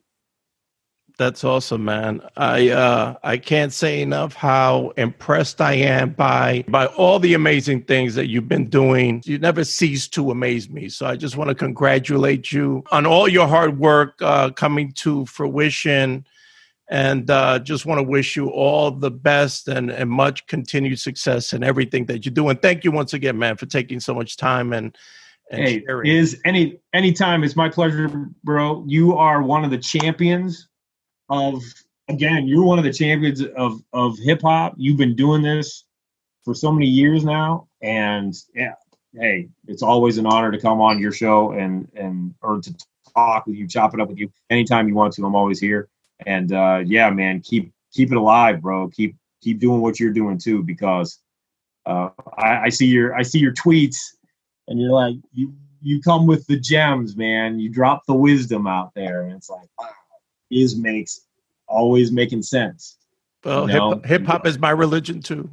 That's 1.18 1.44
awesome, 1.44 1.86
man. 1.86 2.20
I 2.36 2.68
uh, 2.68 3.14
I 3.22 3.38
can't 3.38 3.72
say 3.72 4.02
enough 4.02 4.34
how 4.34 4.92
impressed 4.98 5.62
I 5.62 5.72
am 5.72 6.10
by 6.10 6.64
by 6.68 6.86
all 6.86 7.18
the 7.18 7.32
amazing 7.32 7.84
things 7.84 8.14
that 8.16 8.26
you've 8.26 8.48
been 8.48 8.68
doing. 8.68 9.22
You 9.24 9.38
never 9.38 9.64
cease 9.64 10.08
to 10.08 10.30
amaze 10.30 10.68
me. 10.68 10.90
So 10.90 11.06
I 11.06 11.16
just 11.16 11.38
want 11.38 11.48
to 11.48 11.54
congratulate 11.54 12.52
you 12.52 12.84
on 12.92 13.06
all 13.06 13.28
your 13.28 13.48
hard 13.48 13.78
work 13.78 14.20
uh, 14.20 14.50
coming 14.50 14.92
to 14.96 15.24
fruition, 15.24 16.26
and 16.90 17.30
uh, 17.30 17.60
just 17.60 17.86
want 17.86 17.98
to 17.98 18.02
wish 18.02 18.36
you 18.36 18.48
all 18.50 18.90
the 18.90 19.10
best 19.10 19.68
and 19.68 19.90
and 19.90 20.10
much 20.10 20.46
continued 20.48 20.98
success 20.98 21.54
in 21.54 21.64
everything 21.64 22.04
that 22.06 22.26
you 22.26 22.30
do. 22.30 22.50
And 22.50 22.60
thank 22.60 22.84
you 22.84 22.92
once 22.92 23.14
again, 23.14 23.38
man, 23.38 23.56
for 23.56 23.64
taking 23.64 24.00
so 24.00 24.14
much 24.14 24.36
time 24.36 24.74
and. 24.74 24.94
and 25.50 25.62
hey, 25.62 25.82
sharing. 25.86 26.12
is 26.12 26.38
any 26.44 26.78
anytime 26.92 27.42
it's 27.42 27.56
my 27.56 27.70
pleasure, 27.70 28.28
bro. 28.44 28.84
You 28.86 29.16
are 29.16 29.42
one 29.42 29.64
of 29.64 29.70
the 29.70 29.78
champions 29.78 30.68
of 31.28 31.62
again, 32.08 32.46
you're 32.46 32.64
one 32.64 32.78
of 32.78 32.84
the 32.84 32.92
champions 32.92 33.42
of 33.42 33.82
of 33.92 34.18
hip 34.18 34.42
hop. 34.42 34.74
You've 34.76 34.96
been 34.96 35.16
doing 35.16 35.42
this 35.42 35.84
for 36.44 36.54
so 36.54 36.72
many 36.72 36.86
years 36.86 37.24
now, 37.24 37.68
and 37.82 38.34
yeah, 38.54 38.74
hey, 39.14 39.48
it's 39.66 39.82
always 39.82 40.18
an 40.18 40.26
honor 40.26 40.50
to 40.50 40.58
come 40.58 40.80
on 40.80 40.98
your 40.98 41.12
show 41.12 41.52
and 41.52 41.88
and 41.94 42.34
or 42.42 42.60
to 42.60 42.74
talk 43.14 43.46
with 43.46 43.56
you, 43.56 43.66
chop 43.66 43.94
it 43.94 44.00
up 44.00 44.08
with 44.08 44.18
you 44.18 44.30
anytime 44.50 44.88
you 44.88 44.94
want 44.94 45.14
to. 45.14 45.24
I'm 45.24 45.34
always 45.34 45.60
here, 45.60 45.88
and 46.24 46.52
uh, 46.52 46.82
yeah, 46.84 47.10
man, 47.10 47.40
keep 47.40 47.72
keep 47.92 48.10
it 48.12 48.16
alive, 48.16 48.60
bro. 48.60 48.88
Keep 48.88 49.16
keep 49.40 49.58
doing 49.58 49.80
what 49.80 49.98
you're 49.98 50.12
doing 50.12 50.38
too, 50.38 50.62
because 50.62 51.18
uh, 51.86 52.10
I, 52.36 52.64
I 52.64 52.68
see 52.68 52.86
your 52.86 53.14
I 53.14 53.22
see 53.22 53.38
your 53.38 53.52
tweets, 53.52 54.16
and 54.68 54.80
you're 54.80 54.92
like 54.92 55.16
you 55.32 55.54
you 55.82 56.00
come 56.00 56.26
with 56.26 56.46
the 56.46 56.58
gems, 56.58 57.16
man. 57.16 57.58
You 57.58 57.68
drop 57.68 58.06
the 58.06 58.14
wisdom 58.14 58.66
out 58.66 58.92
there, 58.94 59.22
and 59.22 59.32
it's 59.32 59.50
like 59.50 59.68
wow 59.78 59.90
is 60.50 60.76
makes 60.76 61.22
always 61.68 62.12
making 62.12 62.42
sense. 62.42 62.96
Well, 63.44 63.68
you 63.68 63.76
know? 63.76 64.00
hip 64.04 64.26
hop 64.26 64.46
is 64.46 64.58
my 64.58 64.70
religion 64.70 65.20
too. 65.20 65.48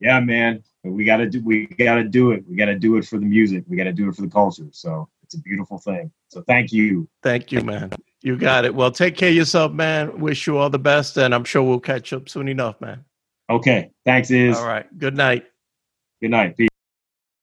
Yeah, 0.00 0.20
man. 0.20 0.62
We 0.84 1.04
gotta 1.04 1.26
do 1.26 1.42
we 1.44 1.66
gotta 1.66 2.04
do 2.04 2.32
it. 2.32 2.44
We 2.48 2.56
gotta 2.56 2.78
do 2.78 2.96
it 2.96 3.04
for 3.04 3.18
the 3.18 3.26
music. 3.26 3.64
We 3.68 3.76
gotta 3.76 3.92
do 3.92 4.08
it 4.08 4.16
for 4.16 4.22
the 4.22 4.28
culture. 4.28 4.66
So 4.72 5.08
it's 5.22 5.34
a 5.34 5.40
beautiful 5.40 5.78
thing. 5.78 6.10
So 6.28 6.42
thank 6.42 6.72
you. 6.72 7.08
Thank 7.22 7.52
you, 7.52 7.60
man. 7.60 7.90
You 8.22 8.36
got 8.36 8.64
it. 8.64 8.74
Well, 8.74 8.90
take 8.90 9.16
care 9.16 9.30
of 9.30 9.34
yourself, 9.34 9.72
man. 9.72 10.18
Wish 10.20 10.46
you 10.46 10.58
all 10.58 10.70
the 10.70 10.78
best, 10.78 11.16
and 11.16 11.34
I'm 11.34 11.44
sure 11.44 11.62
we'll 11.62 11.80
catch 11.80 12.12
up 12.12 12.28
soon 12.28 12.48
enough, 12.48 12.80
man. 12.80 13.04
Okay. 13.50 13.90
Thanks, 14.04 14.30
Is. 14.30 14.56
All 14.56 14.66
right. 14.66 14.86
Good 14.98 15.16
night. 15.16 15.46
Good 16.20 16.30
night. 16.30 16.56
Peace. 16.56 16.68